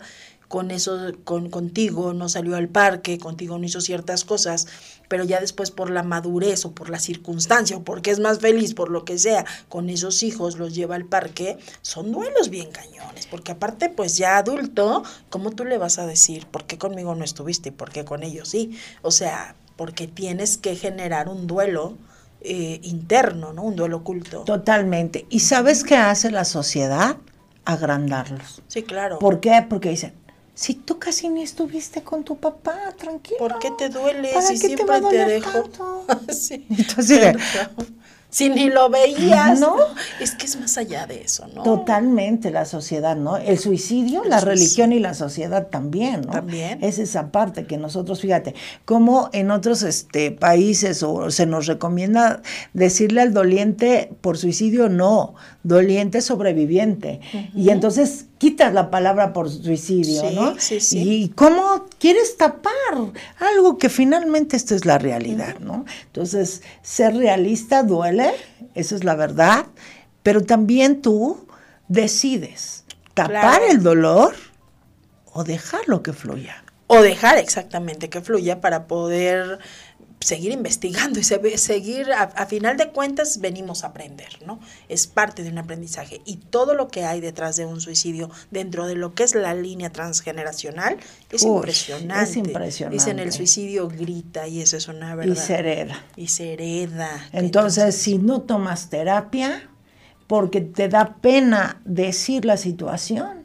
con 0.55 0.71
eso, 0.71 1.11
con, 1.25 1.51
contigo 1.51 2.15
no 2.15 2.29
salió 2.29 2.55
al 2.55 2.69
parque, 2.69 3.19
contigo 3.19 3.59
no 3.59 3.65
hizo 3.65 3.81
ciertas 3.81 4.25
cosas, 4.25 4.69
pero 5.09 5.25
ya 5.25 5.41
después 5.41 5.73
por 5.73 5.91
la 5.91 6.05
madurez 6.05 6.65
o 6.65 6.71
por 6.71 6.91
la 6.91 7.01
circunstancia 7.01 7.77
o 7.77 7.83
porque 7.83 8.13
es 8.13 8.21
más 8.21 8.39
feliz, 8.39 8.73
por 8.73 8.89
lo 8.89 9.05
que 9.05 9.19
sea, 9.19 9.45
con 9.69 9.91
esos 9.91 10.23
hijos 10.23 10.57
los 10.57 10.73
lleva 10.73 10.95
al 10.95 11.07
parque, 11.07 11.59
son 11.83 12.13
duelos 12.13 12.51
bien 12.51 12.71
cañones, 12.71 13.27
porque 13.27 13.51
aparte 13.51 13.89
pues 13.89 14.17
ya 14.17 14.37
adulto, 14.37 15.03
¿cómo 15.29 15.51
tú 15.51 15.65
le 15.65 15.77
vas 15.77 15.99
a 15.99 16.07
decir 16.07 16.47
por 16.47 16.67
qué 16.67 16.79
conmigo 16.79 17.17
no 17.17 17.25
estuviste 17.25 17.71
y 17.71 17.73
por 17.73 17.91
qué 17.91 18.05
con 18.05 18.23
ellos 18.23 18.49
sí? 18.49 18.79
O 19.03 19.11
sea, 19.11 19.57
porque 19.75 20.07
tienes 20.07 20.57
que 20.57 20.77
generar 20.77 21.29
un 21.29 21.49
duelo. 21.49 21.99
Eh, 22.47 22.79
interno, 22.83 23.55
¿no? 23.55 23.63
Un 23.63 23.75
duelo 23.75 23.97
oculto. 23.97 24.41
Totalmente. 24.45 25.25
¿Y 25.31 25.41
sabes 25.41 25.83
qué 25.83 25.97
hace 25.97 26.31
la 26.31 26.45
sociedad? 26.45 27.17
Agrandarlos. 27.65 28.61
Sí, 28.69 28.83
claro. 28.83 29.19
¿Por 29.19 29.41
qué? 29.41 29.65
Porque 29.67 29.89
dicen, 29.89 30.13
si 30.55 30.75
tú 30.75 30.99
casi 30.99 31.29
ni 31.29 31.43
estuviste 31.43 32.03
con 32.03 32.23
tu 32.25 32.37
papá, 32.37 32.95
tranquilo. 32.97 33.39
¿Por 33.39 33.59
qué 33.59 33.73
te 33.77 33.89
duele 33.89 34.33
¿Para 34.33 34.47
si 34.47 34.55
qué 34.55 34.69
siempre 34.69 34.85
te, 34.85 34.91
va 34.91 34.97
a 34.97 34.99
te 34.99 35.05
doler 35.05 35.29
dejo? 35.29 35.51
tanto? 35.51 36.07
sí. 36.33 36.65
Entonces, 36.71 37.37
Si 38.31 38.49
ni 38.49 38.69
lo 38.69 38.89
veías. 38.91 39.61
¿No? 39.61 39.77
Es 40.21 40.35
que 40.35 40.47
es 40.47 40.59
más 40.59 40.77
allá 40.77 41.07
de 41.07 41.23
eso, 41.23 41.47
¿no? 41.55 41.63
Totalmente 41.63 42.51
la 42.51 42.65
sociedad, 42.65 43.15
¿no? 43.15 43.37
El 43.37 43.59
suicidio, 43.61 44.25
la 44.25 44.41
suicidio. 44.41 44.45
religión 44.51 44.93
y 44.93 44.99
la 44.99 45.15
sociedad 45.15 45.69
también, 45.69 46.23
¿no? 46.23 46.33
También. 46.33 46.83
Es 46.83 46.99
esa 46.99 47.31
parte 47.31 47.65
que 47.67 47.77
nosotros, 47.77 48.21
fíjate, 48.21 48.57
como 48.85 49.31
en 49.33 49.53
otros 49.53 49.83
este, 49.83 50.33
países 50.33 51.05
o 51.05 51.31
se 51.31 51.47
nos 51.47 51.67
recomienda 51.67 52.43
decirle 52.73 53.21
al 53.21 53.33
doliente 53.35 54.13
por 54.21 54.37
suicidio, 54.37 54.89
no, 54.89 55.37
doliente 55.63 56.21
sobreviviente. 56.21 57.21
Y 57.55 57.71
entonces 57.71 58.27
quitas 58.45 58.75
la 58.75 58.91
palabra 58.91 59.33
por 59.33 59.49
suicidio, 59.51 60.21
Sí, 60.21 60.35
¿no? 60.35 60.55
sí, 60.59 60.79
sí. 60.81 60.99
Y 60.99 61.29
cómo 61.31 61.87
quieres 61.99 62.37
tapar 62.37 62.73
algo 63.39 63.79
que 63.79 63.89
finalmente 63.89 64.55
esto 64.57 64.75
es 64.75 64.85
la 64.85 64.99
realidad, 64.99 65.59
¿no? 65.61 65.87
Entonces, 66.09 66.61
ser 66.83 67.17
realista 67.17 67.83
duele, 67.83 68.33
esa 68.75 68.97
es 68.97 69.03
la 69.05 69.15
verdad, 69.15 69.65
pero 70.23 70.43
también 70.43 71.01
tú 71.01 71.47
decides 71.89 72.85
tapar 73.15 73.31
Claro. 73.61 73.65
el 73.71 73.83
dolor 73.83 74.35
o 75.33 75.43
dejarlo 75.43 76.03
que 76.03 76.13
fluya. 76.13 76.63
O 76.87 77.01
dejar 77.01 77.39
exactamente 77.39 78.11
que 78.11 78.21
fluya 78.21 78.61
para 78.61 78.87
poder 78.87 79.59
seguir 80.25 80.53
investigando 80.53 81.21
y 81.21 81.25
se- 81.25 81.59
seguir, 81.59 82.11
a, 82.13 82.23
a 82.23 82.47
final 82.47 82.77
de 82.77 82.89
cuentas, 82.89 83.41
venimos 83.41 83.85
a 83.85 83.89
aprender, 83.89 84.39
¿no? 84.47 84.59
Es 84.89 85.07
parte 85.07 85.43
de 85.43 85.51
un 85.51 85.59
aprendizaje. 85.59 86.21
Y 86.25 86.37
todo 86.37 86.75
lo 86.75 86.89
que 86.89 87.05
hay 87.05 87.21
detrás 87.21 87.57
de 87.57 87.67
un 87.67 87.81
suicidio, 87.81 88.31
dentro 88.51 88.87
de 88.87 88.95
lo 88.95 89.15
que 89.15 89.23
es 89.25 89.35
la 89.35 89.55
línea 89.55 89.91
transgeneracional, 89.91 90.97
es 91.31 91.43
Uy, 91.43 91.57
impresionante. 91.57 92.31
es 92.31 92.37
impresionante. 92.37 92.97
Dicen, 92.97 93.19
el 93.19 93.33
suicidio 93.33 93.89
grita 93.89 94.49
y 94.49 94.61
eso 94.61 94.77
es 94.77 94.89
una 94.89 95.15
verdad. 95.15 95.33
Y 95.33 95.37
se 95.37 95.55
hereda. 95.55 96.05
Y 96.17 96.29
se 96.29 96.53
hereda. 96.55 97.29
Entonces, 97.33 97.95
si 97.97 98.19
no 98.19 98.41
tomas 98.43 98.89
terapia, 98.91 99.69
porque 100.27 100.61
te 100.61 100.89
da 100.89 101.17
pena 101.21 101.81
decir 101.85 102.45
la 102.45 102.57
situación, 102.57 103.45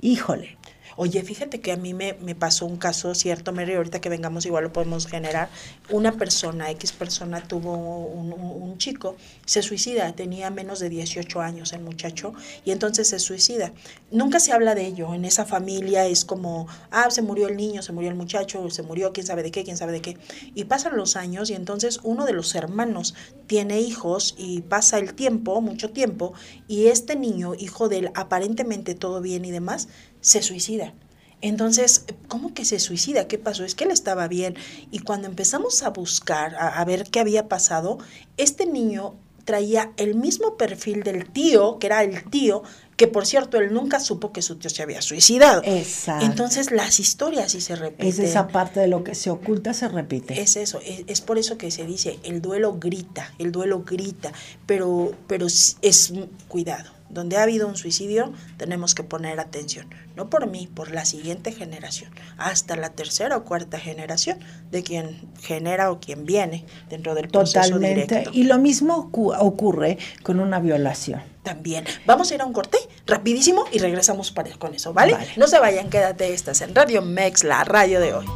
híjole, 0.00 0.57
Oye, 1.00 1.22
fíjate 1.22 1.60
que 1.60 1.70
a 1.70 1.76
mí 1.76 1.94
me, 1.94 2.14
me 2.14 2.34
pasó 2.34 2.66
un 2.66 2.76
caso, 2.76 3.14
cierto, 3.14 3.52
Mary, 3.52 3.74
ahorita 3.74 4.00
que 4.00 4.08
vengamos 4.08 4.44
igual 4.46 4.64
lo 4.64 4.72
podemos 4.72 5.06
generar. 5.06 5.48
Una 5.90 6.10
persona, 6.18 6.72
X 6.72 6.90
persona, 6.90 7.40
tuvo 7.46 7.76
un, 7.76 8.32
un- 8.32 8.78
chico, 8.78 9.16
se 9.44 9.62
suicida, 9.62 10.12
tenía 10.14 10.50
menos 10.50 10.78
de 10.80 10.88
18 10.88 11.40
años 11.40 11.72
el 11.72 11.82
muchacho, 11.82 12.32
y 12.64 12.70
entonces 12.72 13.08
se 13.08 13.18
suicida. 13.20 13.72
Nunca 14.10 14.38
se 14.40 14.52
habla 14.52 14.74
de 14.74 14.86
ello, 14.86 15.14
en 15.14 15.24
esa 15.24 15.44
familia 15.46 16.06
es 16.06 16.24
como, 16.24 16.66
ah, 16.90 17.10
se 17.10 17.22
murió 17.22 17.46
el 17.48 17.56
niño, 17.56 17.82
se 17.82 17.92
murió 17.92 18.08
el 18.10 18.16
muchacho, 18.16 18.68
se 18.70 18.82
murió 18.82 19.12
quién 19.12 19.26
sabe 19.26 19.42
de 19.44 19.50
qué, 19.52 19.62
quién 19.64 19.76
sabe 19.76 19.92
de 19.92 20.00
qué. 20.02 20.16
Y 20.54 20.64
pasan 20.64 20.96
los 20.96 21.14
años 21.16 21.50
y 21.50 21.54
entonces 21.54 22.00
uno 22.02 22.24
de 22.24 22.32
los 22.32 22.54
hermanos 22.54 23.14
tiene 23.46 23.80
hijos 23.80 24.34
y 24.36 24.62
pasa 24.62 24.98
el 24.98 25.14
tiempo, 25.14 25.60
mucho 25.60 25.90
tiempo, 25.90 26.34
y 26.68 26.86
este 26.86 27.16
niño, 27.16 27.54
hijo 27.54 27.88
de 27.88 27.98
él, 27.98 28.10
aparentemente 28.14 28.94
todo 28.94 29.20
bien 29.20 29.44
y 29.44 29.50
demás, 29.50 29.88
se 30.28 30.42
suicida. 30.42 30.92
Entonces, 31.40 32.04
¿cómo 32.26 32.52
que 32.52 32.66
se 32.66 32.78
suicida? 32.80 33.28
¿Qué 33.28 33.38
pasó? 33.38 33.64
Es 33.64 33.74
que 33.74 33.84
él 33.84 33.90
estaba 33.92 34.28
bien. 34.28 34.56
Y 34.90 34.98
cuando 34.98 35.26
empezamos 35.26 35.82
a 35.82 35.88
buscar, 35.88 36.54
a, 36.56 36.80
a 36.80 36.84
ver 36.84 37.04
qué 37.04 37.20
había 37.20 37.48
pasado, 37.48 37.98
este 38.36 38.66
niño 38.66 39.14
traía 39.46 39.92
el 39.96 40.14
mismo 40.14 40.58
perfil 40.58 41.02
del 41.02 41.30
tío, 41.30 41.78
que 41.78 41.86
era 41.86 42.04
el 42.04 42.24
tío, 42.24 42.62
que 42.98 43.06
por 43.06 43.24
cierto, 43.24 43.56
él 43.56 43.72
nunca 43.72 43.98
supo 43.98 44.30
que 44.30 44.42
su 44.42 44.56
tío 44.56 44.68
se 44.68 44.82
había 44.82 45.00
suicidado. 45.00 45.62
Exacto. 45.64 46.26
Entonces, 46.26 46.70
las 46.70 47.00
historias 47.00 47.52
sí 47.52 47.62
se 47.62 47.74
repiten. 47.74 48.08
es 48.08 48.18
esa 48.18 48.48
parte 48.48 48.80
de 48.80 48.88
lo 48.88 49.04
que 49.04 49.14
se 49.14 49.30
oculta, 49.30 49.72
se 49.72 49.88
repite. 49.88 50.38
Es 50.38 50.56
eso, 50.56 50.80
es, 50.84 51.04
es 51.06 51.22
por 51.22 51.38
eso 51.38 51.56
que 51.56 51.70
se 51.70 51.86
dice, 51.86 52.18
el 52.24 52.42
duelo 52.42 52.76
grita, 52.78 53.32
el 53.38 53.50
duelo 53.50 53.84
grita, 53.84 54.32
pero, 54.66 55.12
pero 55.26 55.46
es, 55.46 55.78
es 55.80 56.12
cuidado. 56.48 56.97
Donde 57.10 57.36
ha 57.38 57.42
habido 57.42 57.66
un 57.66 57.76
suicidio, 57.76 58.32
tenemos 58.58 58.94
que 58.94 59.02
poner 59.02 59.40
atención, 59.40 59.88
no 60.14 60.28
por 60.28 60.46
mí, 60.46 60.68
por 60.72 60.90
la 60.90 61.04
siguiente 61.06 61.52
generación, 61.52 62.10
hasta 62.36 62.76
la 62.76 62.90
tercera 62.90 63.36
o 63.36 63.44
cuarta 63.44 63.78
generación 63.78 64.38
de 64.70 64.82
quien 64.82 65.18
genera 65.40 65.90
o 65.90 66.00
quien 66.00 66.26
viene 66.26 66.66
dentro 66.90 67.14
del 67.14 67.28
proceso 67.28 67.60
Totalmente. 67.64 68.04
directo. 68.16 68.30
Y 68.34 68.44
lo 68.44 68.58
mismo 68.58 69.10
ocu- 69.10 69.34
ocurre 69.38 69.96
con 70.22 70.38
una 70.38 70.60
violación. 70.60 71.22
También. 71.42 71.84
Vamos 72.04 72.30
a 72.30 72.34
ir 72.34 72.42
a 72.42 72.44
un 72.44 72.52
corte 72.52 72.76
rapidísimo 73.06 73.64
y 73.72 73.78
regresamos 73.78 74.30
para, 74.30 74.50
con 74.58 74.74
eso, 74.74 74.92
¿vale? 74.92 75.14
Vale. 75.14 75.28
No 75.38 75.46
se 75.46 75.58
vayan, 75.58 75.88
quédate, 75.88 76.34
estás 76.34 76.60
en 76.60 76.74
Radio 76.74 77.00
Mex, 77.00 77.42
la 77.42 77.64
radio 77.64 78.00
de 78.00 78.12
hoy. 78.12 78.26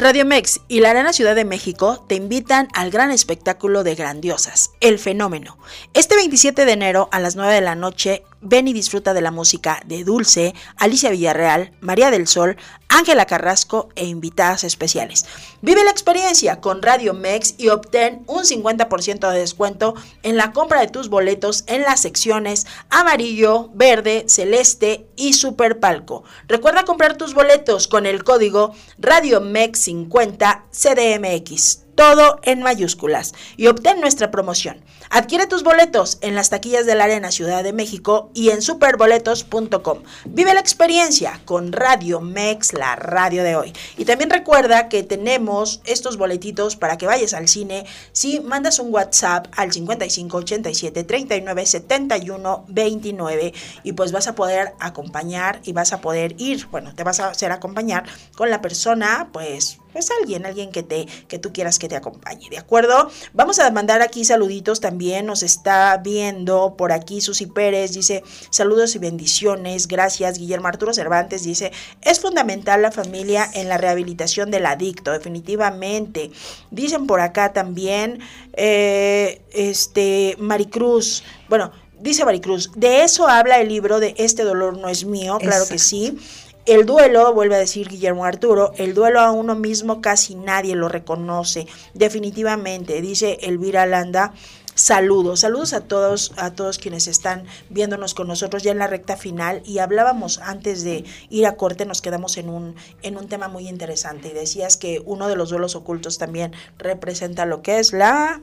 Radio 0.00 0.24
Mex 0.24 0.62
y 0.66 0.80
la 0.80 0.92
Arena 0.92 1.12
Ciudad 1.12 1.34
de 1.34 1.44
México 1.44 2.06
te 2.08 2.14
invitan 2.14 2.68
al 2.72 2.90
gran 2.90 3.10
espectáculo 3.10 3.84
de 3.84 3.94
Grandiosas, 3.94 4.70
El 4.80 4.98
Fenómeno. 4.98 5.58
Este 5.92 6.16
27 6.16 6.64
de 6.64 6.72
enero 6.72 7.10
a 7.12 7.20
las 7.20 7.36
9 7.36 7.52
de 7.52 7.60
la 7.60 7.74
noche, 7.74 8.24
ven 8.40 8.68
y 8.68 8.72
disfruta 8.72 9.14
de 9.14 9.20
la 9.20 9.30
música 9.30 9.80
de 9.86 10.04
Dulce, 10.04 10.54
Alicia 10.76 11.10
Villarreal, 11.10 11.72
María 11.80 12.10
del 12.10 12.26
Sol, 12.26 12.56
Ángela 12.88 13.26
Carrasco 13.26 13.88
e 13.94 14.04
invitadas 14.06 14.64
especiales. 14.64 15.24
Vive 15.62 15.84
la 15.84 15.90
experiencia 15.90 16.60
con 16.60 16.82
Radio 16.82 17.14
Mex 17.14 17.54
y 17.56 17.68
obtén 17.68 18.24
un 18.26 18.44
50% 18.44 19.30
de 19.30 19.38
descuento 19.38 19.94
en 20.22 20.36
la 20.36 20.52
compra 20.52 20.80
de 20.80 20.88
tus 20.88 21.08
boletos 21.08 21.64
en 21.66 21.82
las 21.82 22.00
secciones 22.00 22.66
amarillo, 22.88 23.70
verde, 23.74 24.24
celeste 24.26 25.06
y 25.16 25.34
super 25.34 25.78
palco. 25.78 26.24
Recuerda 26.48 26.84
comprar 26.84 27.16
tus 27.16 27.34
boletos 27.34 27.86
con 27.88 28.06
el 28.06 28.24
código 28.24 28.74
Radio 28.98 29.40
Mex 29.40 29.78
50 29.80 30.64
CDMX. 30.72 31.79
Todo 31.94 32.40
en 32.44 32.62
mayúsculas 32.62 33.34
y 33.56 33.66
obtén 33.66 34.00
nuestra 34.00 34.30
promoción. 34.30 34.82
Adquiere 35.10 35.46
tus 35.46 35.64
boletos 35.64 36.18
en 36.20 36.34
las 36.34 36.50
taquillas 36.50 36.86
de 36.86 36.94
la 36.94 37.04
Arena 37.04 37.30
Ciudad 37.32 37.64
de 37.64 37.72
México 37.72 38.30
y 38.32 38.50
en 38.50 38.62
superboletos.com. 38.62 40.02
Vive 40.24 40.54
la 40.54 40.60
experiencia 40.60 41.40
con 41.44 41.72
Radio 41.72 42.20
Mex, 42.20 42.72
la 42.72 42.94
radio 42.94 43.42
de 43.42 43.56
hoy. 43.56 43.72
Y 43.96 44.04
también 44.04 44.30
recuerda 44.30 44.88
que 44.88 45.02
tenemos 45.02 45.80
estos 45.84 46.16
boletitos 46.16 46.76
para 46.76 46.96
que 46.96 47.06
vayas 47.06 47.34
al 47.34 47.48
cine 47.48 47.86
si 48.12 48.38
mandas 48.38 48.78
un 48.78 48.94
WhatsApp 48.94 49.48
al 49.56 49.72
5587 49.72 51.04
39 51.04 51.66
71 51.66 52.64
29 52.68 53.52
y 53.82 53.92
pues 53.92 54.12
vas 54.12 54.28
a 54.28 54.34
poder 54.36 54.74
acompañar 54.78 55.60
y 55.64 55.72
vas 55.72 55.92
a 55.92 56.00
poder 56.00 56.34
ir, 56.38 56.66
bueno, 56.66 56.94
te 56.94 57.02
vas 57.02 57.18
a 57.18 57.28
hacer 57.28 57.50
acompañar 57.50 58.04
con 58.36 58.48
la 58.48 58.60
persona, 58.60 59.28
pues 59.32 59.79
pues 59.92 60.10
alguien, 60.20 60.46
alguien 60.46 60.70
que 60.70 60.82
te 60.82 61.06
que 61.28 61.38
tú 61.38 61.52
quieras 61.52 61.78
que 61.78 61.88
te 61.88 61.96
acompañe, 61.96 62.48
¿de 62.50 62.58
acuerdo? 62.58 63.10
Vamos 63.32 63.58
a 63.58 63.70
mandar 63.70 64.02
aquí 64.02 64.24
saluditos 64.24 64.80
también, 64.80 65.26
nos 65.26 65.42
está 65.42 65.96
viendo 65.98 66.74
por 66.76 66.92
aquí 66.92 67.20
Susi 67.20 67.46
Pérez, 67.46 67.92
dice 67.92 68.22
saludos 68.50 68.94
y 68.94 68.98
bendiciones, 68.98 69.88
gracias, 69.88 70.38
Guillermo 70.38 70.68
Arturo 70.68 70.94
Cervantes 70.94 71.42
dice, 71.42 71.72
es 72.02 72.20
fundamental 72.20 72.82
la 72.82 72.92
familia 72.92 73.48
en 73.54 73.68
la 73.68 73.78
rehabilitación 73.78 74.50
del 74.50 74.66
adicto, 74.66 75.12
definitivamente. 75.12 76.30
Dicen 76.70 77.06
por 77.06 77.20
acá 77.20 77.52
también, 77.52 78.20
eh, 78.54 79.40
este, 79.52 80.36
Maricruz, 80.38 81.22
bueno, 81.48 81.72
dice 81.98 82.24
Maricruz, 82.24 82.70
de 82.74 83.02
eso 83.04 83.28
habla 83.28 83.60
el 83.60 83.68
libro 83.68 84.00
de 84.00 84.14
Este 84.16 84.42
dolor 84.42 84.78
no 84.78 84.88
es 84.88 85.04
mío, 85.04 85.38
claro 85.40 85.66
que 85.68 85.78
sí. 85.78 86.18
El 86.66 86.84
duelo, 86.84 87.32
vuelve 87.32 87.54
a 87.56 87.58
decir 87.58 87.88
Guillermo 87.88 88.24
Arturo, 88.24 88.72
el 88.76 88.94
duelo 88.94 89.20
a 89.20 89.32
uno 89.32 89.54
mismo 89.54 90.00
casi 90.00 90.34
nadie 90.34 90.76
lo 90.76 90.88
reconoce, 90.88 91.66
definitivamente, 91.94 93.00
dice 93.00 93.38
Elvira 93.42 93.86
Landa. 93.86 94.34
saludos, 94.74 95.40
saludos 95.40 95.72
a 95.72 95.80
todos, 95.80 96.32
a 96.36 96.52
todos 96.52 96.78
quienes 96.78 97.06
están 97.06 97.44
viéndonos 97.70 98.14
con 98.14 98.28
nosotros 98.28 98.62
ya 98.62 98.72
en 98.72 98.78
la 98.78 98.86
recta 98.86 99.16
final 99.16 99.62
y 99.64 99.78
hablábamos 99.78 100.38
antes 100.38 100.84
de 100.84 101.04
ir 101.28 101.46
a 101.46 101.56
corte, 101.56 101.86
nos 101.86 102.02
quedamos 102.02 102.36
en 102.36 102.48
un, 102.48 102.76
en 103.02 103.16
un 103.16 103.26
tema 103.28 103.48
muy 103.48 103.68
interesante 103.68 104.28
y 104.28 104.32
decías 104.32 104.76
que 104.76 105.02
uno 105.04 105.28
de 105.28 105.36
los 105.36 105.50
duelos 105.50 105.74
ocultos 105.74 106.18
también 106.18 106.52
representa 106.78 107.46
lo 107.46 107.62
que 107.62 107.78
es 107.78 107.92
la 107.92 108.42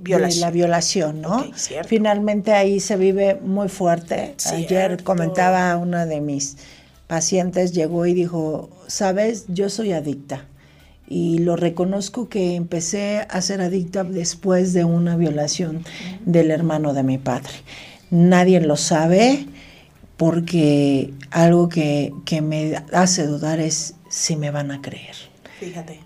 violación. 0.00 0.40
La 0.40 0.50
violación, 0.50 1.22
¿no? 1.22 1.46
Finalmente 1.86 2.52
ahí 2.52 2.80
se 2.80 2.96
vive 2.96 3.36
muy 3.36 3.68
fuerte. 3.68 4.34
Ayer 4.46 5.02
comentaba 5.04 5.76
una 5.76 6.06
de 6.06 6.20
mis 6.20 6.56
pacientes, 7.06 7.72
llegó 7.72 8.06
y 8.06 8.14
dijo, 8.14 8.70
sabes, 8.86 9.46
yo 9.48 9.68
soy 9.68 9.92
adicta 9.92 10.46
y 11.08 11.38
lo 11.38 11.56
reconozco 11.56 12.30
que 12.30 12.54
empecé 12.54 13.26
a 13.28 13.42
ser 13.42 13.60
adicta 13.60 14.02
después 14.02 14.72
de 14.72 14.84
una 14.84 15.14
violación 15.16 15.84
del 16.24 16.50
hermano 16.50 16.94
de 16.94 17.02
mi 17.02 17.18
padre. 17.18 17.52
Nadie 18.10 18.60
lo 18.62 18.76
sabe 18.76 19.46
porque 20.16 21.12
algo 21.30 21.68
que, 21.68 22.12
me 22.42 22.82
hace 22.94 23.26
dudar 23.26 23.60
es 23.60 23.94
si 24.08 24.36
me 24.36 24.50
van 24.50 24.70
a 24.70 24.80
creer. 24.80 25.16
Fíjate. 25.60 26.00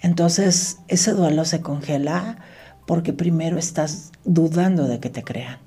Entonces, 0.00 0.78
ese 0.88 1.12
duelo 1.12 1.46
se 1.46 1.62
congela 1.62 2.36
porque 2.86 3.14
primero 3.14 3.58
estás 3.58 4.12
dudando 4.24 4.88
de 4.88 5.00
que 5.00 5.08
te 5.08 5.22
crean. 5.22 5.58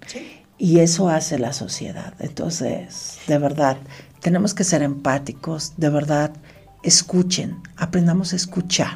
Y 0.57 0.79
eso 0.79 1.09
hace 1.09 1.39
la 1.39 1.51
sociedad. 1.51 2.13
Entonces, 2.19 3.17
de 3.27 3.39
verdad, 3.39 3.77
tenemos 4.25 4.55
que 4.55 4.63
ser 4.63 4.81
empáticos, 4.81 5.73
de 5.77 5.87
verdad, 5.87 6.33
escuchen, 6.81 7.61
aprendamos 7.77 8.33
a 8.33 8.37
escuchar. 8.37 8.95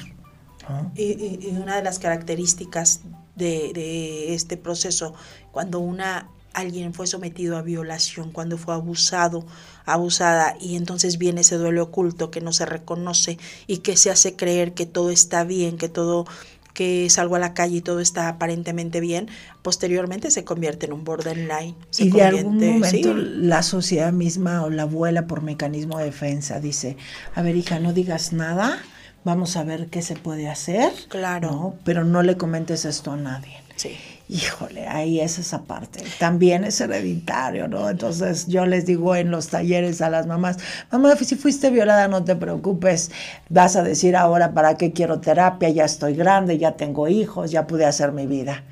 Y, 0.96 1.50
una 1.52 1.76
de 1.76 1.84
las 1.84 2.00
características 2.00 3.02
de, 3.36 4.34
este 4.34 4.58
proceso, 4.58 5.14
cuando 5.52 5.82
una 5.82 6.32
alguien 6.54 6.96
fue 6.96 7.06
sometido 7.06 7.58
a 7.58 7.62
violación, 7.62 8.32
cuando 8.32 8.58
fue 8.58 8.74
abusado, 8.74 9.46
abusada, 9.86 10.56
y 10.60 10.76
entonces 10.78 11.20
viene 11.20 11.42
ese 11.42 11.58
duelo 11.58 11.84
oculto 11.84 12.32
que 12.32 12.42
no 12.42 12.52
se 12.52 12.66
reconoce 12.66 13.38
y 13.68 13.78
que 13.78 13.98
se 13.98 14.10
hace 14.10 14.36
creer 14.36 14.74
que 14.74 14.88
todo 14.88 15.12
está 15.12 15.44
bien, 15.44 15.78
que 15.78 15.90
todo 15.90 16.26
que 16.74 17.10
salgo 17.10 17.36
a 17.36 17.40
la 17.40 17.54
calle 17.54 17.78
y 17.78 17.82
todo 17.82 18.00
está 18.00 18.28
aparentemente 18.28 19.00
bien, 19.00 19.28
posteriormente 19.62 20.32
se 20.32 20.44
convierte 20.44 20.86
en 20.86 20.94
un 20.94 21.04
borderline. 21.04 21.76
Se 21.90 22.06
y 22.06 22.12
de 22.12 22.24
algún 22.24 22.58
momento 22.58 23.14
la 23.14 23.64
sociedad 23.64 24.12
misma 24.12 24.64
o 24.64 24.70
la 24.70 24.84
abuela 24.84 25.28
por 25.28 25.42
mecanismo 25.42 25.98
de 25.98 26.06
defensa 26.06 26.60
dice, 26.60 26.98
a 27.36 27.42
ver 27.42 27.56
hija, 27.56 27.80
no 27.80 27.94
digas 27.94 28.34
nada, 28.34 28.80
vamos 29.24 29.58
a 29.58 29.64
ver 29.64 29.88
qué 29.88 30.02
se 30.02 30.16
puede 30.16 30.50
hacer. 30.50 30.92
Claro. 31.10 31.76
Pero 31.84 32.04
no 32.04 32.24
le 32.24 32.38
comentes 32.38 32.86
esto 32.86 33.12
a 33.12 33.18
nadie. 33.18 33.58
Sí 33.76 33.98
híjole, 34.30 34.88
ahí 34.88 35.20
es 35.20 35.40
esa 35.40 35.64
parte. 35.64 36.04
También 36.20 36.64
es 36.64 36.80
hereditario, 36.80 37.68
¿no? 37.68 37.90
Entonces 37.90 38.48
yo 38.48 38.66
les 38.66 38.86
digo 38.86 39.16
en 39.16 39.32
los 39.32 39.48
talleres 39.48 40.02
a 40.02 40.10
las 40.10 40.28
mamás, 40.28 40.58
mamá, 40.92 41.16
si 41.16 41.36
fuiste 41.36 41.72
violada, 41.72 42.08
no 42.08 42.24
te 42.24 42.36
preocupes, 42.36 43.12
vas 43.50 43.76
a 43.76 43.84
decir 43.84 44.16
ahora 44.16 44.54
para 44.54 44.78
qué 44.78 44.94
quiero 44.94 45.20
terapia, 45.20 45.70
ya 45.70 45.86
estoy 45.86 46.14
grande, 46.14 46.60
ya 46.60 46.74
tengo 46.74 47.08
hijos, 47.08 47.52
ya 47.52 47.66
pude 47.66 47.86
hacer 47.86 48.12
mi 48.12 48.28
vida 48.28 48.64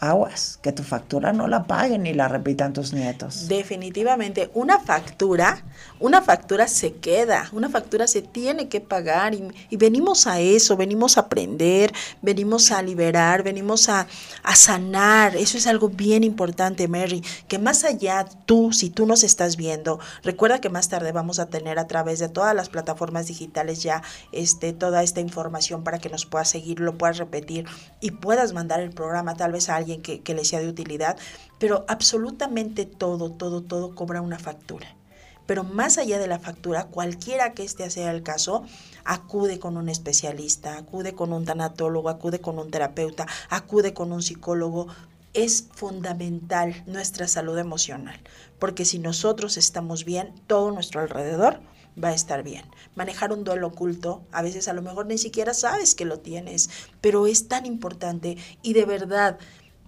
aguas, 0.00 0.60
que 0.62 0.72
tu 0.72 0.84
factura 0.84 1.32
no 1.32 1.48
la 1.48 1.64
paguen 1.64 2.04
ni 2.04 2.14
la 2.14 2.28
repitan 2.28 2.72
tus 2.72 2.92
nietos. 2.92 3.48
Definitivamente, 3.48 4.50
una 4.54 4.78
factura, 4.78 5.64
una 5.98 6.22
factura 6.22 6.68
se 6.68 6.94
queda, 6.94 7.48
una 7.52 7.68
factura 7.68 8.06
se 8.06 8.22
tiene 8.22 8.68
que 8.68 8.80
pagar 8.80 9.34
y, 9.34 9.76
venimos 9.76 10.26
a 10.26 10.38
eso, 10.40 10.76
venimos 10.76 11.16
a 11.16 11.22
aprender, 11.22 11.92
venimos 12.22 12.70
a 12.70 12.82
liberar, 12.82 13.42
venimos 13.42 13.88
a, 13.88 14.06
sanar. 14.54 15.36
Eso 15.36 15.56
es 15.56 15.66
algo 15.66 15.88
bien 15.88 16.24
importante, 16.24 16.88
Mary, 16.88 17.22
que 17.48 17.58
más 17.58 17.84
allá 17.84 18.26
tú, 18.46 18.72
si 18.72 18.90
tú 18.90 19.06
nos 19.06 19.22
estás 19.22 19.56
viendo, 19.56 20.00
recuerda 20.22 20.60
que 20.60 20.68
más 20.68 20.88
tarde 20.88 21.12
vamos 21.12 21.38
a 21.38 21.46
tener 21.46 21.78
a 21.78 21.86
través 21.86 22.18
de 22.18 22.28
todas 22.28 22.54
las 22.54 22.68
plataformas 22.68 23.26
digitales 23.26 23.82
ya 23.82 24.02
este, 24.32 24.72
toda 24.72 25.02
esta 25.02 25.20
información 25.20 25.84
para 25.84 25.98
que 25.98 26.08
nos 26.08 26.26
puedas 26.26 26.48
seguir, 26.48 26.80
lo 26.80 26.98
puedas 26.98 27.18
repetir 27.18 27.66
y 28.00 28.12
puedas 28.12 28.52
mandar 28.52 28.80
el 28.80 28.90
programa 28.90 29.36
tal 29.36 29.52
vez 29.52 29.68
a 29.68 29.76
alguien 29.76 29.87
que, 29.96 30.34
le 30.34 30.44
sea 30.44 30.60
de 30.60 30.68
utilidad, 30.68 31.18
pero 31.58 31.84
absolutamente 31.88 32.86
todo, 32.86 33.32
todo, 33.32 33.62
todo 33.62 33.94
cobra 33.94 34.20
una 34.20 34.38
factura. 34.38 34.94
Pero 35.46 35.64
más 35.64 35.96
allá 35.96 36.18
de 36.18 36.26
la 36.26 36.38
factura, 36.38 36.84
cualquiera 36.84 37.54
que 37.54 37.64
este 37.64 37.88
sea 37.88 38.10
el 38.10 38.22
caso, 38.22 38.64
acude 39.04 39.58
con 39.58 39.78
un 39.78 39.88
especialista, 39.88 40.76
acude 40.76 41.14
con 41.14 41.32
un 41.32 41.46
tanatólogo, 41.46 42.10
acude 42.10 42.40
con 42.40 42.58
un 42.58 42.70
terapeuta, 42.70 43.26
acude 43.48 43.94
con 43.94 44.12
un 44.12 44.22
psicólogo. 44.22 44.88
Es 45.32 45.68
fundamental 45.72 46.82
nuestra 46.86 47.28
salud 47.28 47.56
emocional, 47.56 48.20
porque 48.58 48.84
si 48.84 48.98
nosotros 48.98 49.56
estamos 49.56 50.04
bien, 50.04 50.34
todo 50.46 50.70
nuestro 50.70 51.00
alrededor 51.00 51.60
va 52.02 52.08
a 52.08 52.14
estar 52.14 52.42
bien. 52.42 52.64
Manejar 52.94 53.32
un 53.32 53.44
duelo 53.44 53.68
oculto, 53.68 54.22
a 54.32 54.42
veces 54.42 54.68
a 54.68 54.72
lo 54.72 54.82
mejor 54.82 55.06
ni 55.06 55.18
siquiera 55.18 55.54
sabes 55.54 55.94
que 55.94 56.04
lo 56.04 56.20
tienes, 56.20 56.70
pero 57.00 57.26
es 57.26 57.48
tan 57.48 57.66
importante 57.66 58.36
y 58.62 58.72
de 58.72 58.84
verdad 58.84 59.38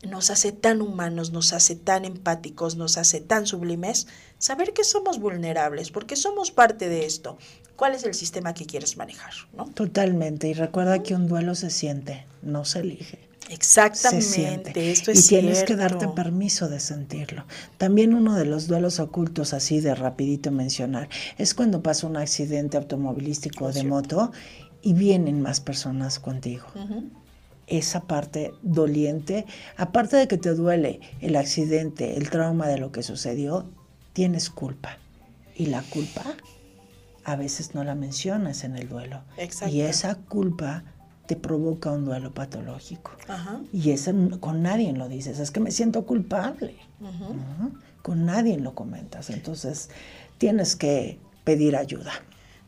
nos 0.08 0.30
hace 0.30 0.52
tan 0.52 0.80
humanos, 0.80 1.30
nos 1.32 1.52
hace 1.52 1.76
tan 1.76 2.04
empáticos, 2.04 2.76
nos 2.76 2.96
hace 2.96 3.20
tan 3.20 3.46
sublimes, 3.46 4.06
saber 4.38 4.72
que 4.72 4.84
somos 4.84 5.18
vulnerables, 5.18 5.90
porque 5.90 6.16
somos 6.16 6.50
parte 6.50 6.88
de 6.88 7.04
esto. 7.04 7.36
¿Cuál 7.76 7.94
es 7.94 8.04
el 8.04 8.14
sistema 8.14 8.54
que 8.54 8.66
quieres 8.66 8.96
manejar? 8.96 9.32
¿no? 9.54 9.66
Totalmente, 9.66 10.48
y 10.48 10.54
recuerda 10.54 11.02
que 11.02 11.14
un 11.14 11.28
duelo 11.28 11.54
se 11.54 11.70
siente, 11.70 12.26
no 12.42 12.64
se 12.64 12.80
elige. 12.80 13.18
Exactamente, 13.48 14.92
esto 14.92 15.10
es 15.10 15.24
Y 15.24 15.28
tienes 15.28 15.64
que 15.64 15.74
darte 15.74 16.06
permiso 16.08 16.68
de 16.68 16.78
sentirlo. 16.78 17.46
También 17.78 18.14
uno 18.14 18.36
de 18.36 18.44
los 18.44 18.68
duelos 18.68 19.00
ocultos, 19.00 19.54
así 19.54 19.80
de 19.80 19.94
rapidito 19.94 20.52
mencionar, 20.52 21.08
es 21.36 21.54
cuando 21.54 21.82
pasa 21.82 22.06
un 22.06 22.16
accidente 22.16 22.76
automovilístico 22.76 23.72
de 23.72 23.82
moto 23.82 24.30
y 24.82 24.92
vienen 24.92 25.42
más 25.42 25.60
personas 25.60 26.20
contigo 26.20 26.66
esa 27.70 28.02
parte 28.02 28.52
doliente, 28.62 29.46
aparte 29.76 30.16
de 30.16 30.28
que 30.28 30.36
te 30.36 30.54
duele 30.54 31.00
el 31.20 31.36
accidente, 31.36 32.16
el 32.16 32.28
trauma 32.28 32.66
de 32.66 32.78
lo 32.78 32.92
que 32.92 33.02
sucedió, 33.02 33.70
tienes 34.12 34.50
culpa. 34.50 34.98
Y 35.54 35.66
la 35.66 35.82
culpa 35.82 36.24
a 37.24 37.36
veces 37.36 37.74
no 37.74 37.84
la 37.84 37.94
mencionas 37.94 38.64
en 38.64 38.76
el 38.76 38.88
duelo. 38.88 39.22
Y 39.70 39.82
esa 39.82 40.16
culpa 40.16 40.84
te 41.26 41.36
provoca 41.36 41.92
un 41.92 42.04
duelo 42.04 42.34
patológico. 42.34 43.12
Y 43.72 43.90
eso 43.90 44.12
con 44.40 44.62
nadie 44.62 44.92
lo 44.92 45.08
dices, 45.08 45.38
es 45.38 45.50
que 45.50 45.60
me 45.60 45.70
siento 45.70 46.04
culpable. 46.04 46.76
Con 48.02 48.26
nadie 48.26 48.58
lo 48.58 48.74
comentas. 48.74 49.30
Entonces 49.30 49.90
tienes 50.38 50.74
que 50.74 51.20
pedir 51.44 51.76
ayuda. 51.76 52.12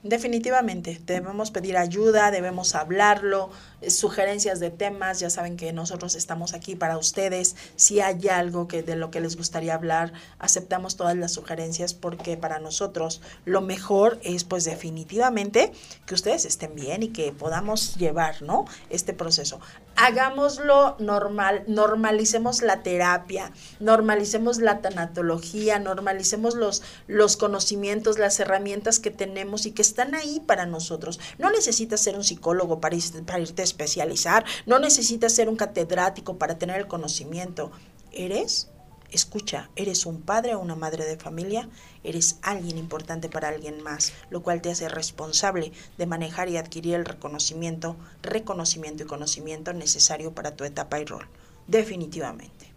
Definitivamente, 0.02 1.00
debemos 1.06 1.52
pedir 1.52 1.76
ayuda, 1.76 2.32
debemos 2.32 2.74
hablarlo, 2.74 3.50
sugerencias 3.86 4.58
de 4.58 4.70
temas, 4.70 5.20
ya 5.20 5.30
saben 5.30 5.56
que 5.56 5.72
nosotros 5.72 6.16
estamos 6.16 6.54
aquí 6.54 6.74
para 6.74 6.98
ustedes. 6.98 7.54
Si 7.76 8.00
hay 8.00 8.26
algo 8.26 8.66
que 8.66 8.82
de 8.82 8.96
lo 8.96 9.12
que 9.12 9.20
les 9.20 9.36
gustaría 9.36 9.74
hablar, 9.74 10.12
aceptamos 10.40 10.96
todas 10.96 11.16
las 11.16 11.30
sugerencias 11.30 11.94
porque 11.94 12.36
para 12.36 12.58
nosotros 12.58 13.20
lo 13.44 13.60
mejor 13.60 14.18
es 14.24 14.42
pues 14.42 14.64
definitivamente 14.64 15.70
que 16.04 16.14
ustedes 16.14 16.46
estén 16.46 16.74
bien 16.74 17.04
y 17.04 17.08
que 17.10 17.30
podamos 17.30 17.94
llevar, 17.94 18.42
¿no? 18.42 18.64
Este 18.90 19.12
proceso. 19.12 19.60
Hagámoslo 19.96 20.96
normal, 20.98 21.64
normalicemos 21.66 22.62
la 22.62 22.82
terapia, 22.82 23.52
normalicemos 23.78 24.58
la 24.58 24.80
tanatología, 24.80 25.78
normalicemos 25.78 26.54
los, 26.54 26.82
los 27.06 27.36
conocimientos, 27.36 28.18
las 28.18 28.40
herramientas 28.40 28.98
que 28.98 29.10
tenemos 29.10 29.66
y 29.66 29.72
que 29.72 29.82
están 29.82 30.14
ahí 30.14 30.40
para 30.40 30.66
nosotros. 30.66 31.20
No 31.38 31.50
necesitas 31.50 32.00
ser 32.00 32.16
un 32.16 32.24
psicólogo 32.24 32.80
para, 32.80 32.96
para 33.26 33.40
irte 33.40 33.62
especializar, 33.62 34.44
no 34.66 34.78
necesitas 34.78 35.34
ser 35.34 35.48
un 35.48 35.56
catedrático 35.56 36.38
para 36.38 36.58
tener 36.58 36.78
el 36.78 36.88
conocimiento. 36.88 37.70
Eres, 38.12 38.71
escucha, 39.12 39.70
eres 39.76 40.06
un 40.06 40.22
padre 40.22 40.54
o 40.54 40.60
una 40.60 40.74
madre 40.74 41.04
de 41.04 41.16
familia, 41.16 41.68
eres 42.02 42.38
alguien 42.42 42.78
importante 42.78 43.28
para 43.28 43.48
alguien 43.48 43.82
más, 43.82 44.12
lo 44.30 44.42
cual 44.42 44.60
te 44.60 44.70
hace 44.70 44.88
responsable 44.88 45.72
de 45.98 46.06
manejar 46.06 46.48
y 46.48 46.56
adquirir 46.56 46.94
el 46.94 47.04
reconocimiento, 47.04 47.96
reconocimiento 48.22 49.02
y 49.04 49.06
conocimiento 49.06 49.72
necesario 49.72 50.34
para 50.34 50.56
tu 50.56 50.64
etapa 50.64 51.00
y 51.00 51.04
rol. 51.04 51.26
Definitivamente. 51.66 52.72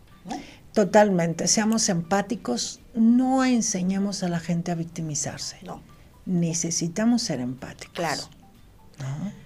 Totalmente, 0.73 1.47
seamos 1.47 1.87
empáticos, 1.89 2.81
no 2.93 3.45
enseñemos 3.45 4.23
a 4.23 4.27
la 4.27 4.39
gente 4.39 4.71
a 4.71 4.75
victimizarse. 4.75 5.57
No. 5.63 5.81
Necesitamos 6.25 7.21
ser 7.21 7.39
empáticos. 7.39 7.95
Claro. 7.95 8.23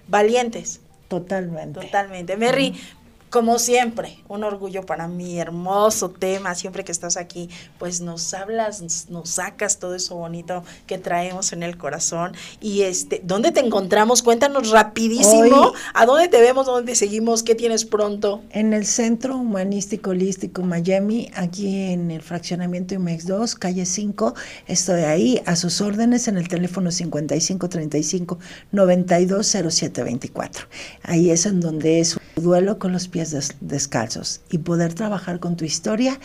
Valientes, 0.08 0.80
Totalmente. 1.10 1.80
Totalmente. 1.80 2.36
Mary, 2.36 2.72
como 3.30 3.60
siempre, 3.60 4.18
un 4.28 4.42
orgullo 4.42 4.84
para 4.84 5.06
mí, 5.06 5.38
hermoso 5.38 6.10
tema, 6.10 6.56
siempre 6.56 6.84
que 6.84 6.90
estás 6.90 7.16
aquí, 7.16 7.48
pues 7.78 8.00
nos 8.00 8.34
hablas, 8.34 9.08
nos 9.08 9.30
sacas 9.30 9.78
todo 9.78 9.94
eso 9.94 10.16
bonito 10.16 10.64
que 10.86 10.98
traemos 10.98 11.52
en 11.52 11.62
el 11.62 11.78
corazón. 11.78 12.32
Y 12.60 12.82
este, 12.82 13.20
¿dónde 13.24 13.52
te 13.52 13.60
encontramos? 13.60 14.22
Cuéntanos 14.22 14.70
rapidísimo, 14.70 15.72
¿a 15.94 16.06
dónde 16.06 16.26
te 16.26 16.40
vemos, 16.40 16.66
dónde 16.66 16.90
te 16.90 16.96
seguimos, 16.96 17.44
qué 17.44 17.54
tienes 17.54 17.84
pronto? 17.84 18.42
En 18.50 18.72
el 18.72 18.84
Centro 18.84 19.36
Humanístico 19.36 20.10
Holístico 20.10 20.62
Miami, 20.62 21.30
aquí 21.34 21.92
en 21.92 22.10
el 22.10 22.22
fraccionamiento 22.22 22.94
IMEX 22.94 23.28
2, 23.28 23.54
calle 23.54 23.86
5, 23.86 24.34
estoy 24.66 25.02
ahí 25.02 25.40
a 25.46 25.54
sus 25.54 25.80
órdenes 25.80 26.26
en 26.26 26.36
el 26.36 26.48
teléfono 26.48 26.90
5535 26.90 28.40
920724. 28.72 30.66
Ahí 31.04 31.30
es 31.30 31.46
en 31.46 31.60
donde 31.60 32.00
es 32.00 32.18
duelo 32.36 32.78
con 32.78 32.92
los 32.92 33.06
pies 33.06 33.19
descalzos 33.60 34.40
y 34.50 34.58
poder 34.58 34.94
trabajar 34.94 35.40
con 35.40 35.56
tu 35.56 35.64
historia 35.64 36.18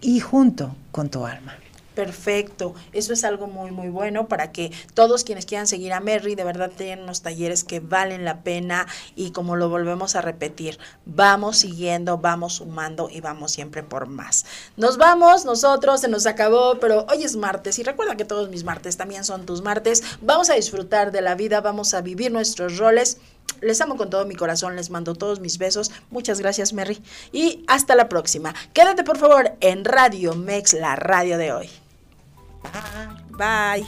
y 0.00 0.20
junto 0.20 0.76
con 0.90 1.10
tu 1.10 1.26
alma. 1.26 1.56
Perfecto, 1.98 2.76
eso 2.92 3.12
es 3.12 3.24
algo 3.24 3.48
muy 3.48 3.72
muy 3.72 3.88
bueno 3.88 4.28
para 4.28 4.52
que 4.52 4.70
todos 4.94 5.24
quienes 5.24 5.46
quieran 5.46 5.66
seguir 5.66 5.92
a 5.92 5.98
Merry 5.98 6.36
de 6.36 6.44
verdad 6.44 6.70
tengan 6.70 7.00
unos 7.00 7.22
talleres 7.22 7.64
que 7.64 7.80
valen 7.80 8.24
la 8.24 8.44
pena 8.44 8.86
y 9.16 9.32
como 9.32 9.56
lo 9.56 9.68
volvemos 9.68 10.14
a 10.14 10.20
repetir, 10.20 10.78
vamos 11.06 11.56
siguiendo, 11.56 12.18
vamos 12.18 12.52
sumando 12.54 13.10
y 13.10 13.20
vamos 13.20 13.50
siempre 13.50 13.82
por 13.82 14.06
más. 14.06 14.46
Nos 14.76 14.96
vamos, 14.96 15.44
nosotros 15.44 16.00
se 16.00 16.06
nos 16.06 16.26
acabó, 16.26 16.78
pero 16.78 17.04
hoy 17.10 17.24
es 17.24 17.34
martes 17.34 17.80
y 17.80 17.82
recuerda 17.82 18.16
que 18.16 18.24
todos 18.24 18.48
mis 18.48 18.62
martes 18.62 18.96
también 18.96 19.24
son 19.24 19.44
tus 19.44 19.62
martes. 19.62 20.04
Vamos 20.22 20.50
a 20.50 20.54
disfrutar 20.54 21.10
de 21.10 21.20
la 21.20 21.34
vida, 21.34 21.60
vamos 21.62 21.94
a 21.94 22.00
vivir 22.00 22.30
nuestros 22.30 22.78
roles. 22.78 23.18
Les 23.60 23.80
amo 23.80 23.96
con 23.96 24.10
todo 24.10 24.24
mi 24.24 24.34
corazón, 24.34 24.76
les 24.76 24.90
mando 24.90 25.14
todos 25.14 25.40
mis 25.40 25.58
besos. 25.58 25.90
Muchas 26.10 26.40
gracias, 26.40 26.72
Merry. 26.72 27.02
Y 27.32 27.64
hasta 27.66 27.94
la 27.94 28.08
próxima. 28.08 28.54
Quédate, 28.72 29.04
por 29.04 29.18
favor, 29.18 29.52
en 29.60 29.84
Radio 29.84 30.34
Mex, 30.34 30.74
la 30.74 30.96
radio 30.96 31.38
de 31.38 31.52
hoy. 31.52 31.70
Bye. 33.30 33.86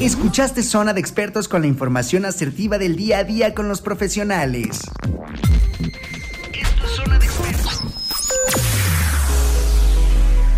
Escuchaste 0.00 0.62
Zona 0.62 0.92
de 0.92 1.00
Expertos 1.00 1.48
con 1.48 1.62
la 1.62 1.66
información 1.66 2.26
asertiva 2.26 2.76
del 2.78 2.94
día 2.94 3.18
a 3.18 3.24
día 3.24 3.54
con 3.54 3.68
los 3.68 3.80
profesionales. 3.80 4.82